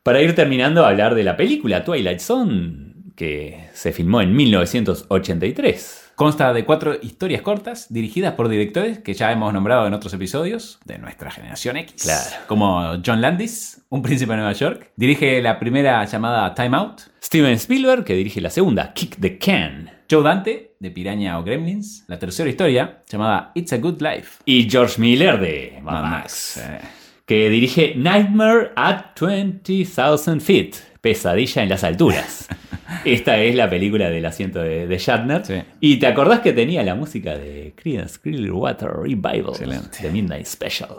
Para 0.03 0.21
ir 0.21 0.35
terminando, 0.35 0.85
hablar 0.85 1.15
de 1.15 1.23
la 1.23 1.37
película 1.37 1.83
Twilight 1.83 2.19
Zone, 2.19 2.91
que 3.15 3.67
se 3.73 3.93
filmó 3.93 4.21
en 4.21 4.35
1983. 4.35 6.13
Consta 6.15 6.53
de 6.53 6.65
cuatro 6.65 6.97
historias 7.01 7.41
cortas 7.41 7.91
dirigidas 7.91 8.33
por 8.33 8.49
directores 8.49 8.99
que 8.99 9.13
ya 9.13 9.31
hemos 9.31 9.53
nombrado 9.53 9.87
en 9.87 9.93
otros 9.93 10.13
episodios 10.13 10.79
de 10.85 10.97
nuestra 10.97 11.31
generación 11.31 11.77
X. 11.77 12.03
Claro. 12.03 12.45
Como 12.47 13.01
John 13.05 13.21
Landis, 13.21 13.83
Un 13.89 14.01
príncipe 14.01 14.31
de 14.33 14.37
Nueva 14.37 14.53
York. 14.53 14.91
Dirige 14.95 15.41
la 15.41 15.59
primera 15.59 16.03
llamada 16.05 16.53
Time 16.53 16.77
Out. 16.77 17.01
Steven 17.23 17.53
Spielberg, 17.53 18.03
que 18.03 18.15
dirige 18.15 18.41
la 18.41 18.49
segunda, 18.49 18.93
Kick 18.93 19.19
the 19.19 19.37
Can. 19.37 20.00
Joe 20.11 20.23
Dante, 20.23 20.75
de 20.77 20.91
Piraña 20.91 21.39
o 21.39 21.43
Gremlins. 21.45 22.03
La 22.09 22.19
tercera 22.19 22.49
historia, 22.49 23.01
llamada 23.09 23.53
It's 23.55 23.71
a 23.71 23.77
Good 23.77 24.01
Life. 24.01 24.43
Y 24.43 24.69
George 24.69 24.99
Miller, 24.99 25.39
de 25.39 25.79
Mad 25.81 26.01
Max, 26.01 26.57
Max, 26.57 26.57
eh. 26.57 26.79
que 27.25 27.49
dirige 27.49 27.93
Nightmare 27.95 28.71
at 28.75 29.15
20,000 29.17 30.41
Feet, 30.41 30.75
Pesadilla 30.99 31.63
en 31.63 31.69
las 31.69 31.85
alturas. 31.85 32.49
Esta 33.05 33.37
es 33.37 33.55
la 33.55 33.69
película 33.69 34.09
del 34.09 34.25
asiento 34.25 34.59
de, 34.59 34.85
de 34.85 34.97
Shatner. 34.97 35.45
Sí. 35.45 35.63
Y 35.79 35.95
te 35.95 36.07
acordás 36.07 36.41
que 36.41 36.51
tenía 36.51 36.83
la 36.83 36.95
música 36.95 37.37
de 37.37 37.73
Creedence 37.77 38.19
Clearwater 38.19 38.89
Revival. 38.89 39.53
The 39.97 40.09
Midnight 40.09 40.45
Special. 40.45 40.89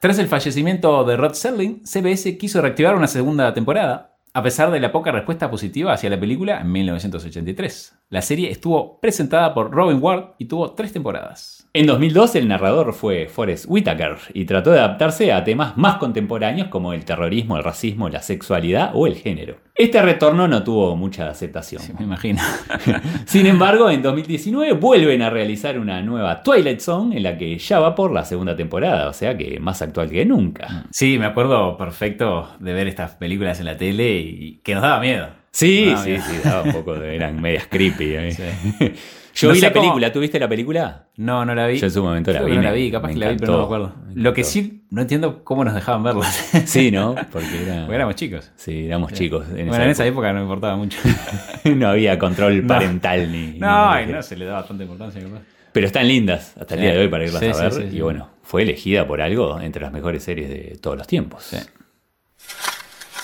Tras 0.00 0.18
el 0.18 0.28
fallecimiento 0.28 1.04
de 1.04 1.18
Rod 1.18 1.34
Serling, 1.34 1.82
CBS 1.84 2.38
quiso 2.38 2.62
reactivar 2.62 2.96
una 2.96 3.06
segunda 3.06 3.52
temporada, 3.52 4.16
a 4.32 4.42
pesar 4.42 4.70
de 4.70 4.80
la 4.80 4.92
poca 4.92 5.12
respuesta 5.12 5.50
positiva 5.50 5.92
hacia 5.92 6.08
la 6.08 6.18
película 6.18 6.58
en 6.58 6.72
1983. 6.72 7.98
La 8.12 8.20
serie 8.20 8.50
estuvo 8.50 9.00
presentada 9.00 9.54
por 9.54 9.70
Robin 9.70 9.96
Ward 9.98 10.34
y 10.36 10.44
tuvo 10.44 10.72
tres 10.72 10.92
temporadas. 10.92 11.66
En 11.72 11.86
2002 11.86 12.34
el 12.34 12.46
narrador 12.46 12.92
fue 12.92 13.26
Forrest 13.26 13.64
Whitaker 13.66 14.18
y 14.34 14.44
trató 14.44 14.70
de 14.70 14.80
adaptarse 14.80 15.32
a 15.32 15.44
temas 15.44 15.78
más 15.78 15.96
contemporáneos 15.96 16.68
como 16.68 16.92
el 16.92 17.06
terrorismo, 17.06 17.56
el 17.56 17.64
racismo, 17.64 18.10
la 18.10 18.20
sexualidad 18.20 18.90
o 18.92 19.06
el 19.06 19.14
género. 19.14 19.56
Este 19.74 20.02
retorno 20.02 20.46
no 20.46 20.62
tuvo 20.62 20.94
mucha 20.94 21.30
aceptación. 21.30 21.80
Sí, 21.80 21.94
me 21.98 22.04
imagino. 22.04 22.42
Sin 23.24 23.46
embargo, 23.46 23.88
en 23.88 24.02
2019 24.02 24.74
vuelven 24.74 25.22
a 25.22 25.30
realizar 25.30 25.78
una 25.78 26.02
nueva 26.02 26.42
Twilight 26.42 26.80
Zone 26.80 27.16
en 27.16 27.22
la 27.22 27.38
que 27.38 27.56
ya 27.56 27.80
va 27.80 27.94
por 27.94 28.12
la 28.12 28.26
segunda 28.26 28.54
temporada, 28.54 29.08
o 29.08 29.14
sea 29.14 29.38
que 29.38 29.58
más 29.58 29.80
actual 29.80 30.10
que 30.10 30.26
nunca. 30.26 30.84
Sí, 30.90 31.18
me 31.18 31.24
acuerdo 31.24 31.78
perfecto 31.78 32.50
de 32.60 32.74
ver 32.74 32.88
estas 32.88 33.12
películas 33.12 33.58
en 33.60 33.64
la 33.64 33.78
tele 33.78 34.18
y 34.18 34.60
que 34.62 34.74
nos 34.74 34.82
daba 34.82 35.00
miedo. 35.00 35.41
Sí, 35.52 35.92
Ah, 35.94 36.02
sí, 36.02 36.16
sí, 36.18 36.38
daba 36.42 36.62
un 36.62 36.72
poco 36.72 36.94
de, 36.94 37.14
eran 37.14 37.40
medias 37.40 37.66
creepy. 37.68 38.14
¿eh? 38.14 38.32
Sí. 38.78 38.92
Yo 39.34 39.48
No 39.48 39.54
vi 39.54 39.60
la 39.60 39.72
cómo- 39.72 39.82
película, 39.84 40.12
¿tú 40.12 40.20
viste 40.20 40.38
la 40.38 40.48
película? 40.48 41.06
No, 41.16 41.44
no 41.46 41.54
la 41.54 41.66
vi. 41.66 41.78
Yo 41.78 41.86
en 41.86 41.92
su 41.92 42.02
momento 42.02 42.32
la 42.32 42.42
vi, 42.42 42.50
no 42.52 42.58
me- 42.58 42.62
la 42.64 42.72
vi, 42.72 42.90
capaz 42.90 43.08
que 43.08 43.16
la 43.16 43.30
vi, 43.30 43.36
pero 43.38 43.52
no 43.52 43.58
me 43.58 43.64
acuerdo. 43.64 43.94
me 44.06 44.22
Lo 44.22 44.34
que 44.34 44.44
sí, 44.44 44.84
no 44.90 45.00
entiendo 45.02 45.42
cómo 45.44 45.64
nos 45.64 45.74
dejaban 45.74 46.02
verlas. 46.02 46.34
Sí, 46.66 46.90
¿no? 46.90 47.14
Porque, 47.32 47.62
era- 47.62 47.80
Porque 47.82 47.94
éramos 47.94 48.14
chicos. 48.16 48.50
Sí, 48.56 48.86
éramos 48.86 49.12
chicos. 49.12 49.46
En 49.48 49.54
bueno, 49.68 49.72
esa 49.74 49.84
en 49.84 49.90
esa 49.90 50.06
época. 50.06 50.28
no 50.32 50.38
me 50.40 50.42
importaba 50.44 50.76
mucho. 50.76 50.98
no 51.64 51.88
había 51.88 52.18
control 52.18 52.62
No. 52.62 52.68
parental 52.68 53.30
ni. 53.32 53.58
no, 53.58 53.96
ni- 53.96 54.02
y 54.10 54.12
no 54.12 54.22
se 54.22 54.36
le 54.36 54.44
daba 54.46 54.66
tanta 54.66 54.82
importancia. 54.84 55.22
capaz. 55.22 55.40
Pero 55.72 55.86
están 55.86 56.06
lindas 56.08 56.54
hasta 56.58 56.74
el 56.74 56.80
Sí. 56.80 56.86
día 56.86 56.94
de 56.94 57.00
hoy 57.00 57.08
para 57.08 57.24
irlas 57.24 57.40
Sí, 57.40 57.46
a 57.48 57.62
ver. 57.62 57.72
sí, 57.72 57.82
y 57.84 57.90
sí. 57.92 58.00
bueno, 58.02 58.28
fue 58.42 58.62
elegida 58.62 59.06
por 59.06 59.22
algo 59.22 59.58
entre 59.60 59.80
las 59.82 59.92
mejores 59.92 60.22
series 60.22 60.48
de 60.50 60.76
todos 60.80 60.98
los 60.98 61.06
tiempos. 61.06 61.44
Sí. 61.44 61.56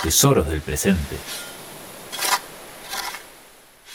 Tesoros 0.02 0.48
del 0.48 0.60
presente. 0.62 1.16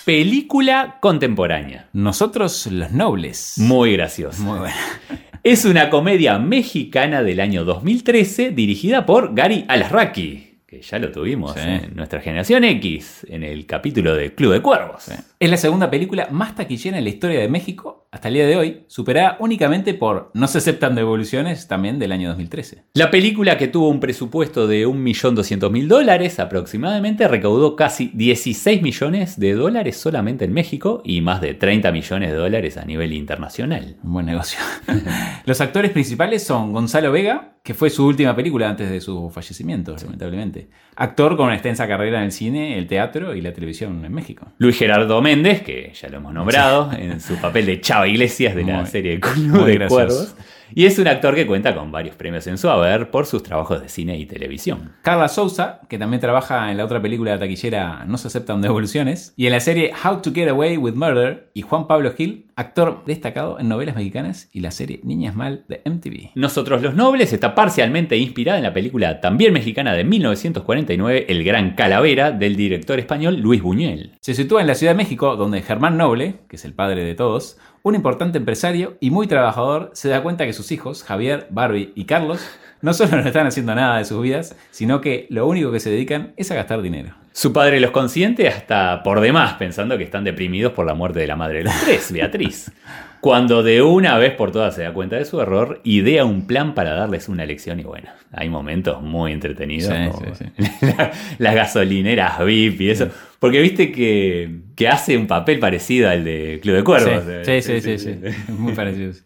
Película 0.06 0.98
contemporánea. 1.00 1.88
Nosotros 1.94 2.68
los 2.68 2.92
nobles. 2.92 3.54
Muy 3.58 3.94
graciosa. 3.94 4.42
Muy 4.44 4.60
buena. 4.60 4.76
Es 5.44 5.66
una 5.66 5.90
comedia 5.90 6.40
mexicana 6.40 7.22
del 7.22 7.42
año 7.42 7.66
2013 7.66 8.52
dirigida 8.52 9.06
por 9.06 9.36
Gary 9.36 9.66
Alasraqui, 9.68 10.60
que 10.66 10.82
ya 10.82 11.00
lo 11.00 11.12
tuvimos 11.12 11.54
Sí. 11.56 11.60
en 11.68 11.96
nuestra 11.98 12.22
generación 12.22 12.64
X, 12.64 13.26
en 13.30 13.44
el 13.44 13.66
capítulo 13.66 14.16
de 14.16 14.34
Club 14.34 14.54
de 14.54 14.62
Cuervos. 14.62 15.12
Es 15.40 15.50
la 15.50 15.58
segunda 15.58 15.90
película 15.90 16.30
más 16.32 16.56
taquillera 16.56 16.98
en 16.98 17.04
la 17.04 17.10
historia 17.10 17.42
de 17.42 17.50
México 17.50 18.03
hasta 18.14 18.28
el 18.28 18.36
día 18.36 18.46
de 18.46 18.56
hoy, 18.56 18.84
superada 18.86 19.38
únicamente 19.40 19.96
por 19.96 20.30
No 20.36 20.48
se 20.48 20.60
aceptan 20.60 20.94
devoluciones, 20.94 21.68
también 21.68 21.98
del 21.98 22.12
año 22.12 22.30
2013. 22.30 22.84
La 22.94 23.10
película 23.10 23.58
que 23.58 23.68
tuvo 23.68 23.90
un 23.90 24.00
presupuesto 24.00 24.68
de 24.68 24.88
1.200.000 24.88 25.88
dólares 25.88 26.40
aproximadamente 26.40 27.28
recaudó 27.28 27.76
casi 27.76 28.12
16 28.14 28.84
millones 28.84 29.40
de 29.40 29.56
dólares 29.56 29.98
solamente 29.98 30.46
en 30.46 30.54
México 30.54 31.02
y 31.04 31.22
más 31.22 31.42
de 31.42 31.56
30 31.56 31.92
millones 31.92 32.30
de 32.30 32.38
dólares 32.38 32.78
a 32.78 32.86
nivel 32.86 33.14
internacional. 33.14 33.98
Un 34.04 34.14
buen 34.14 34.28
negocio. 34.28 34.60
Los 35.46 35.60
actores 35.60 35.90
principales 35.90 36.44
son 36.44 36.72
Gonzalo 36.72 37.12
Vega, 37.12 37.56
que 37.64 37.74
fue 37.74 37.90
su 37.90 38.06
última 38.06 38.36
película 38.36 38.70
antes 38.70 38.92
de 38.92 39.02
su 39.02 39.32
fallecimiento, 39.32 39.96
lamentablemente. 40.00 40.68
Actor 40.98 41.36
con 41.36 41.48
una 41.48 41.56
extensa 41.56 41.88
carrera 41.88 42.20
en 42.20 42.26
el 42.26 42.32
cine, 42.32 42.78
el 42.78 42.86
teatro 42.86 43.34
y 43.34 43.42
la 43.42 43.54
televisión 43.54 44.06
en 44.06 44.14
México. 44.14 44.52
Luis 44.60 44.78
Gerardo 44.78 45.20
Méndez, 45.22 45.64
que 45.64 45.94
ya 46.00 46.10
lo 46.10 46.18
hemos 46.18 46.34
nombrado, 46.34 46.92
en 46.92 47.20
su 47.22 47.38
papel 47.38 47.66
de 47.66 47.82
Chava 47.82 48.03
Iglesias 48.08 48.56
de 48.56 48.64
la 48.64 48.86
serie 48.86 49.20
Club 49.20 49.66
de. 49.66 49.88
Cuervos. 49.88 50.36
Y 50.76 50.86
es 50.86 50.98
un 50.98 51.08
actor 51.08 51.36
que 51.36 51.46
cuenta 51.46 51.76
con 51.76 51.92
varios 51.92 52.16
premios 52.16 52.48
en 52.48 52.58
su 52.58 52.68
haber 52.68 53.12
por 53.12 53.28
sus 53.28 53.44
trabajos 53.44 53.80
de 53.80 53.90
cine 53.90 54.18
y 54.18 54.26
televisión. 54.26 54.94
Carla 55.04 55.28
Souza, 55.28 55.82
que 55.88 56.00
también 56.00 56.20
trabaja 56.20 56.72
en 56.72 56.78
la 56.78 56.86
otra 56.86 57.00
película 57.00 57.38
taquillera 57.38 58.06
No 58.08 58.18
se 58.18 58.28
aceptan 58.28 58.62
devoluciones, 58.62 59.34
y 59.38 59.46
en 59.46 59.52
la 59.52 59.60
serie 59.60 59.92
How 60.04 60.22
to 60.22 60.32
Get 60.34 60.50
Away 60.50 60.78
with 60.78 60.96
Murder, 60.96 61.52
y 61.54 61.62
Juan 61.62 61.86
Pablo 61.86 62.14
Gil, 62.14 62.48
actor 62.56 63.04
destacado 63.06 63.60
en 63.60 63.68
novelas 63.70 63.96
mexicanas 63.96 64.50
y 64.52 64.62
la 64.62 64.72
serie 64.72 65.00
Niñas 65.04 65.36
Mal 65.36 65.64
de 65.68 65.82
MTV. 65.86 66.32
Nosotros 66.36 66.82
los 66.82 66.96
Nobles 66.96 67.34
está 67.34 67.54
parcialmente 67.54 68.18
inspirada 68.18 68.58
en 68.58 68.64
la 68.64 68.74
película 68.74 69.22
también 69.22 69.54
mexicana 69.54 69.94
de 69.94 70.04
1949, 70.04 71.26
El 71.30 71.44
Gran 71.44 71.76
Calavera, 71.76 72.32
del 72.32 72.56
director 72.56 73.00
español 73.00 73.40
Luis 73.40 73.62
Buñuel. 73.62 74.14
Se 74.22 74.34
sitúa 74.34 74.62
en 74.62 74.68
la 74.68 74.76
Ciudad 74.76 74.94
de 74.94 74.98
México, 74.98 75.36
donde 75.36 75.62
Germán 75.62 75.98
Noble, 75.98 76.38
que 76.48 76.56
es 76.56 76.66
el 76.66 76.74
padre 76.74 77.04
de 77.04 77.14
todos, 77.14 77.58
un 77.84 77.96
importante 77.96 78.38
empresario 78.38 78.98
y 79.02 79.12
muy 79.12 79.28
trabajador 79.28 79.92
se 79.94 80.08
da 80.08 80.24
cuenta 80.24 80.46
que 80.46 80.54
sus 80.54 80.72
hijos, 80.72 81.04
Javier, 81.04 81.48
Barbie 81.50 81.92
y 81.96 82.06
Carlos, 82.06 82.40
no 82.82 82.94
solo 82.94 83.18
no 83.18 83.28
están 83.28 83.46
haciendo 83.46 83.76
nada 83.76 83.98
de 83.98 84.06
sus 84.06 84.22
vidas, 84.22 84.56
sino 84.72 85.02
que 85.02 85.28
lo 85.30 85.46
único 85.48 85.72
que 85.72 85.82
se 85.82 85.90
dedican 85.90 86.34
es 86.38 86.50
a 86.50 86.56
gastar 86.56 86.82
dinero. 86.82 87.14
Su 87.34 87.52
padre 87.52 87.82
los 87.82 87.92
consiente 87.92 88.48
hasta 88.48 89.04
por 89.04 89.20
demás, 89.20 89.56
pensando 89.56 89.98
que 89.98 90.06
están 90.06 90.24
deprimidos 90.24 90.72
por 90.72 90.86
la 90.86 90.94
muerte 90.94 91.20
de 91.20 91.28
la 91.28 91.36
madre 91.36 91.60
de 91.60 91.64
los 91.66 91.74
tres, 91.84 92.12
Beatriz. 92.12 92.72
Cuando 93.24 93.64
de 93.64 93.82
una 93.82 94.18
vez 94.18 94.34
por 94.34 94.52
todas 94.52 94.76
se 94.76 94.84
da 94.84 94.92
cuenta 94.92 95.16
de 95.16 95.24
su 95.24 95.40
error, 95.40 95.80
idea 95.86 96.26
un 96.26 96.46
plan 96.46 96.76
para 96.76 96.94
darles 96.94 97.30
una 97.30 97.46
lección 97.46 97.80
y 97.80 97.84
bueno, 97.84 98.10
hay 98.34 98.50
momentos 98.50 99.02
muy 99.02 99.32
entretenidos. 99.32 99.94
Sí, 99.94 100.12
como 100.12 100.36
sí, 100.36 100.44
la- 100.82 101.12
las 101.38 101.56
gasolineras 101.56 102.44
VIP 102.44 102.82
y 102.82 102.90
eso. 102.90 103.08
Porque 103.40 103.62
viste 103.62 103.94
que, 103.94 104.58
que 104.76 104.90
hace 104.90 105.16
un 105.16 105.28
papel 105.28 105.58
parecido 105.60 106.10
al 106.10 106.26
de 106.26 106.60
Club 106.62 106.76
de 106.76 106.84
Cuervos. 106.84 107.24
Sí, 107.46 107.62
sí, 107.62 107.80
sí, 107.80 107.98
sí. 107.98 108.16
Muy 108.58 108.74
parecidos. 108.74 109.24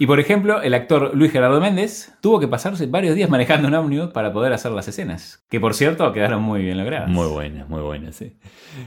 Y 0.00 0.06
por 0.06 0.18
ejemplo, 0.18 0.62
el 0.62 0.72
actor 0.72 1.10
Luis 1.14 1.30
Gerardo 1.30 1.60
Méndez 1.60 2.14
tuvo 2.22 2.40
que 2.40 2.48
pasarse 2.48 2.86
varios 2.86 3.14
días 3.14 3.28
manejando 3.28 3.68
un 3.68 3.74
ómnibus 3.74 4.08
para 4.08 4.32
poder 4.32 4.50
hacer 4.54 4.72
las 4.72 4.88
escenas. 4.88 5.44
Que 5.50 5.60
por 5.60 5.74
cierto 5.74 6.10
quedaron 6.14 6.42
muy 6.42 6.62
bien 6.62 6.78
logradas. 6.78 7.10
Muy 7.10 7.28
buena, 7.28 7.66
muy 7.68 7.82
buena, 7.82 8.10
sí. 8.10 8.32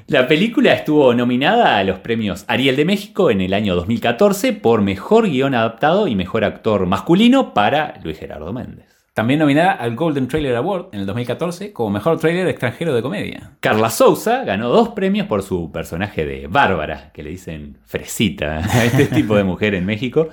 La 0.07 0.27
película 0.27 0.73
estuvo 0.73 1.13
nominada 1.13 1.77
a 1.77 1.83
los 1.83 1.99
premios 1.99 2.45
Ariel 2.47 2.75
de 2.75 2.85
México 2.85 3.29
en 3.29 3.41
el 3.41 3.53
año 3.53 3.75
2014 3.75 4.53
por 4.53 4.81
Mejor 4.81 5.29
Guión 5.29 5.53
Adaptado 5.53 6.07
y 6.07 6.15
Mejor 6.15 6.45
Actor 6.45 6.87
Masculino 6.87 7.53
para 7.53 7.99
Luis 8.03 8.17
Gerardo 8.17 8.51
Méndez. 8.51 8.87
También 9.13 9.39
nominada 9.39 9.73
al 9.73 9.95
Golden 9.95 10.27
Trailer 10.27 10.55
Award 10.55 10.87
en 10.93 11.01
el 11.01 11.05
2014 11.05 11.73
como 11.73 11.91
mejor 11.91 12.17
trailer 12.17 12.47
extranjero 12.47 12.95
de 12.95 13.03
comedia. 13.03 13.51
Carla 13.59 13.91
Souza 13.91 14.43
ganó 14.45 14.69
dos 14.69 14.89
premios 14.89 15.27
por 15.27 15.43
su 15.43 15.71
personaje 15.71 16.25
de 16.25 16.47
Bárbara, 16.47 17.11
que 17.13 17.21
le 17.21 17.29
dicen 17.29 17.77
fresita 17.85 18.57
a 18.57 18.85
este 18.85 19.05
tipo 19.15 19.35
de 19.35 19.43
mujer 19.43 19.75
en 19.75 19.85
México. 19.85 20.29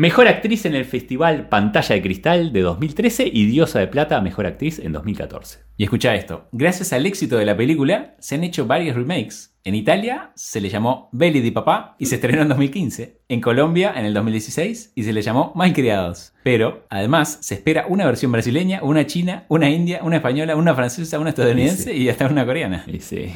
Mejor 0.00 0.28
actriz 0.28 0.64
en 0.64 0.74
el 0.74 0.86
festival 0.86 1.50
Pantalla 1.50 1.94
de 1.94 2.00
Cristal 2.00 2.54
de 2.54 2.62
2013 2.62 3.30
y 3.30 3.44
Diosa 3.44 3.80
de 3.80 3.86
Plata, 3.86 4.18
mejor 4.22 4.46
actriz 4.46 4.78
en 4.78 4.92
2014. 4.92 5.58
Y 5.76 5.84
escucha 5.84 6.14
esto, 6.14 6.48
gracias 6.52 6.94
al 6.94 7.04
éxito 7.04 7.36
de 7.36 7.44
la 7.44 7.54
película 7.54 8.14
se 8.18 8.36
han 8.36 8.42
hecho 8.42 8.66
varios 8.66 8.96
remakes. 8.96 9.58
En 9.62 9.74
Italia 9.74 10.32
se 10.34 10.62
le 10.62 10.70
llamó 10.70 11.10
Belly 11.12 11.40
di 11.40 11.50
Papá 11.50 11.96
y 11.98 12.06
se 12.06 12.14
estrenó 12.14 12.40
en 12.40 12.48
2015. 12.48 13.20
En 13.28 13.42
Colombia 13.42 13.92
en 13.94 14.06
el 14.06 14.14
2016 14.14 14.92
y 14.94 15.04
se 15.04 15.12
le 15.12 15.20
llamó 15.20 15.52
Malcriados. 15.54 16.32
Pero 16.44 16.86
además 16.88 17.36
se 17.42 17.56
espera 17.56 17.84
una 17.86 18.06
versión 18.06 18.32
brasileña, 18.32 18.80
una 18.82 19.04
china, 19.04 19.44
una 19.48 19.68
india, 19.68 20.00
una 20.02 20.16
española, 20.16 20.56
una 20.56 20.74
francesa, 20.74 21.18
una 21.18 21.28
estadounidense 21.28 21.94
y 21.94 22.08
hasta 22.08 22.26
una 22.26 22.46
coreana. 22.46 22.86
Y 22.86 23.00
sí. 23.00 23.34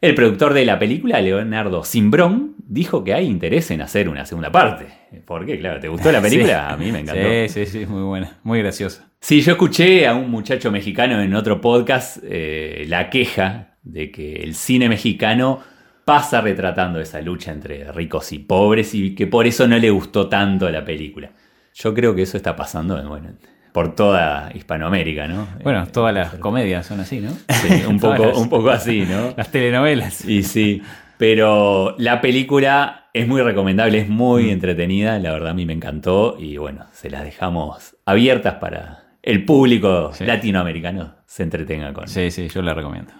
El 0.00 0.14
productor 0.14 0.54
de 0.54 0.64
la 0.64 0.78
película, 0.78 1.20
Leonardo 1.20 1.82
Simbrón, 1.82 2.54
dijo 2.58 3.02
que 3.02 3.14
hay 3.14 3.26
interés 3.26 3.70
en 3.72 3.82
hacer 3.82 4.08
una 4.08 4.24
segunda 4.24 4.52
parte. 4.52 4.86
Porque, 5.24 5.58
claro, 5.58 5.80
¿te 5.80 5.88
gustó 5.88 6.12
la 6.12 6.20
película? 6.22 6.68
Sí. 6.68 6.74
A 6.74 6.76
mí 6.76 6.92
me 6.92 7.00
encantó. 7.00 7.28
Sí, 7.48 7.48
sí, 7.48 7.66
sí, 7.66 7.86
muy 7.86 8.02
buena, 8.02 8.38
muy 8.44 8.60
graciosa. 8.60 9.10
Sí, 9.20 9.40
yo 9.40 9.52
escuché 9.52 10.06
a 10.06 10.14
un 10.14 10.30
muchacho 10.30 10.70
mexicano 10.70 11.20
en 11.20 11.34
otro 11.34 11.60
podcast 11.60 12.18
eh, 12.22 12.84
la 12.86 13.10
queja 13.10 13.76
de 13.82 14.12
que 14.12 14.36
el 14.36 14.54
cine 14.54 14.88
mexicano 14.88 15.60
pasa 16.04 16.40
retratando 16.40 17.00
esa 17.00 17.20
lucha 17.20 17.50
entre 17.50 17.90
ricos 17.90 18.32
y 18.32 18.38
pobres 18.38 18.94
y 18.94 19.14
que 19.16 19.26
por 19.26 19.46
eso 19.46 19.66
no 19.66 19.76
le 19.78 19.90
gustó 19.90 20.28
tanto 20.28 20.70
la 20.70 20.84
película. 20.84 21.32
Yo 21.74 21.92
creo 21.92 22.14
que 22.14 22.22
eso 22.22 22.36
está 22.36 22.54
pasando 22.54 22.94
bueno, 23.08 23.30
por 23.78 23.94
toda 23.94 24.50
Hispanoamérica, 24.56 25.28
¿no? 25.28 25.46
Bueno, 25.62 25.84
Eh, 25.84 25.90
todas 25.92 26.12
las 26.12 26.34
comedias 26.34 26.84
son 26.84 26.98
así, 26.98 27.20
¿no? 27.20 27.30
sí, 27.30 27.84
un, 27.88 28.00
poco, 28.00 28.26
las- 28.26 28.36
un 28.36 28.48
poco 28.48 28.70
así, 28.70 29.02
¿no? 29.08 29.32
Las 29.36 29.52
telenovelas. 29.52 30.24
Y 30.24 30.42
sí, 30.42 30.82
pero 31.16 31.94
la 31.96 32.20
película 32.20 33.08
es 33.14 33.28
muy 33.28 33.40
recomendable, 33.40 33.98
es 34.00 34.08
muy 34.08 34.46
Mm. 34.46 34.50
entretenida, 34.50 35.18
la 35.20 35.30
verdad 35.30 35.50
a 35.50 35.54
mí 35.54 35.64
me 35.64 35.74
encantó 35.74 36.34
y 36.40 36.56
bueno, 36.56 36.86
se 36.90 37.08
las 37.08 37.22
dejamos 37.22 37.96
abiertas 38.04 38.54
para 38.54 39.12
el 39.22 39.44
público 39.44 40.10
Sí. 40.12 40.24
latinoamericano 40.24 41.14
se 41.26 41.44
entretenga 41.44 41.92
con. 41.92 42.08
Sí, 42.08 42.32
sí, 42.32 42.48
yo 42.48 42.62
la 42.62 42.74
recomiendo. 42.74 43.12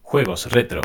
Juegos 0.00 0.50
retro. 0.50 0.80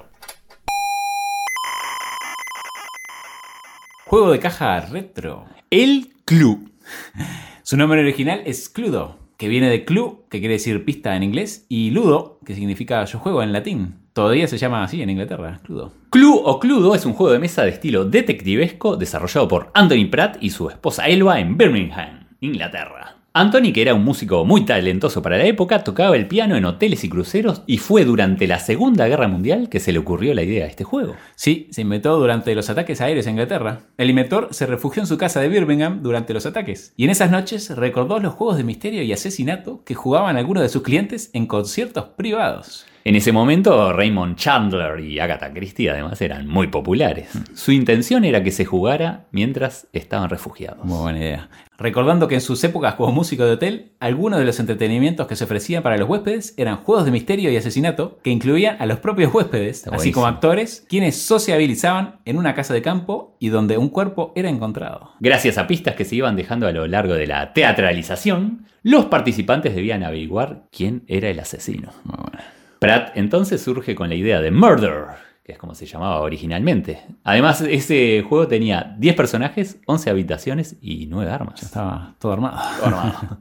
Juego 4.05 4.31
de 4.33 4.39
caja 4.39 4.81
retro. 4.81 5.45
El 5.69 6.09
Club. 6.25 6.73
Su 7.65 7.77
nombre 7.77 7.99
original 7.99 8.43
es 8.45 8.69
Cludo, 8.69 9.17
que 9.37 9.47
viene 9.47 9.71
de 9.71 9.85
clue, 9.85 10.19
que 10.29 10.37
quiere 10.37 10.53
decir 10.53 10.85
pista 10.85 11.15
en 11.15 11.23
inglés, 11.23 11.65
y 11.67 11.89
ludo, 11.89 12.37
que 12.45 12.53
significa 12.53 13.03
yo 13.05 13.17
juego 13.17 13.41
en 13.41 13.53
latín. 13.53 13.95
Todavía 14.13 14.47
se 14.47 14.59
llama 14.59 14.83
así 14.83 15.01
en 15.01 15.09
Inglaterra, 15.09 15.61
Cludo. 15.63 15.91
Clue 16.11 16.41
o 16.43 16.59
Cludo 16.59 16.93
es 16.93 17.07
un 17.07 17.13
juego 17.13 17.33
de 17.33 17.39
mesa 17.39 17.63
de 17.63 17.71
estilo 17.71 18.05
detectivesco 18.05 18.97
desarrollado 18.97 19.47
por 19.47 19.71
Anthony 19.73 20.11
Pratt 20.11 20.37
y 20.41 20.51
su 20.51 20.69
esposa 20.69 21.07
Elba 21.07 21.39
en 21.39 21.57
Birmingham, 21.57 22.27
Inglaterra. 22.39 23.14
Anthony, 23.37 23.73
que 23.73 23.81
era 23.81 23.93
un 23.93 24.05
músico 24.05 24.45
muy 24.45 24.63
talentoso 24.63 25.21
para 25.21 25.37
la 25.37 25.43
época, 25.43 25.83
tocaba 25.83 26.15
el 26.15 26.25
piano 26.25 26.55
en 26.55 26.63
hoteles 26.63 27.03
y 27.03 27.09
cruceros 27.09 27.63
y 27.67 27.79
fue 27.79 28.05
durante 28.05 28.47
la 28.47 28.59
Segunda 28.59 29.09
Guerra 29.09 29.27
Mundial 29.27 29.67
que 29.67 29.81
se 29.81 29.91
le 29.91 29.99
ocurrió 29.99 30.33
la 30.33 30.43
idea 30.43 30.63
de 30.63 30.69
este 30.69 30.85
juego. 30.85 31.17
Sí, 31.35 31.67
se 31.71 31.81
inventó 31.81 32.17
durante 32.17 32.55
los 32.55 32.69
ataques 32.69 33.01
aéreos 33.01 33.27
a 33.27 33.31
Inglaterra. 33.31 33.81
El 33.97 34.09
inventor 34.09 34.47
se 34.51 34.65
refugió 34.65 35.01
en 35.01 35.07
su 35.07 35.17
casa 35.17 35.41
de 35.41 35.49
Birmingham 35.49 36.01
durante 36.01 36.33
los 36.33 36.45
ataques. 36.45 36.93
Y 36.95 37.03
en 37.03 37.09
esas 37.09 37.29
noches 37.29 37.75
recordó 37.75 38.19
los 38.19 38.33
juegos 38.33 38.55
de 38.55 38.63
misterio 38.63 39.03
y 39.03 39.11
asesinato 39.11 39.83
que 39.83 39.95
jugaban 39.95 40.37
algunos 40.37 40.63
de 40.63 40.69
sus 40.69 40.83
clientes 40.83 41.29
en 41.33 41.45
conciertos 41.45 42.05
privados. 42.15 42.85
En 43.07 43.15
ese 43.15 43.31
momento, 43.31 43.93
Raymond 43.93 44.35
Chandler 44.35 44.99
y 44.99 45.19
Agatha 45.19 45.53
Christie 45.53 45.91
además 45.91 46.19
eran 46.21 46.47
muy 46.47 46.69
populares. 46.69 47.29
Su 47.53 47.71
intención 47.71 48.25
era 48.25 48.41
que 48.41 48.49
se 48.49 48.65
jugara 48.65 49.27
mientras 49.29 49.87
estaban 49.93 50.27
refugiados. 50.27 50.83
Muy 50.83 50.97
buena 50.97 51.19
idea. 51.19 51.49
Recordando 51.77 52.27
que 52.27 52.33
en 52.33 52.41
sus 52.41 52.63
épocas 52.63 52.95
como 52.95 53.11
músico 53.11 53.45
de 53.45 53.51
hotel, 53.51 53.91
algunos 53.99 54.39
de 54.39 54.45
los 54.45 54.59
entretenimientos 54.59 55.27
que 55.27 55.35
se 55.35 55.43
ofrecían 55.43 55.83
para 55.83 55.99
los 55.99 56.09
huéspedes 56.09 56.55
eran 56.57 56.77
juegos 56.77 57.05
de 57.05 57.11
misterio 57.11 57.51
y 57.51 57.57
asesinato 57.57 58.17
que 58.23 58.31
incluían 58.31 58.77
a 58.79 58.87
los 58.87 58.97
propios 58.97 59.31
huéspedes, 59.31 59.85
así 59.89 60.11
como 60.11 60.25
actores, 60.25 60.83
quienes 60.89 61.15
sociabilizaban 61.15 62.21
en 62.25 62.39
una 62.39 62.55
casa 62.55 62.73
de 62.73 62.81
campo 62.81 63.37
y 63.39 63.49
donde 63.49 63.77
un 63.77 63.89
cuerpo 63.89 64.33
era 64.35 64.49
encontrado. 64.49 65.11
Gracias 65.19 65.59
a 65.59 65.67
pistas 65.67 65.93
que 65.93 66.05
se 66.05 66.15
iban 66.15 66.35
dejando 66.35 66.65
a 66.65 66.71
lo 66.71 66.87
largo 66.87 67.13
de 67.13 67.27
la 67.27 67.53
teatralización, 67.53 68.65
los 68.81 69.05
participantes 69.05 69.75
debían 69.75 70.03
averiguar 70.03 70.63
quién 70.71 71.03
era 71.05 71.29
el 71.29 71.39
asesino. 71.39 71.91
Muy. 72.03 72.31
Pratt 72.79 73.11
entonces 73.15 73.61
surge 73.61 73.95
con 73.95 74.09
la 74.09 74.15
idea 74.15 74.41
de 74.41 74.51
Murder, 74.51 75.05
que 75.43 75.53
es 75.53 75.57
como 75.57 75.75
se 75.75 75.85
llamaba 75.85 76.21
originalmente. 76.21 77.01
Además, 77.23 77.61
ese 77.61 78.23
juego 78.27 78.47
tenía 78.47 78.95
10 78.97 79.15
personajes, 79.15 79.79
11 79.85 80.09
habitaciones 80.09 80.77
y 80.81 81.05
9 81.07 81.31
armas. 81.31 81.61
Ya 81.61 81.67
estaba 81.67 82.15
todo 82.19 82.33
armado. 82.33 82.57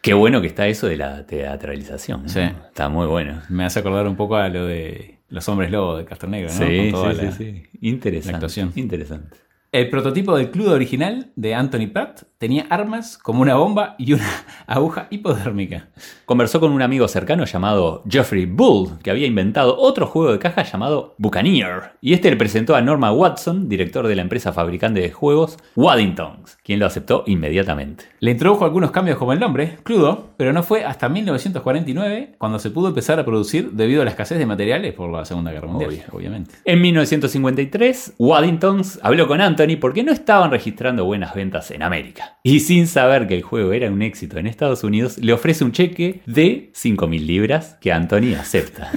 Qué 0.00 0.14
bueno 0.14 0.40
que 0.40 0.46
está 0.46 0.68
eso 0.68 0.86
de 0.86 0.96
la 0.96 1.26
teatralización. 1.26 2.22
¿no? 2.24 2.28
Sí. 2.28 2.40
Está 2.40 2.88
muy 2.88 3.06
bueno. 3.06 3.42
Me 3.48 3.64
hace 3.64 3.80
acordar 3.80 4.06
un 4.06 4.14
poco 4.16 4.36
a 4.36 4.48
lo 4.48 4.64
de 4.66 5.18
los 5.28 5.48
hombres 5.48 5.70
lobo 5.72 5.96
de 5.96 6.04
Castor 6.04 6.30
Negro, 6.30 6.48
¿no? 6.52 6.66
Sí, 6.66 6.76
Con 6.78 6.90
toda 6.92 7.14
sí, 7.14 7.22
la- 7.22 7.32
sí, 7.32 7.44
sí. 7.72 7.78
Interesante. 7.80 8.30
la 8.32 8.36
actuación. 8.36 8.72
Interesante. 8.76 9.36
El 9.76 9.90
prototipo 9.90 10.34
del 10.34 10.50
club 10.50 10.68
original 10.68 11.32
de 11.36 11.54
Anthony 11.54 11.88
Pratt 11.92 12.22
tenía 12.38 12.66
armas 12.70 13.18
como 13.18 13.42
una 13.42 13.56
bomba 13.56 13.94
y 13.98 14.14
una 14.14 14.24
aguja 14.66 15.06
hipodérmica. 15.10 15.88
Conversó 16.24 16.60
con 16.60 16.72
un 16.72 16.80
amigo 16.80 17.06
cercano 17.08 17.44
llamado 17.44 18.02
Geoffrey 18.08 18.46
Bull, 18.46 18.98
que 19.02 19.10
había 19.10 19.26
inventado 19.26 19.76
otro 19.78 20.06
juego 20.06 20.32
de 20.32 20.38
caja 20.38 20.62
llamado 20.62 21.14
Buccaneer. 21.18 21.92
Y 22.00 22.14
este 22.14 22.30
le 22.30 22.36
presentó 22.36 22.74
a 22.74 22.80
Norma 22.80 23.12
Watson, 23.12 23.68
director 23.68 24.06
de 24.06 24.16
la 24.16 24.22
empresa 24.22 24.50
fabricante 24.54 25.00
de 25.00 25.12
juegos 25.12 25.58
Waddingtons, 25.76 26.56
quien 26.64 26.78
lo 26.78 26.86
aceptó 26.86 27.24
inmediatamente. 27.26 28.06
Le 28.20 28.30
introdujo 28.30 28.64
algunos 28.64 28.92
cambios 28.92 29.18
como 29.18 29.34
el 29.34 29.40
nombre, 29.40 29.76
Cludo, 29.82 30.30
pero 30.38 30.54
no 30.54 30.62
fue 30.62 30.84
hasta 30.84 31.10
1949 31.10 32.36
cuando 32.38 32.58
se 32.58 32.70
pudo 32.70 32.88
empezar 32.88 33.20
a 33.20 33.26
producir 33.26 33.72
debido 33.72 34.00
a 34.00 34.04
la 34.06 34.10
escasez 34.10 34.38
de 34.38 34.46
materiales 34.46 34.94
por 34.94 35.10
la 35.10 35.26
Segunda 35.26 35.52
Guerra 35.52 35.68
Mundial, 35.68 35.90
Obvio. 35.90 36.04
obviamente. 36.12 36.54
En 36.64 36.80
1953, 36.80 38.14
Waddingtons 38.18 39.00
habló 39.02 39.28
con 39.28 39.42
Anthony 39.42 39.65
porque 39.74 40.04
no 40.04 40.12
estaban 40.12 40.52
registrando 40.52 41.04
buenas 41.04 41.34
ventas 41.34 41.72
en 41.72 41.82
América. 41.82 42.38
Y 42.44 42.60
sin 42.60 42.86
saber 42.86 43.26
que 43.26 43.34
el 43.34 43.42
juego 43.42 43.72
era 43.72 43.90
un 43.90 44.02
éxito 44.02 44.38
en 44.38 44.46
Estados 44.46 44.84
Unidos, 44.84 45.18
le 45.18 45.32
ofrece 45.32 45.64
un 45.64 45.72
cheque 45.72 46.20
de 46.26 46.70
5.000 46.72 47.26
libras 47.26 47.76
que 47.80 47.92
Anthony 47.92 48.36
acepta. 48.38 48.92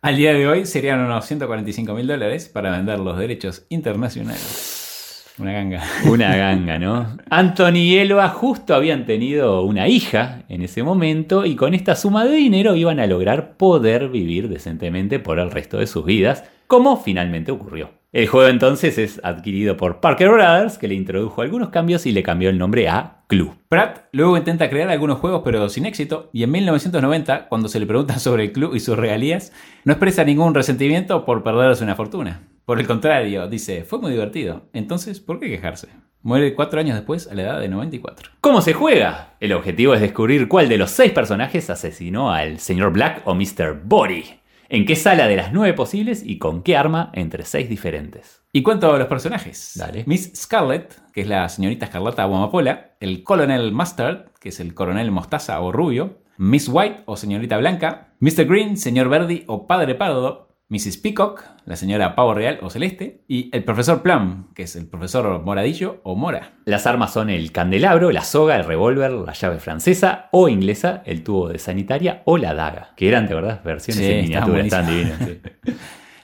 Al 0.00 0.16
día 0.16 0.32
de 0.32 0.46
hoy 0.46 0.64
serían 0.64 1.00
unos 1.00 1.26
145 1.26 1.92
mil 1.92 2.06
dólares 2.06 2.48
para 2.48 2.70
vender 2.70 3.00
los 3.00 3.18
derechos 3.18 3.66
internacionales. 3.68 5.34
Una 5.38 5.52
ganga. 5.52 5.82
Una 6.04 6.36
ganga, 6.36 6.78
¿no? 6.78 7.16
Anthony 7.30 7.78
y 7.78 7.98
Elba 7.98 8.28
justo 8.28 8.74
habían 8.74 9.06
tenido 9.06 9.62
una 9.62 9.88
hija 9.88 10.44
en 10.48 10.62
ese 10.62 10.82
momento 10.82 11.44
y 11.44 11.56
con 11.56 11.74
esta 11.74 11.94
suma 11.96 12.24
de 12.24 12.36
dinero 12.36 12.74
iban 12.74 13.00
a 13.00 13.06
lograr 13.06 13.56
poder 13.56 14.08
vivir 14.08 14.48
decentemente 14.48 15.18
por 15.18 15.38
el 15.40 15.50
resto 15.50 15.78
de 15.78 15.86
sus 15.86 16.04
vidas, 16.04 16.44
como 16.66 16.96
finalmente 16.96 17.52
ocurrió. 17.52 17.97
El 18.10 18.26
juego 18.26 18.48
entonces 18.48 18.96
es 18.96 19.20
adquirido 19.22 19.76
por 19.76 20.00
Parker 20.00 20.30
Brothers, 20.30 20.78
que 20.78 20.88
le 20.88 20.94
introdujo 20.94 21.42
algunos 21.42 21.68
cambios 21.68 22.06
y 22.06 22.12
le 22.12 22.22
cambió 22.22 22.48
el 22.48 22.56
nombre 22.56 22.88
a 22.88 23.24
Clue. 23.26 23.52
Pratt 23.68 24.06
luego 24.12 24.38
intenta 24.38 24.70
crear 24.70 24.88
algunos 24.88 25.18
juegos 25.18 25.42
pero 25.44 25.68
sin 25.68 25.84
éxito 25.84 26.30
y 26.32 26.42
en 26.42 26.50
1990, 26.52 27.48
cuando 27.50 27.68
se 27.68 27.78
le 27.78 27.86
pregunta 27.86 28.18
sobre 28.18 28.44
el 28.44 28.52
club 28.52 28.74
y 28.74 28.80
sus 28.80 28.96
regalías, 28.96 29.52
no 29.84 29.92
expresa 29.92 30.24
ningún 30.24 30.54
resentimiento 30.54 31.26
por 31.26 31.42
perderse 31.42 31.84
una 31.84 31.96
fortuna. 31.96 32.48
Por 32.64 32.80
el 32.80 32.86
contrario, 32.86 33.46
dice, 33.46 33.84
fue 33.84 33.98
muy 33.98 34.12
divertido. 34.12 34.70
Entonces, 34.72 35.20
¿por 35.20 35.38
qué 35.38 35.50
quejarse? 35.50 35.88
Muere 36.22 36.54
cuatro 36.54 36.80
años 36.80 36.96
después 36.96 37.28
a 37.30 37.34
la 37.34 37.42
edad 37.42 37.60
de 37.60 37.68
94. 37.68 38.30
¿Cómo 38.40 38.62
se 38.62 38.72
juega? 38.72 39.34
El 39.38 39.52
objetivo 39.52 39.92
es 39.92 40.00
descubrir 40.00 40.48
cuál 40.48 40.70
de 40.70 40.78
los 40.78 40.90
seis 40.90 41.12
personajes 41.12 41.68
asesinó 41.68 42.32
al 42.32 42.58
Sr. 42.58 42.90
Black 42.90 43.20
o 43.26 43.34
Mr. 43.34 43.82
Body. 43.84 44.24
En 44.70 44.84
qué 44.84 44.96
sala 44.96 45.26
de 45.28 45.36
las 45.36 45.52
nueve 45.54 45.72
posibles 45.72 46.22
y 46.22 46.36
con 46.38 46.62
qué 46.62 46.76
arma 46.76 47.10
entre 47.14 47.46
seis 47.46 47.70
diferentes. 47.70 48.44
Y 48.52 48.62
cuento 48.62 48.92
a 48.92 48.98
los 48.98 49.08
personajes. 49.08 49.72
Dale. 49.76 50.04
Miss 50.06 50.30
Scarlet, 50.36 50.94
que 51.14 51.22
es 51.22 51.26
la 51.26 51.48
señorita 51.48 51.86
Escarlata 51.86 52.26
Guamapola. 52.26 52.96
El 53.00 53.22
Colonel 53.22 53.72
Mustard, 53.72 54.30
que 54.38 54.50
es 54.50 54.60
el 54.60 54.74
coronel 54.74 55.10
Mostaza 55.10 55.58
o 55.62 55.72
Rubio. 55.72 56.18
Miss 56.36 56.68
White 56.68 57.04
o 57.06 57.16
señorita 57.16 57.56
Blanca. 57.56 58.12
Mr. 58.20 58.44
Green, 58.44 58.76
señor 58.76 59.08
Verdi 59.08 59.44
o 59.46 59.66
Padre 59.66 59.94
Pardo. 59.94 60.47
Mrs. 60.70 60.98
Peacock, 60.98 61.44
la 61.64 61.76
señora 61.76 62.14
Pavo 62.14 62.34
Real 62.34 62.58
o 62.62 62.68
Celeste. 62.68 63.22
Y 63.26 63.48
el 63.56 63.64
profesor 63.64 64.02
Plum, 64.02 64.52
que 64.54 64.64
es 64.64 64.76
el 64.76 64.86
profesor 64.86 65.42
Moradillo 65.42 66.00
o 66.04 66.14
Mora. 66.14 66.52
Las 66.66 66.86
armas 66.86 67.12
son 67.12 67.30
el 67.30 67.52
candelabro, 67.52 68.10
la 68.12 68.22
soga, 68.22 68.56
el 68.56 68.64
revólver, 68.64 69.10
la 69.12 69.32
llave 69.32 69.60
francesa 69.60 70.28
o 70.30 70.48
inglesa, 70.48 71.02
el 71.06 71.24
tubo 71.24 71.48
de 71.48 71.58
sanitaria 71.58 72.22
o 72.26 72.36
la 72.36 72.52
daga. 72.52 72.92
Que 72.96 73.08
eran, 73.08 73.26
de 73.26 73.34
verdad, 73.34 73.62
versiones 73.64 74.04
Sí, 74.04 74.12
en 74.12 74.22
miniatura, 74.22 74.60
están 74.60 74.86
divinas. 74.86 75.18
sí. 75.18 75.40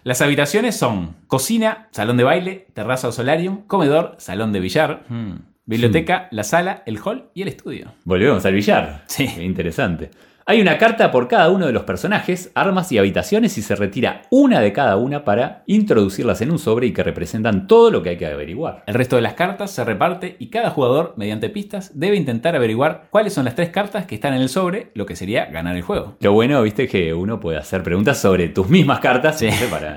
Las 0.04 0.20
habitaciones 0.20 0.76
son 0.76 1.16
cocina, 1.28 1.88
salón 1.90 2.18
de 2.18 2.24
baile, 2.24 2.66
terraza 2.74 3.08
o 3.08 3.12
solarium, 3.12 3.62
comedor, 3.66 4.16
salón 4.18 4.52
de 4.52 4.60
billar, 4.60 5.04
hmm, 5.08 5.36
biblioteca, 5.64 6.28
la 6.30 6.44
sala, 6.44 6.82
el 6.84 6.98
hall 7.02 7.30
y 7.32 7.40
el 7.40 7.48
estudio. 7.48 7.94
Volvemos 8.04 8.44
al 8.44 8.52
billar. 8.52 9.04
Sí. 9.06 9.26
Qué 9.34 9.42
interesante. 9.42 10.10
Hay 10.46 10.60
una 10.60 10.76
carta 10.76 11.10
por 11.10 11.26
cada 11.26 11.48
uno 11.48 11.66
de 11.66 11.72
los 11.72 11.84
personajes, 11.84 12.50
armas 12.54 12.92
y 12.92 12.98
habitaciones 12.98 13.56
y 13.56 13.62
se 13.62 13.76
retira 13.76 14.22
una 14.28 14.60
de 14.60 14.74
cada 14.74 14.98
una 14.98 15.24
para 15.24 15.62
introducirlas 15.66 16.42
en 16.42 16.50
un 16.50 16.58
sobre 16.58 16.86
y 16.86 16.92
que 16.92 17.02
representan 17.02 17.66
todo 17.66 17.90
lo 17.90 18.02
que 18.02 18.10
hay 18.10 18.16
que 18.18 18.26
averiguar. 18.26 18.82
El 18.86 18.92
resto 18.92 19.16
de 19.16 19.22
las 19.22 19.32
cartas 19.32 19.70
se 19.70 19.82
reparte 19.84 20.36
y 20.38 20.48
cada 20.50 20.68
jugador, 20.68 21.14
mediante 21.16 21.48
pistas, 21.48 21.98
debe 21.98 22.16
intentar 22.16 22.54
averiguar 22.56 23.06
cuáles 23.08 23.32
son 23.32 23.46
las 23.46 23.54
tres 23.54 23.70
cartas 23.70 24.04
que 24.04 24.16
están 24.16 24.34
en 24.34 24.42
el 24.42 24.50
sobre, 24.50 24.90
lo 24.92 25.06
que 25.06 25.16
sería 25.16 25.46
ganar 25.46 25.76
el 25.76 25.82
juego. 25.82 26.18
Lo 26.20 26.32
bueno, 26.34 26.60
viste, 26.62 26.84
es 26.84 26.90
que 26.90 27.14
uno 27.14 27.40
puede 27.40 27.56
hacer 27.56 27.82
preguntas 27.82 28.18
sobre 28.18 28.48
tus 28.48 28.68
mismas 28.68 29.00
cartas 29.00 29.38
Sí. 29.38 29.48
para 29.70 29.96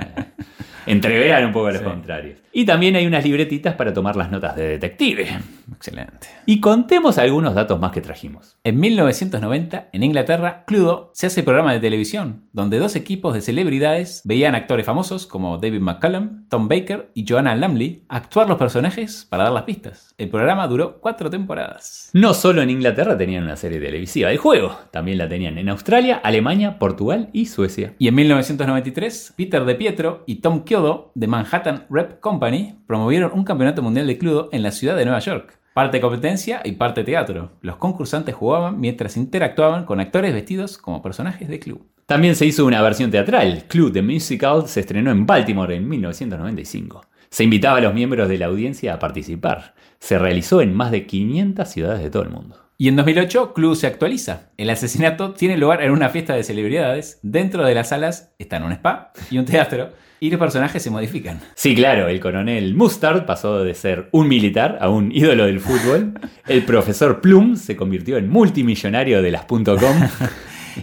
entreverar 0.86 1.46
un 1.46 1.52
poco 1.52 1.68
a 1.68 1.72
los 1.72 1.80
Sí. 1.82 1.86
contrarios. 1.86 2.40
Y 2.58 2.66
también 2.66 2.96
hay 2.96 3.06
unas 3.06 3.24
libretitas 3.24 3.76
para 3.76 3.94
tomar 3.94 4.16
las 4.16 4.32
notas 4.32 4.56
de 4.56 4.68
detective. 4.68 5.28
Excelente. 5.72 6.28
Y 6.48 6.60
contemos 6.60 7.20
algunos 7.20 7.54
datos 7.54 7.80
más 7.80 7.92
que 7.92 8.02
trajimos. 8.02 8.58
En 8.64 8.80
1990, 8.80 9.90
en 9.94 10.02
Inglaterra, 10.02 10.64
Cluedo 10.66 11.12
se 11.14 11.28
hace 11.28 11.44
programa 11.44 11.74
de 11.74 11.80
televisión, 11.80 12.46
donde 12.54 12.80
dos 12.80 12.96
equipos 12.96 13.36
de 13.36 13.42
celebridades 13.42 14.24
veían 14.26 14.56
actores 14.56 14.88
famosos 14.88 15.28
como 15.28 15.60
David 15.60 15.82
McCallum, 15.82 16.48
Tom 16.50 16.68
Baker 16.68 17.12
y 17.14 17.28
Joanna 17.28 17.56
Lumley 17.56 18.06
actuar 18.10 18.50
los 18.50 18.58
personajes 18.58 19.28
para 19.30 19.44
dar 19.44 19.54
las 19.54 19.64
pistas. 19.64 20.16
El 20.18 20.30
programa 20.30 20.68
duró 20.68 21.00
cuatro 21.00 21.30
temporadas. 21.30 22.10
No 22.14 22.34
solo 22.34 22.64
en 22.64 22.72
Inglaterra 22.72 23.16
tenían 23.16 23.44
una 23.44 23.56
serie 23.56 23.80
televisiva 23.80 24.30
de 24.30 24.38
juego, 24.38 24.76
también 24.90 25.20
la 25.20 25.30
tenían 25.30 25.60
en 25.60 25.70
Australia, 25.70 26.20
Alemania, 26.24 26.80
Portugal 26.80 27.30
y 27.34 27.46
Suecia. 27.46 27.94
Y 28.00 28.08
en 28.08 28.16
1993, 28.16 29.36
Peter 29.38 29.64
De 29.64 29.76
Pietro 29.76 30.24
y 30.26 30.38
Tom 30.38 30.64
Kyodo 30.64 31.12
de 31.14 31.28
Manhattan 31.28 31.86
Rep 31.92 32.20
Company 32.20 32.47
promovieron 32.88 33.32
un 33.34 33.44
campeonato 33.44 33.82
mundial 33.82 34.08
de 34.08 34.18
Cluedo 34.18 34.50
en 34.52 34.64
la 34.64 34.72
ciudad 34.72 34.96
de 34.96 35.06
Nueva 35.06 35.20
York. 35.20 35.60
Parte 35.74 36.02
competencia 36.02 36.62
y 36.64 36.72
parte 36.74 37.04
teatro. 37.04 37.52
Los 37.62 37.78
concursantes 37.78 38.34
jugaban 38.34 38.80
mientras 38.80 39.18
interactuaban 39.18 39.86
con 39.86 40.00
actores 40.00 40.34
vestidos 40.34 40.78
como 40.78 41.02
personajes 41.02 41.48
de 41.48 41.60
club. 41.60 41.86
También 42.06 42.36
se 42.36 42.46
hizo 42.46 42.66
una 42.66 42.82
versión 42.82 43.12
teatral. 43.12 43.66
Club 43.68 43.92
The 43.92 44.02
Musical 44.02 44.68
se 44.68 44.80
estrenó 44.80 45.12
en 45.12 45.26
Baltimore 45.26 45.76
en 45.76 45.88
1995. 45.88 47.06
Se 47.30 47.44
invitaba 47.44 47.78
a 47.78 47.82
los 47.82 47.94
miembros 47.94 48.30
de 48.30 48.38
la 48.38 48.46
audiencia 48.46 48.94
a 48.94 49.00
participar. 49.00 49.76
Se 50.00 50.18
realizó 50.18 50.62
en 50.62 50.74
más 50.74 50.92
de 50.92 51.06
500 51.06 51.68
ciudades 51.68 52.02
de 52.02 52.10
todo 52.10 52.24
el 52.24 52.30
mundo. 52.30 52.56
Y 52.80 52.88
en 52.88 52.96
2008, 52.96 53.54
Club 53.54 53.76
se 53.76 53.88
actualiza. 53.88 54.52
El 54.58 54.70
asesinato 54.70 55.34
tiene 55.34 55.58
lugar 55.58 55.82
en 55.82 55.92
una 55.92 56.10
fiesta 56.10 56.34
de 56.36 56.44
celebridades. 56.44 57.20
Dentro 57.24 57.66
de 57.66 57.76
las 57.76 57.90
salas 57.90 58.34
están 58.38 58.64
un 58.64 58.72
spa 58.72 59.12
y 59.30 59.38
un 59.38 59.46
teatro. 59.46 59.90
Y 60.20 60.32
los 60.32 60.40
personajes 60.40 60.82
se 60.82 60.90
modifican. 60.90 61.40
Sí, 61.56 61.76
claro, 61.76 62.08
el 62.08 62.20
coronel 62.20 62.74
Mustard 62.74 63.26
pasó 63.26 63.64
de 63.64 63.74
ser 63.76 64.10
un 64.12 64.28
militar 64.28 64.78
a 64.82 64.90
un 64.90 65.12
ídolo 65.12 65.46
del 65.46 65.60
fútbol. 65.60 66.14
El 66.48 66.64
profesor 66.64 67.22
Plum 67.22 67.56
se 67.56 67.76
convirtió 67.76 68.18
en 68.18 68.30
multimillonario 68.30 69.22
de 69.22 69.32
las 69.32 69.46
.com. 69.46 69.66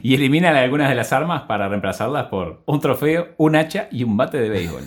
Y 0.03 0.15
eliminan 0.15 0.57
algunas 0.57 0.89
de 0.89 0.97
las 0.97 1.13
armas 1.13 1.43
para 1.43 1.69
reemplazarlas 1.69 2.27
por 2.27 2.65
un 2.67 2.81
trofeo, 2.81 3.29
un 3.37 3.55
hacha 3.55 3.87
y 3.93 4.03
un 4.03 4.17
bate 4.17 4.39
de 4.39 4.49
béisbol. 4.49 4.83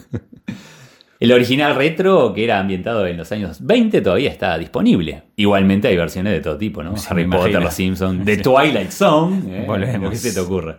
El 1.20 1.32
original 1.32 1.76
retro, 1.76 2.34
que 2.34 2.44
era 2.44 2.60
ambientado 2.60 3.08
en 3.08 3.18
los 3.18 3.32
años 3.32 3.66
20, 3.66 4.02
todavía 4.02 4.30
está 4.30 4.58
disponible. 4.58 5.24
Igualmente 5.36 5.88
hay 5.88 5.98
versiones 5.98 6.34
de 6.34 6.42
todo 6.42 6.58
tipo, 6.58 6.84
¿no? 6.84 6.96
Sí, 6.96 7.08
Harry 7.10 7.26
Potter. 7.26 7.62
Los 7.62 7.74
Simpsons, 7.74 8.24
The. 8.26 8.38
Twilight 8.38 8.92
Zone, 8.92 9.62
¿eh? 9.62 9.64
Volvemos. 9.66 10.02
lo 10.02 10.10
que 10.12 10.18
se 10.18 10.34
te 10.34 10.40
ocurra. 10.40 10.78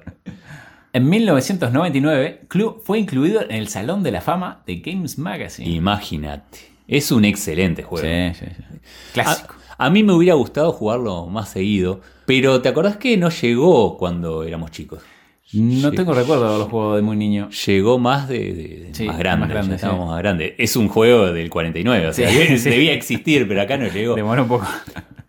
En 0.98 1.08
1999, 1.08 2.46
Club 2.48 2.82
fue 2.82 2.98
incluido 2.98 3.40
en 3.40 3.52
el 3.52 3.68
Salón 3.68 4.02
de 4.02 4.10
la 4.10 4.20
Fama 4.20 4.64
de 4.66 4.80
Games 4.80 5.16
Magazine. 5.16 5.70
Imagínate. 5.70 6.58
Es 6.88 7.12
un 7.12 7.24
excelente 7.24 7.84
juego. 7.84 8.04
Sí, 8.04 8.34
sí, 8.36 8.46
sí. 8.52 8.78
Clásico. 9.12 9.54
A, 9.78 9.86
a 9.86 9.90
mí 9.90 10.02
me 10.02 10.12
hubiera 10.12 10.34
gustado 10.34 10.72
jugarlo 10.72 11.26
más 11.26 11.50
seguido, 11.50 12.00
pero 12.26 12.62
¿te 12.62 12.68
acordás 12.68 12.96
que 12.96 13.16
no 13.16 13.28
llegó 13.28 13.96
cuando 13.96 14.42
éramos 14.42 14.72
chicos? 14.72 15.00
No 15.54 15.90
sí. 15.90 15.96
tengo 15.96 16.14
recuerdo 16.14 16.52
de 16.52 16.58
los 16.58 16.68
juegos 16.68 16.96
de 16.96 17.02
muy 17.02 17.16
niño. 17.16 17.48
Llegó 17.66 17.98
más 17.98 18.28
de, 18.28 18.38
de- 18.38 18.52
de 18.86 18.94
Sí, 18.94 19.06
más 19.06 19.18
grande, 19.18 19.46
más 19.46 19.48
grande, 19.54 19.74
estábamos 19.76 20.04
sí. 20.06 20.10
más 20.10 20.18
grande. 20.18 20.54
Es 20.58 20.76
un 20.76 20.88
juego 20.88 21.32
del 21.32 21.48
49, 21.50 22.06
o 22.08 22.12
sea, 22.12 22.28
debía 22.30 22.92
existir, 22.92 23.46
pero 23.48 23.62
acá 23.62 23.76
no 23.76 23.88
llegó. 23.88 24.14
Demora 24.14 24.42
un 24.42 24.48
poco. 24.48 24.66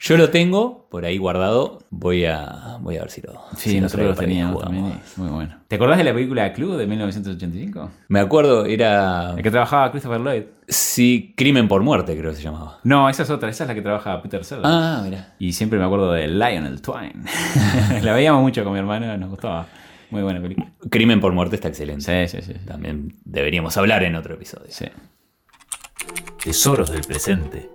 Yo 0.02 0.16
lo 0.16 0.30
tengo 0.30 0.88
por 0.90 1.04
ahí 1.04 1.18
guardado, 1.18 1.80
voy 1.90 2.24
a, 2.24 2.78
voy 2.80 2.96
a 2.96 3.02
ver 3.02 3.12
si 3.12 3.22
lo 3.22 3.34
Sí, 3.58 3.72
si 3.72 3.76
lo 3.76 3.82
nosotros 3.82 4.18
que 4.18 4.26
teníamos 4.26 4.64
también. 4.64 4.94
Muy 5.18 5.28
bueno. 5.30 5.58
¿Te 5.68 5.76
acordás 5.76 5.98
de 5.98 6.06
la 6.06 6.14
película 6.14 6.54
Club 6.54 6.78
de 6.78 6.88
1985? 6.88 7.92
Me 8.08 8.22
acuerdo, 8.22 8.66
era... 8.66 9.34
La 9.34 9.42
que 9.44 9.52
trabajaba 9.52 9.92
Christopher 9.92 10.22
Lloyd. 10.22 10.44
Sí, 10.70 11.34
Crimen 11.36 11.68
por 11.68 11.84
Muerte 11.84 12.18
creo 12.18 12.32
que 12.32 12.38
se 12.38 12.44
llamaba. 12.44 12.80
No, 12.86 13.10
esa 13.10 13.24
es 13.24 13.30
otra. 13.30 13.50
Esa 13.50 13.66
es 13.66 13.68
la 13.68 13.76
que 13.76 13.82
trabaja 13.82 14.22
Peter 14.22 14.44
Sellers. 14.46 14.66
Ah, 14.68 15.02
mira. 15.04 15.34
Y 15.38 15.52
siempre 15.52 15.78
me 15.78 15.84
acuerdo 15.86 16.14
de 16.14 16.28
Lionel 16.30 16.82
Twine. 16.82 17.14
la 18.02 18.14
veíamos 18.14 18.42
mucho 18.42 18.64
con 18.64 18.72
mi 18.74 18.80
hermano, 18.80 19.18
nos 19.18 19.30
gustaba. 19.30 19.68
Muy 20.12 20.22
buena 20.24 20.42
película. 20.42 20.72
Crimen 20.90 21.20
por 21.20 21.34
Muerte 21.34 21.56
está 21.56 21.68
excelente. 21.68 22.28
Sí, 22.28 22.38
sí, 22.38 22.44
sí. 22.46 22.54
sí. 22.60 22.66
También 22.66 23.16
deberíamos 23.26 23.78
hablar 23.78 24.04
en 24.04 24.16
otro 24.16 24.36
episodio. 24.36 24.68
Sí. 24.70 24.86
Tesoros 26.44 26.92
del 26.92 27.02
presente. 27.02 27.70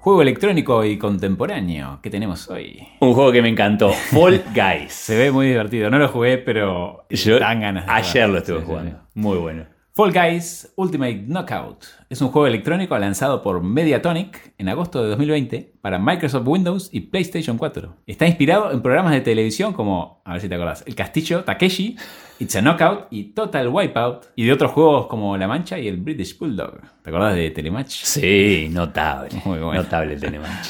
Juego 0.00 0.22
electrónico 0.22 0.84
y 0.84 0.96
contemporáneo. 0.96 1.98
¿Qué 2.02 2.08
tenemos 2.08 2.48
hoy? 2.48 2.86
Un 3.00 3.14
juego 3.14 3.32
que 3.32 3.42
me 3.42 3.48
encantó, 3.48 3.90
Fall 3.92 4.42
Guys. 4.54 4.92
Se 4.92 5.16
ve 5.16 5.30
muy 5.30 5.48
divertido. 5.48 5.90
No 5.90 5.98
lo 5.98 6.08
jugué, 6.08 6.38
pero 6.38 7.04
Yo 7.10 7.38
dan 7.38 7.60
ganas 7.60 7.86
de 7.86 7.92
ayer 7.92 8.12
jugar. 8.26 8.28
lo 8.30 8.38
estuve 8.38 8.56
Sí, 8.58 8.62
sí, 8.62 8.66
jugando. 8.66 8.90
sí. 8.92 8.96
Muy 9.14 9.38
bueno. 9.38 9.66
Fall 9.94 10.12
Guys 10.12 10.72
Ultimate 10.76 11.24
Knockout 11.26 11.84
es 12.10 12.22
un 12.22 12.28
juego 12.28 12.46
electrónico 12.46 12.96
lanzado 12.98 13.42
por 13.42 13.62
Mediatonic 13.62 14.54
en 14.56 14.70
agosto 14.70 15.02
de 15.02 15.10
2020 15.10 15.74
para 15.82 15.98
Microsoft 15.98 16.46
Windows 16.46 16.88
y 16.90 17.00
PlayStation 17.00 17.58
4. 17.58 17.96
Está 18.06 18.26
inspirado 18.26 18.72
en 18.72 18.80
programas 18.80 19.12
de 19.12 19.20
televisión 19.20 19.74
como, 19.74 20.22
a 20.24 20.32
ver 20.32 20.40
si 20.40 20.48
te 20.48 20.54
acordás, 20.54 20.84
El 20.86 20.94
Castillo 20.94 21.44
Takeshi, 21.44 21.96
It's 22.38 22.56
a 22.56 22.62
Knockout 22.62 23.08
y 23.10 23.24
Total 23.34 23.68
Wipeout, 23.68 24.28
y 24.36 24.46
de 24.46 24.52
otros 24.52 24.72
juegos 24.72 25.06
como 25.06 25.36
La 25.36 25.48
Mancha 25.48 25.78
y 25.78 25.86
el 25.86 25.98
British 25.98 26.38
Bulldog. 26.38 26.80
¿Te 27.02 27.10
acordás 27.10 27.34
de 27.34 27.50
Telematch? 27.50 27.90
Sí, 27.90 28.68
notable. 28.70 29.28
Muy 29.44 29.58
bueno. 29.58 29.82
Notable 29.82 30.14
el 30.14 30.20
Telematch. 30.20 30.68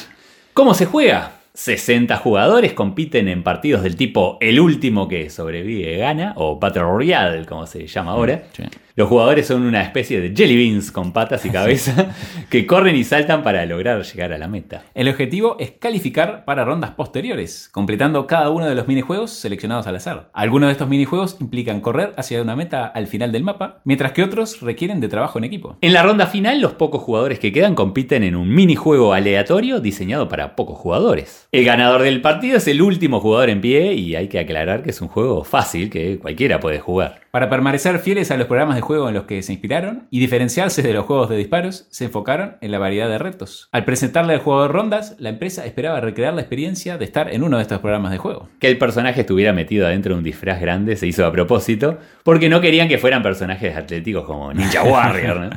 ¿Cómo 0.53 0.73
se 0.73 0.87
juega? 0.87 1.31
60 1.53 2.17
jugadores 2.17 2.73
compiten 2.73 3.27
en 3.27 3.43
partidos 3.43 3.83
del 3.83 3.95
tipo 3.95 4.37
el 4.39 4.59
último 4.59 5.07
que 5.07 5.29
sobrevive 5.29 5.97
gana, 5.97 6.33
o 6.35 6.59
Battle 6.59 6.83
Royale, 6.83 7.45
como 7.45 7.65
se 7.65 7.87
llama 7.87 8.11
ahora. 8.11 8.43
Sí. 8.51 8.63
Los 8.99 9.07
jugadores 9.07 9.47
son 9.47 9.61
una 9.61 9.81
especie 9.81 10.19
de 10.19 10.35
jelly 10.35 10.57
beans 10.57 10.91
con 10.91 11.13
patas 11.13 11.45
y 11.45 11.49
cabeza 11.51 12.13
que 12.49 12.67
corren 12.67 12.97
y 12.97 13.05
saltan 13.05 13.43
para 13.43 13.65
lograr 13.65 14.03
llegar 14.03 14.33
a 14.33 14.37
la 14.37 14.49
meta. 14.49 14.83
El 14.93 15.07
objetivo 15.07 15.55
es 15.57 15.71
calificar 15.71 16.43
para 16.43 16.65
rondas 16.65 16.91
posteriores, 16.91 17.69
completando 17.71 18.27
cada 18.27 18.49
uno 18.49 18.65
de 18.65 18.75
los 18.75 18.89
minijuegos 18.89 19.31
seleccionados 19.31 19.87
al 19.87 19.95
azar. 19.95 20.29
Algunos 20.33 20.67
de 20.67 20.73
estos 20.73 20.89
minijuegos 20.89 21.37
implican 21.39 21.79
correr 21.79 22.11
hacia 22.17 22.41
una 22.41 22.57
meta 22.57 22.87
al 22.87 23.07
final 23.07 23.31
del 23.31 23.45
mapa, 23.45 23.79
mientras 23.85 24.11
que 24.11 24.21
otros 24.21 24.59
requieren 24.59 24.99
de 24.99 25.07
trabajo 25.07 25.37
en 25.37 25.45
equipo. 25.45 25.77
En 25.79 25.93
la 25.93 26.03
ronda 26.03 26.27
final, 26.27 26.59
los 26.59 26.73
pocos 26.73 27.01
jugadores 27.01 27.39
que 27.39 27.53
quedan 27.53 27.75
compiten 27.75 28.23
en 28.23 28.35
un 28.35 28.53
minijuego 28.53 29.13
aleatorio 29.13 29.79
diseñado 29.79 30.27
para 30.27 30.57
pocos 30.57 30.77
jugadores. 30.77 31.47
El 31.53 31.63
ganador 31.63 32.01
del 32.01 32.19
partido 32.19 32.57
es 32.57 32.67
el 32.67 32.81
último 32.81 33.21
jugador 33.21 33.49
en 33.49 33.61
pie 33.61 33.93
y 33.93 34.17
hay 34.17 34.27
que 34.27 34.39
aclarar 34.39 34.83
que 34.83 34.89
es 34.89 34.99
un 34.99 35.07
juego 35.07 35.45
fácil 35.45 35.89
que 35.89 36.19
cualquiera 36.19 36.59
puede 36.59 36.81
jugar. 36.81 37.21
Para 37.31 37.49
permanecer 37.49 37.99
fieles 37.99 38.31
a 38.31 38.37
los 38.37 38.47
programas 38.47 38.75
de 38.75 38.81
juego 38.89 39.07
en 39.07 39.13
los 39.13 39.25
que 39.25 39.43
se 39.43 39.53
inspiraron 39.53 40.07
y 40.09 40.19
diferenciarse 40.19 40.81
de 40.81 40.95
los 40.95 41.05
juegos 41.05 41.29
de 41.29 41.37
disparos, 41.37 41.85
se 41.91 42.05
enfocaron 42.05 42.57
en 42.59 42.71
la 42.71 42.79
variedad 42.79 43.07
de 43.07 43.19
retos. 43.19 43.69
Al 43.71 43.85
presentarle 43.85 44.33
el 44.33 44.39
juego 44.39 44.63
de 44.63 44.67
rondas, 44.67 45.15
la 45.19 45.29
empresa 45.29 45.63
esperaba 45.63 46.01
recrear 46.01 46.33
la 46.33 46.41
experiencia 46.41 46.97
de 46.97 47.05
estar 47.05 47.31
en 47.31 47.43
uno 47.43 47.57
de 47.57 47.61
estos 47.61 47.81
programas 47.81 48.11
de 48.11 48.17
juego. 48.17 48.49
Que 48.59 48.67
el 48.67 48.79
personaje 48.79 49.21
estuviera 49.21 49.53
metido 49.53 49.85
adentro 49.85 50.13
de 50.13 50.17
un 50.17 50.23
disfraz 50.23 50.59
grande 50.59 50.95
se 50.95 51.05
hizo 51.05 51.23
a 51.23 51.31
propósito, 51.31 51.99
porque 52.23 52.49
no 52.49 52.61
querían 52.61 52.87
que 52.87 52.97
fueran 52.97 53.21
personajes 53.21 53.77
atléticos 53.77 54.25
como 54.25 54.51
Ninja 54.55 54.81
Warrior, 54.91 55.39
¿no? 55.39 55.49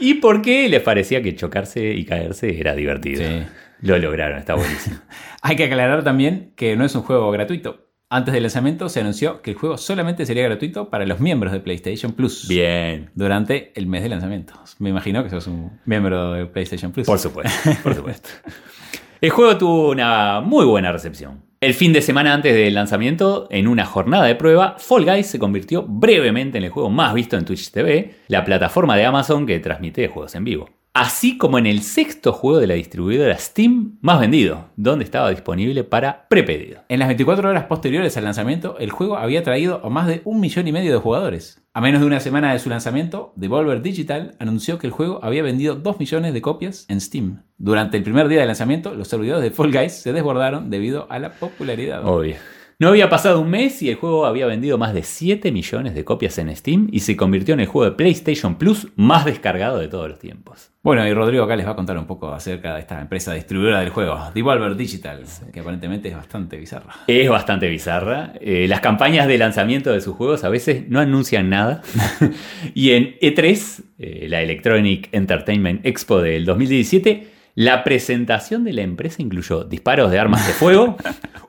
Y 0.00 0.14
porque 0.14 0.68
les 0.68 0.82
parecía 0.82 1.22
que 1.22 1.36
chocarse 1.36 1.92
y 1.92 2.04
caerse 2.04 2.58
era 2.58 2.74
divertido. 2.74 3.22
Sí. 3.22 3.44
Lo 3.82 3.98
lograron, 3.98 4.36
está 4.36 4.54
buenísimo. 4.54 4.96
Hay 5.42 5.54
que 5.54 5.62
aclarar 5.62 6.02
también 6.02 6.54
que 6.56 6.74
no 6.74 6.84
es 6.84 6.92
un 6.96 7.02
juego 7.02 7.30
gratuito. 7.30 7.87
Antes 8.10 8.32
del 8.32 8.44
lanzamiento 8.44 8.88
se 8.88 9.00
anunció 9.00 9.42
que 9.42 9.50
el 9.50 9.56
juego 9.58 9.76
solamente 9.76 10.24
sería 10.24 10.42
gratuito 10.44 10.88
para 10.88 11.04
los 11.04 11.20
miembros 11.20 11.52
de 11.52 11.60
PlayStation 11.60 12.12
Plus. 12.12 12.48
Bien. 12.48 13.10
Durante 13.14 13.70
el 13.74 13.86
mes 13.86 14.02
de 14.02 14.08
lanzamiento. 14.08 14.54
Me 14.78 14.88
imagino 14.88 15.22
que 15.22 15.28
sos 15.28 15.46
un 15.46 15.78
miembro 15.84 16.32
de 16.32 16.46
PlayStation 16.46 16.90
Plus. 16.90 17.06
Por 17.06 17.18
supuesto, 17.18 17.70
por 17.82 17.94
supuesto. 17.94 18.30
El 19.20 19.30
juego 19.30 19.58
tuvo 19.58 19.90
una 19.90 20.40
muy 20.40 20.64
buena 20.64 20.90
recepción. 20.90 21.42
El 21.60 21.74
fin 21.74 21.92
de 21.92 22.00
semana 22.00 22.32
antes 22.32 22.54
del 22.54 22.72
lanzamiento, 22.72 23.48
en 23.50 23.66
una 23.66 23.84
jornada 23.84 24.24
de 24.24 24.36
prueba, 24.36 24.76
Fall 24.78 25.04
Guys 25.04 25.26
se 25.26 25.40
convirtió 25.40 25.82
brevemente 25.82 26.56
en 26.56 26.64
el 26.64 26.70
juego 26.70 26.88
más 26.88 27.12
visto 27.12 27.36
en 27.36 27.44
Twitch 27.44 27.72
TV, 27.72 28.14
la 28.28 28.44
plataforma 28.44 28.96
de 28.96 29.04
Amazon 29.04 29.44
que 29.44 29.58
transmite 29.58 30.06
juegos 30.06 30.36
en 30.36 30.44
vivo. 30.44 30.70
Así 30.94 31.38
como 31.38 31.58
en 31.58 31.66
el 31.66 31.82
sexto 31.82 32.32
juego 32.32 32.58
de 32.58 32.66
la 32.66 32.74
distribuidora 32.74 33.38
Steam 33.38 33.98
más 34.00 34.18
vendido, 34.18 34.70
donde 34.76 35.04
estaba 35.04 35.30
disponible 35.30 35.84
para 35.84 36.26
prepedido. 36.28 36.82
En 36.88 36.98
las 36.98 37.08
24 37.08 37.50
horas 37.50 37.64
posteriores 37.64 38.16
al 38.16 38.24
lanzamiento, 38.24 38.76
el 38.78 38.90
juego 38.90 39.16
había 39.16 39.42
traído 39.42 39.80
a 39.84 39.90
más 39.90 40.08
de 40.08 40.22
un 40.24 40.40
millón 40.40 40.66
y 40.66 40.72
medio 40.72 40.92
de 40.92 40.98
jugadores. 40.98 41.62
A 41.72 41.80
menos 41.80 42.00
de 42.00 42.06
una 42.08 42.18
semana 42.18 42.52
de 42.52 42.58
su 42.58 42.68
lanzamiento, 42.68 43.32
Devolver 43.36 43.80
Digital 43.82 44.34
anunció 44.40 44.78
que 44.78 44.88
el 44.88 44.92
juego 44.92 45.20
había 45.22 45.44
vendido 45.44 45.76
2 45.76 46.00
millones 46.00 46.34
de 46.34 46.42
copias 46.42 46.84
en 46.88 47.00
Steam. 47.00 47.42
Durante 47.58 47.96
el 47.96 48.02
primer 48.02 48.26
día 48.26 48.40
de 48.40 48.46
lanzamiento, 48.46 48.94
los 48.94 49.06
servidores 49.06 49.44
de 49.44 49.52
Fall 49.52 49.70
Guys 49.70 49.92
se 49.92 50.12
desbordaron 50.12 50.70
debido 50.70 51.06
a 51.10 51.20
la 51.20 51.30
popularidad. 51.30 52.04
Obvio. 52.04 52.34
No 52.80 52.86
había 52.86 53.08
pasado 53.08 53.40
un 53.40 53.50
mes 53.50 53.82
y 53.82 53.90
el 53.90 53.96
juego 53.96 54.24
había 54.24 54.46
vendido 54.46 54.78
más 54.78 54.94
de 54.94 55.02
7 55.02 55.50
millones 55.50 55.96
de 55.96 56.04
copias 56.04 56.38
en 56.38 56.54
Steam 56.54 56.86
y 56.92 57.00
se 57.00 57.16
convirtió 57.16 57.54
en 57.54 57.58
el 57.58 57.66
juego 57.66 57.90
de 57.90 57.96
PlayStation 57.96 58.54
Plus 58.54 58.86
más 58.94 59.24
descargado 59.24 59.80
de 59.80 59.88
todos 59.88 60.08
los 60.08 60.20
tiempos. 60.20 60.70
Bueno, 60.84 61.04
y 61.04 61.12
Rodrigo 61.12 61.42
acá 61.42 61.56
les 61.56 61.66
va 61.66 61.72
a 61.72 61.74
contar 61.74 61.98
un 61.98 62.06
poco 62.06 62.32
acerca 62.32 62.74
de 62.76 62.80
esta 62.82 63.00
empresa 63.00 63.34
distribuidora 63.34 63.80
del 63.80 63.88
juego, 63.88 64.16
Devolver 64.32 64.76
Digital, 64.76 65.24
que 65.52 65.58
aparentemente 65.58 66.08
es 66.08 66.14
bastante 66.14 66.56
bizarra. 66.56 66.94
Es 67.08 67.28
bastante 67.28 67.68
bizarra. 67.68 68.34
Eh, 68.40 68.68
las 68.68 68.80
campañas 68.80 69.26
de 69.26 69.38
lanzamiento 69.38 69.90
de 69.90 70.00
sus 70.00 70.14
juegos 70.14 70.44
a 70.44 70.48
veces 70.48 70.88
no 70.88 71.00
anuncian 71.00 71.50
nada. 71.50 71.82
y 72.74 72.92
en 72.92 73.16
E3, 73.18 73.82
eh, 73.98 74.26
la 74.28 74.40
Electronic 74.40 75.08
Entertainment 75.10 75.84
Expo 75.84 76.20
del 76.20 76.44
2017, 76.44 77.37
la 77.58 77.82
presentación 77.82 78.62
de 78.62 78.72
la 78.72 78.82
empresa 78.82 79.20
incluyó 79.20 79.64
disparos 79.64 80.12
de 80.12 80.20
armas 80.20 80.46
de 80.46 80.52
fuego, 80.52 80.96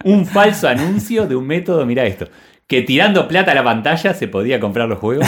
un 0.04 0.26
falso 0.26 0.68
anuncio 0.68 1.28
de 1.28 1.36
un 1.36 1.46
método, 1.46 1.86
mira 1.86 2.04
esto, 2.04 2.28
que 2.66 2.82
tirando 2.82 3.28
plata 3.28 3.52
a 3.52 3.54
la 3.54 3.64
pantalla 3.64 4.16
se 4.16 4.28
podía 4.28 4.60
comprar 4.60 4.90
los 4.90 4.98
juegos, 4.98 5.28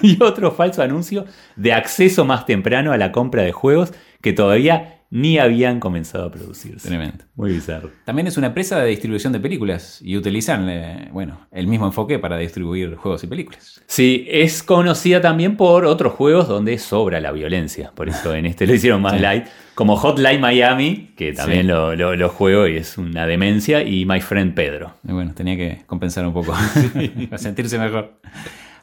y 0.00 0.16
otro 0.22 0.50
falso 0.50 0.80
anuncio 0.80 1.26
de 1.56 1.74
acceso 1.74 2.24
más 2.24 2.46
temprano 2.46 2.92
a 2.92 2.96
la 2.96 3.12
compra 3.12 3.42
de 3.42 3.52
juegos 3.52 3.92
que 4.22 4.32
todavía 4.32 4.97
ni 5.10 5.38
habían 5.38 5.80
comenzado 5.80 6.26
a 6.26 6.30
producirse. 6.30 6.86
Tremendo. 6.88 7.24
Muy 7.34 7.52
bizarro. 7.52 7.90
También 8.04 8.26
es 8.26 8.36
una 8.36 8.48
empresa 8.48 8.78
de 8.78 8.88
distribución 8.90 9.32
de 9.32 9.40
películas 9.40 10.00
y 10.02 10.16
utilizan, 10.18 10.68
eh, 10.68 11.08
bueno, 11.12 11.46
el 11.50 11.66
mismo 11.66 11.86
enfoque 11.86 12.18
para 12.18 12.36
distribuir 12.36 12.94
juegos 12.96 13.24
y 13.24 13.26
películas. 13.26 13.80
Sí, 13.86 14.26
es 14.28 14.62
conocida 14.62 15.20
también 15.22 15.56
por 15.56 15.86
otros 15.86 16.12
juegos 16.12 16.46
donde 16.48 16.76
sobra 16.78 17.20
la 17.20 17.32
violencia. 17.32 17.90
Por 17.94 18.08
eso 18.10 18.34
en 18.34 18.44
este 18.46 18.66
lo 18.66 18.74
hicieron 18.74 19.00
más 19.00 19.14
Sí. 19.14 19.20
light. 19.20 19.46
Como 19.74 19.96
Hotline 19.96 20.40
Miami, 20.40 21.12
que 21.16 21.32
también 21.32 21.62
Sí. 21.62 21.68
lo, 21.68 21.94
lo- 21.96 22.14
lo 22.16 22.28
juego 22.28 22.66
y 22.66 22.76
es 22.76 22.98
una 22.98 23.26
demencia, 23.26 23.82
y 23.84 24.04
My 24.04 24.20
Friend 24.20 24.52
Pedro. 24.52 24.94
Y 25.08 25.12
bueno, 25.12 25.32
tenía 25.34 25.56
que 25.56 25.84
compensar 25.86 26.26
un 26.26 26.34
poco 26.34 26.52
para 27.30 27.38
sentirse 27.38 27.78
mejor. 27.78 28.20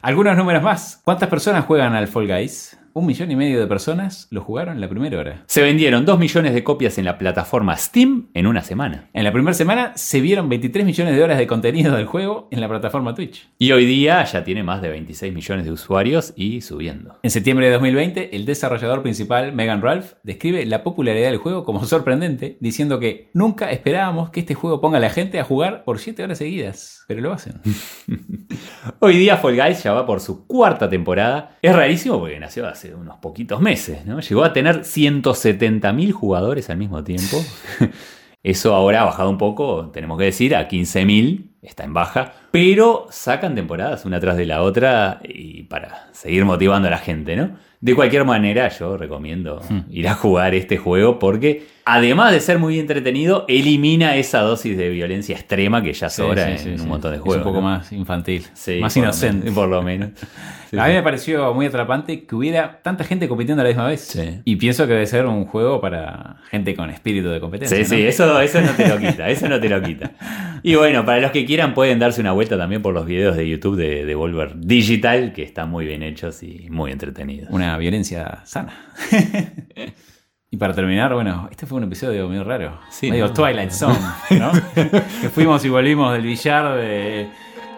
Algunos 0.02 0.36
números 0.36 0.62
más. 0.62 1.00
¿Cuántas 1.04 1.28
personas 1.28 1.64
juegan 1.66 1.94
al 1.94 2.08
Fall 2.08 2.26
Guys? 2.26 2.78
Un 2.96 3.04
millón 3.04 3.30
y 3.30 3.36
medio 3.36 3.60
de 3.60 3.66
personas 3.66 4.26
lo 4.30 4.40
jugaron 4.40 4.76
en 4.76 4.80
la 4.80 4.88
primera 4.88 5.18
hora. 5.18 5.44
Se 5.48 5.60
vendieron 5.60 6.06
2 6.06 6.18
millones 6.18 6.54
de 6.54 6.64
copias 6.64 6.96
en 6.96 7.04
la 7.04 7.18
plataforma 7.18 7.76
Steam 7.76 8.28
en 8.32 8.46
una 8.46 8.62
semana. 8.62 9.10
En 9.12 9.22
la 9.22 9.32
primera 9.32 9.52
semana 9.52 9.92
se 9.96 10.22
vieron 10.22 10.48
23 10.48 10.86
millones 10.86 11.14
de 11.14 11.22
horas 11.22 11.36
de 11.36 11.46
contenido 11.46 11.94
del 11.94 12.06
juego 12.06 12.48
en 12.50 12.62
la 12.62 12.70
plataforma 12.70 13.14
Twitch. 13.14 13.50
Y 13.58 13.72
hoy 13.72 13.84
día 13.84 14.24
ya 14.24 14.44
tiene 14.44 14.62
más 14.62 14.80
de 14.80 14.88
26 14.88 15.34
millones 15.34 15.66
de 15.66 15.72
usuarios 15.72 16.32
y 16.36 16.62
subiendo. 16.62 17.18
En 17.22 17.30
septiembre 17.30 17.66
de 17.66 17.72
2020, 17.72 18.34
el 18.34 18.46
desarrollador 18.46 19.02
principal, 19.02 19.52
Megan 19.52 19.82
Ralph, 19.82 20.14
describe 20.22 20.64
la 20.64 20.82
popularidad 20.82 21.28
del 21.28 21.36
juego 21.36 21.64
como 21.64 21.84
sorprendente, 21.84 22.56
diciendo 22.60 22.98
que 22.98 23.28
nunca 23.34 23.70
esperábamos 23.72 24.30
que 24.30 24.40
este 24.40 24.54
juego 24.54 24.80
ponga 24.80 24.96
a 24.96 25.02
la 25.02 25.10
gente 25.10 25.38
a 25.38 25.44
jugar 25.44 25.84
por 25.84 25.98
7 25.98 26.24
horas 26.24 26.38
seguidas, 26.38 27.04
pero 27.06 27.20
lo 27.20 27.34
hacen. 27.34 27.60
Hoy 29.00 29.18
día 29.18 29.36
Fall 29.36 29.56
Guys 29.56 29.82
ya 29.82 29.92
va 29.92 30.06
por 30.06 30.20
su 30.20 30.46
cuarta 30.46 30.88
temporada. 30.88 31.58
Es 31.60 31.76
rarísimo 31.76 32.18
porque 32.18 32.40
nació 32.40 32.66
hace 32.66 32.85
unos 32.94 33.18
poquitos 33.18 33.60
meses, 33.60 34.04
¿no? 34.06 34.20
Llegó 34.20 34.44
a 34.44 34.52
tener 34.52 34.80
170.000 34.80 36.12
jugadores 36.12 36.70
al 36.70 36.78
mismo 36.78 37.02
tiempo. 37.02 37.38
Eso 38.42 38.74
ahora 38.74 39.02
ha 39.02 39.04
bajado 39.04 39.28
un 39.30 39.38
poco, 39.38 39.90
tenemos 39.90 40.18
que 40.18 40.24
decir, 40.24 40.54
a 40.54 40.68
15.000, 40.68 41.55
está 41.68 41.84
en 41.84 41.92
baja, 41.94 42.32
pero 42.50 43.06
sacan 43.10 43.54
temporadas 43.54 44.04
una 44.04 44.20
tras 44.20 44.36
de 44.36 44.46
la 44.46 44.62
otra 44.62 45.20
y 45.24 45.64
para 45.64 46.08
seguir 46.12 46.44
motivando 46.44 46.88
a 46.88 46.90
la 46.90 46.98
gente, 46.98 47.36
¿no? 47.36 47.50
De 47.78 47.94
cualquier 47.94 48.24
manera, 48.24 48.68
yo 48.70 48.96
recomiendo 48.96 49.60
ir 49.90 50.08
a 50.08 50.14
jugar 50.14 50.54
este 50.54 50.78
juego 50.78 51.18
porque, 51.18 51.66
además 51.84 52.32
de 52.32 52.40
ser 52.40 52.58
muy 52.58 52.80
entretenido, 52.80 53.44
elimina 53.48 54.16
esa 54.16 54.40
dosis 54.40 54.78
de 54.78 54.88
violencia 54.88 55.36
extrema 55.36 55.82
que 55.82 55.92
ya 55.92 56.08
sobra 56.08 56.50
en 56.50 56.58
Sí, 56.58 56.74
sí, 56.76 56.82
un 56.82 56.88
montón 56.88 57.10
de 57.10 57.18
Es 57.18 57.22
juegos. 57.22 57.46
un 57.46 57.52
poco 57.52 57.60
¿no? 57.60 57.68
más 57.68 57.92
infantil, 57.92 58.44
Sí, 58.54 58.78
más 58.80 58.94
por 58.94 59.02
inocente. 59.02 59.38
menos, 59.44 59.54
por 59.54 59.68
lo 59.68 59.82
menos. 59.82 60.10
A 60.76 60.88
mí 60.88 60.94
me 60.94 61.02
pareció 61.02 61.54
muy 61.54 61.66
atrapante 61.66 62.24
que 62.24 62.34
hubiera 62.34 62.80
tanta 62.82 63.04
gente 63.04 63.28
compitiendo 63.28 63.60
a 63.62 63.64
la 63.64 63.68
misma 63.70 63.86
vez. 63.86 64.18
Y 64.44 64.56
pienso 64.56 64.86
que 64.86 64.94
debe 64.94 65.06
ser 65.06 65.24
un 65.24 65.46
juego 65.46 65.80
para 65.80 66.36
gente 66.50 66.74
con 66.74 66.90
espíritu 66.90 67.28
de 67.28 67.38
competencia. 67.40 67.76
Sí, 67.76 67.82
¿no? 67.84 67.88
sí, 67.88 68.06
eso, 68.06 68.40
eso 68.40 68.60
no 68.60 68.72
te 68.72 68.88
lo 68.88 68.98
quita, 68.98 69.28
eso 69.28 69.48
no 69.48 69.60
te 69.60 69.68
lo 69.68 69.80
quita. 69.82 70.10
Y 70.62 70.74
bueno, 70.74 71.04
para 71.04 71.20
los 71.20 71.30
que 71.30 71.44
quieran 71.44 71.55
pueden 71.74 71.98
darse 71.98 72.20
una 72.20 72.32
vuelta 72.32 72.56
también 72.56 72.82
por 72.82 72.94
los 72.94 73.06
videos 73.06 73.36
de 73.36 73.48
YouTube 73.48 73.76
de 73.76 74.04
Devolver 74.04 74.58
Digital, 74.58 75.32
que 75.32 75.42
están 75.42 75.70
muy 75.70 75.86
bien 75.86 76.02
hechos 76.02 76.42
y 76.42 76.68
muy 76.70 76.92
entretenidos. 76.92 77.50
Una 77.50 77.76
violencia 77.78 78.42
sana. 78.44 78.72
y 80.50 80.56
para 80.56 80.74
terminar, 80.74 81.14
bueno, 81.14 81.48
este 81.50 81.66
fue 81.66 81.78
un 81.78 81.84
episodio 81.84 82.28
medio 82.28 82.44
raro. 82.44 82.78
Sí, 82.90 83.10
medio 83.10 83.28
¿no? 83.28 83.32
Twilight 83.32 83.70
Zone, 83.70 83.98
¿no? 84.38 84.52
que 84.74 85.28
fuimos 85.28 85.64
y 85.64 85.68
volvimos 85.68 86.12
del 86.12 86.22
billar 86.22 86.76
de, 86.76 87.28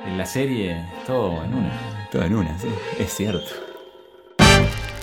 de 0.05 0.17
la 0.17 0.27
serie, 0.27 0.77
todo 1.07 1.45
en 1.45 1.55
una. 1.55 1.71
Todo 2.11 2.23
en 2.23 2.35
una, 2.35 2.59
sí, 2.59 2.69
es 2.99 3.13
cierto. 3.13 3.68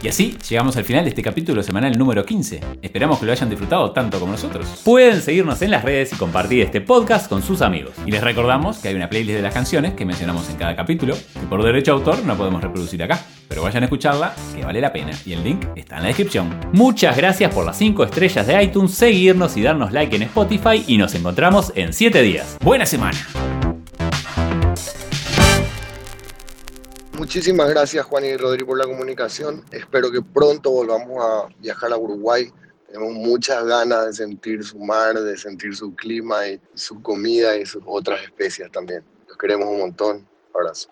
Y 0.05 0.07
así 0.07 0.37
llegamos 0.47 0.77
al 0.77 0.83
final 0.83 1.03
de 1.03 1.09
este 1.09 1.23
capítulo 1.23 1.63
semanal 1.63 1.97
número 1.97 2.23
15. 2.23 2.61
Esperamos 2.83 3.17
que 3.17 3.25
lo 3.25 3.31
hayan 3.31 3.49
disfrutado 3.49 3.89
tanto 3.89 4.19
como 4.19 4.33
nosotros. 4.33 4.81
Pueden 4.83 5.19
seguirnos 5.19 5.59
en 5.63 5.71
las 5.71 5.83
redes 5.83 6.13
y 6.13 6.15
compartir 6.15 6.61
este 6.61 6.79
podcast 6.79 7.27
con 7.27 7.41
sus 7.41 7.63
amigos. 7.63 7.93
Y 8.05 8.11
les 8.11 8.23
recordamos 8.23 8.77
que 8.77 8.89
hay 8.89 8.95
una 8.95 9.09
playlist 9.09 9.37
de 9.37 9.41
las 9.41 9.55
canciones 9.55 9.95
que 9.95 10.05
mencionamos 10.05 10.47
en 10.51 10.57
cada 10.57 10.75
capítulo, 10.75 11.15
que 11.15 11.47
por 11.47 11.63
derecho 11.63 11.93
de 11.93 11.97
autor 11.97 12.23
no 12.23 12.37
podemos 12.37 12.61
reproducir 12.61 13.01
acá. 13.01 13.19
Pero 13.47 13.63
vayan 13.63 13.81
a 13.81 13.87
escucharla, 13.87 14.35
que 14.55 14.63
vale 14.63 14.79
la 14.79 14.93
pena. 14.93 15.11
Y 15.25 15.33
el 15.33 15.43
link 15.43 15.65
está 15.75 15.95
en 15.95 16.03
la 16.03 16.07
descripción. 16.09 16.55
Muchas 16.71 17.17
gracias 17.17 17.51
por 17.51 17.65
las 17.65 17.75
5 17.75 18.03
estrellas 18.03 18.45
de 18.45 18.61
iTunes, 18.61 18.93
seguirnos 18.93 19.57
y 19.57 19.63
darnos 19.63 19.91
like 19.91 20.15
en 20.15 20.21
Spotify 20.21 20.83
y 20.85 20.99
nos 20.99 21.15
encontramos 21.15 21.73
en 21.75 21.93
7 21.93 22.21
días. 22.21 22.59
¡Buena 22.61 22.85
semana! 22.85 23.74
Muchísimas 27.25 27.67
gracias 27.71 28.05
Juan 28.05 28.23
y 28.23 28.37
Rodrigo 28.37 28.67
por 28.67 28.77
la 28.77 28.85
comunicación. 28.85 29.65
Espero 29.71 30.11
que 30.11 30.21
pronto 30.21 30.69
volvamos 30.69 31.25
a 31.25 31.47
viajar 31.57 31.91
a 31.91 31.97
Uruguay. 31.97 32.53
Tenemos 32.85 33.13
muchas 33.13 33.65
ganas 33.65 34.05
de 34.05 34.13
sentir 34.13 34.63
su 34.63 34.77
mar, 34.77 35.19
de 35.19 35.35
sentir 35.35 35.75
su 35.75 35.95
clima 35.95 36.47
y 36.47 36.61
su 36.75 37.01
comida 37.01 37.57
y 37.57 37.65
sus 37.65 37.81
otras 37.87 38.21
especies 38.21 38.71
también. 38.71 39.03
Los 39.27 39.39
queremos 39.39 39.67
un 39.67 39.79
montón. 39.79 40.27
Abrazo. 40.53 40.91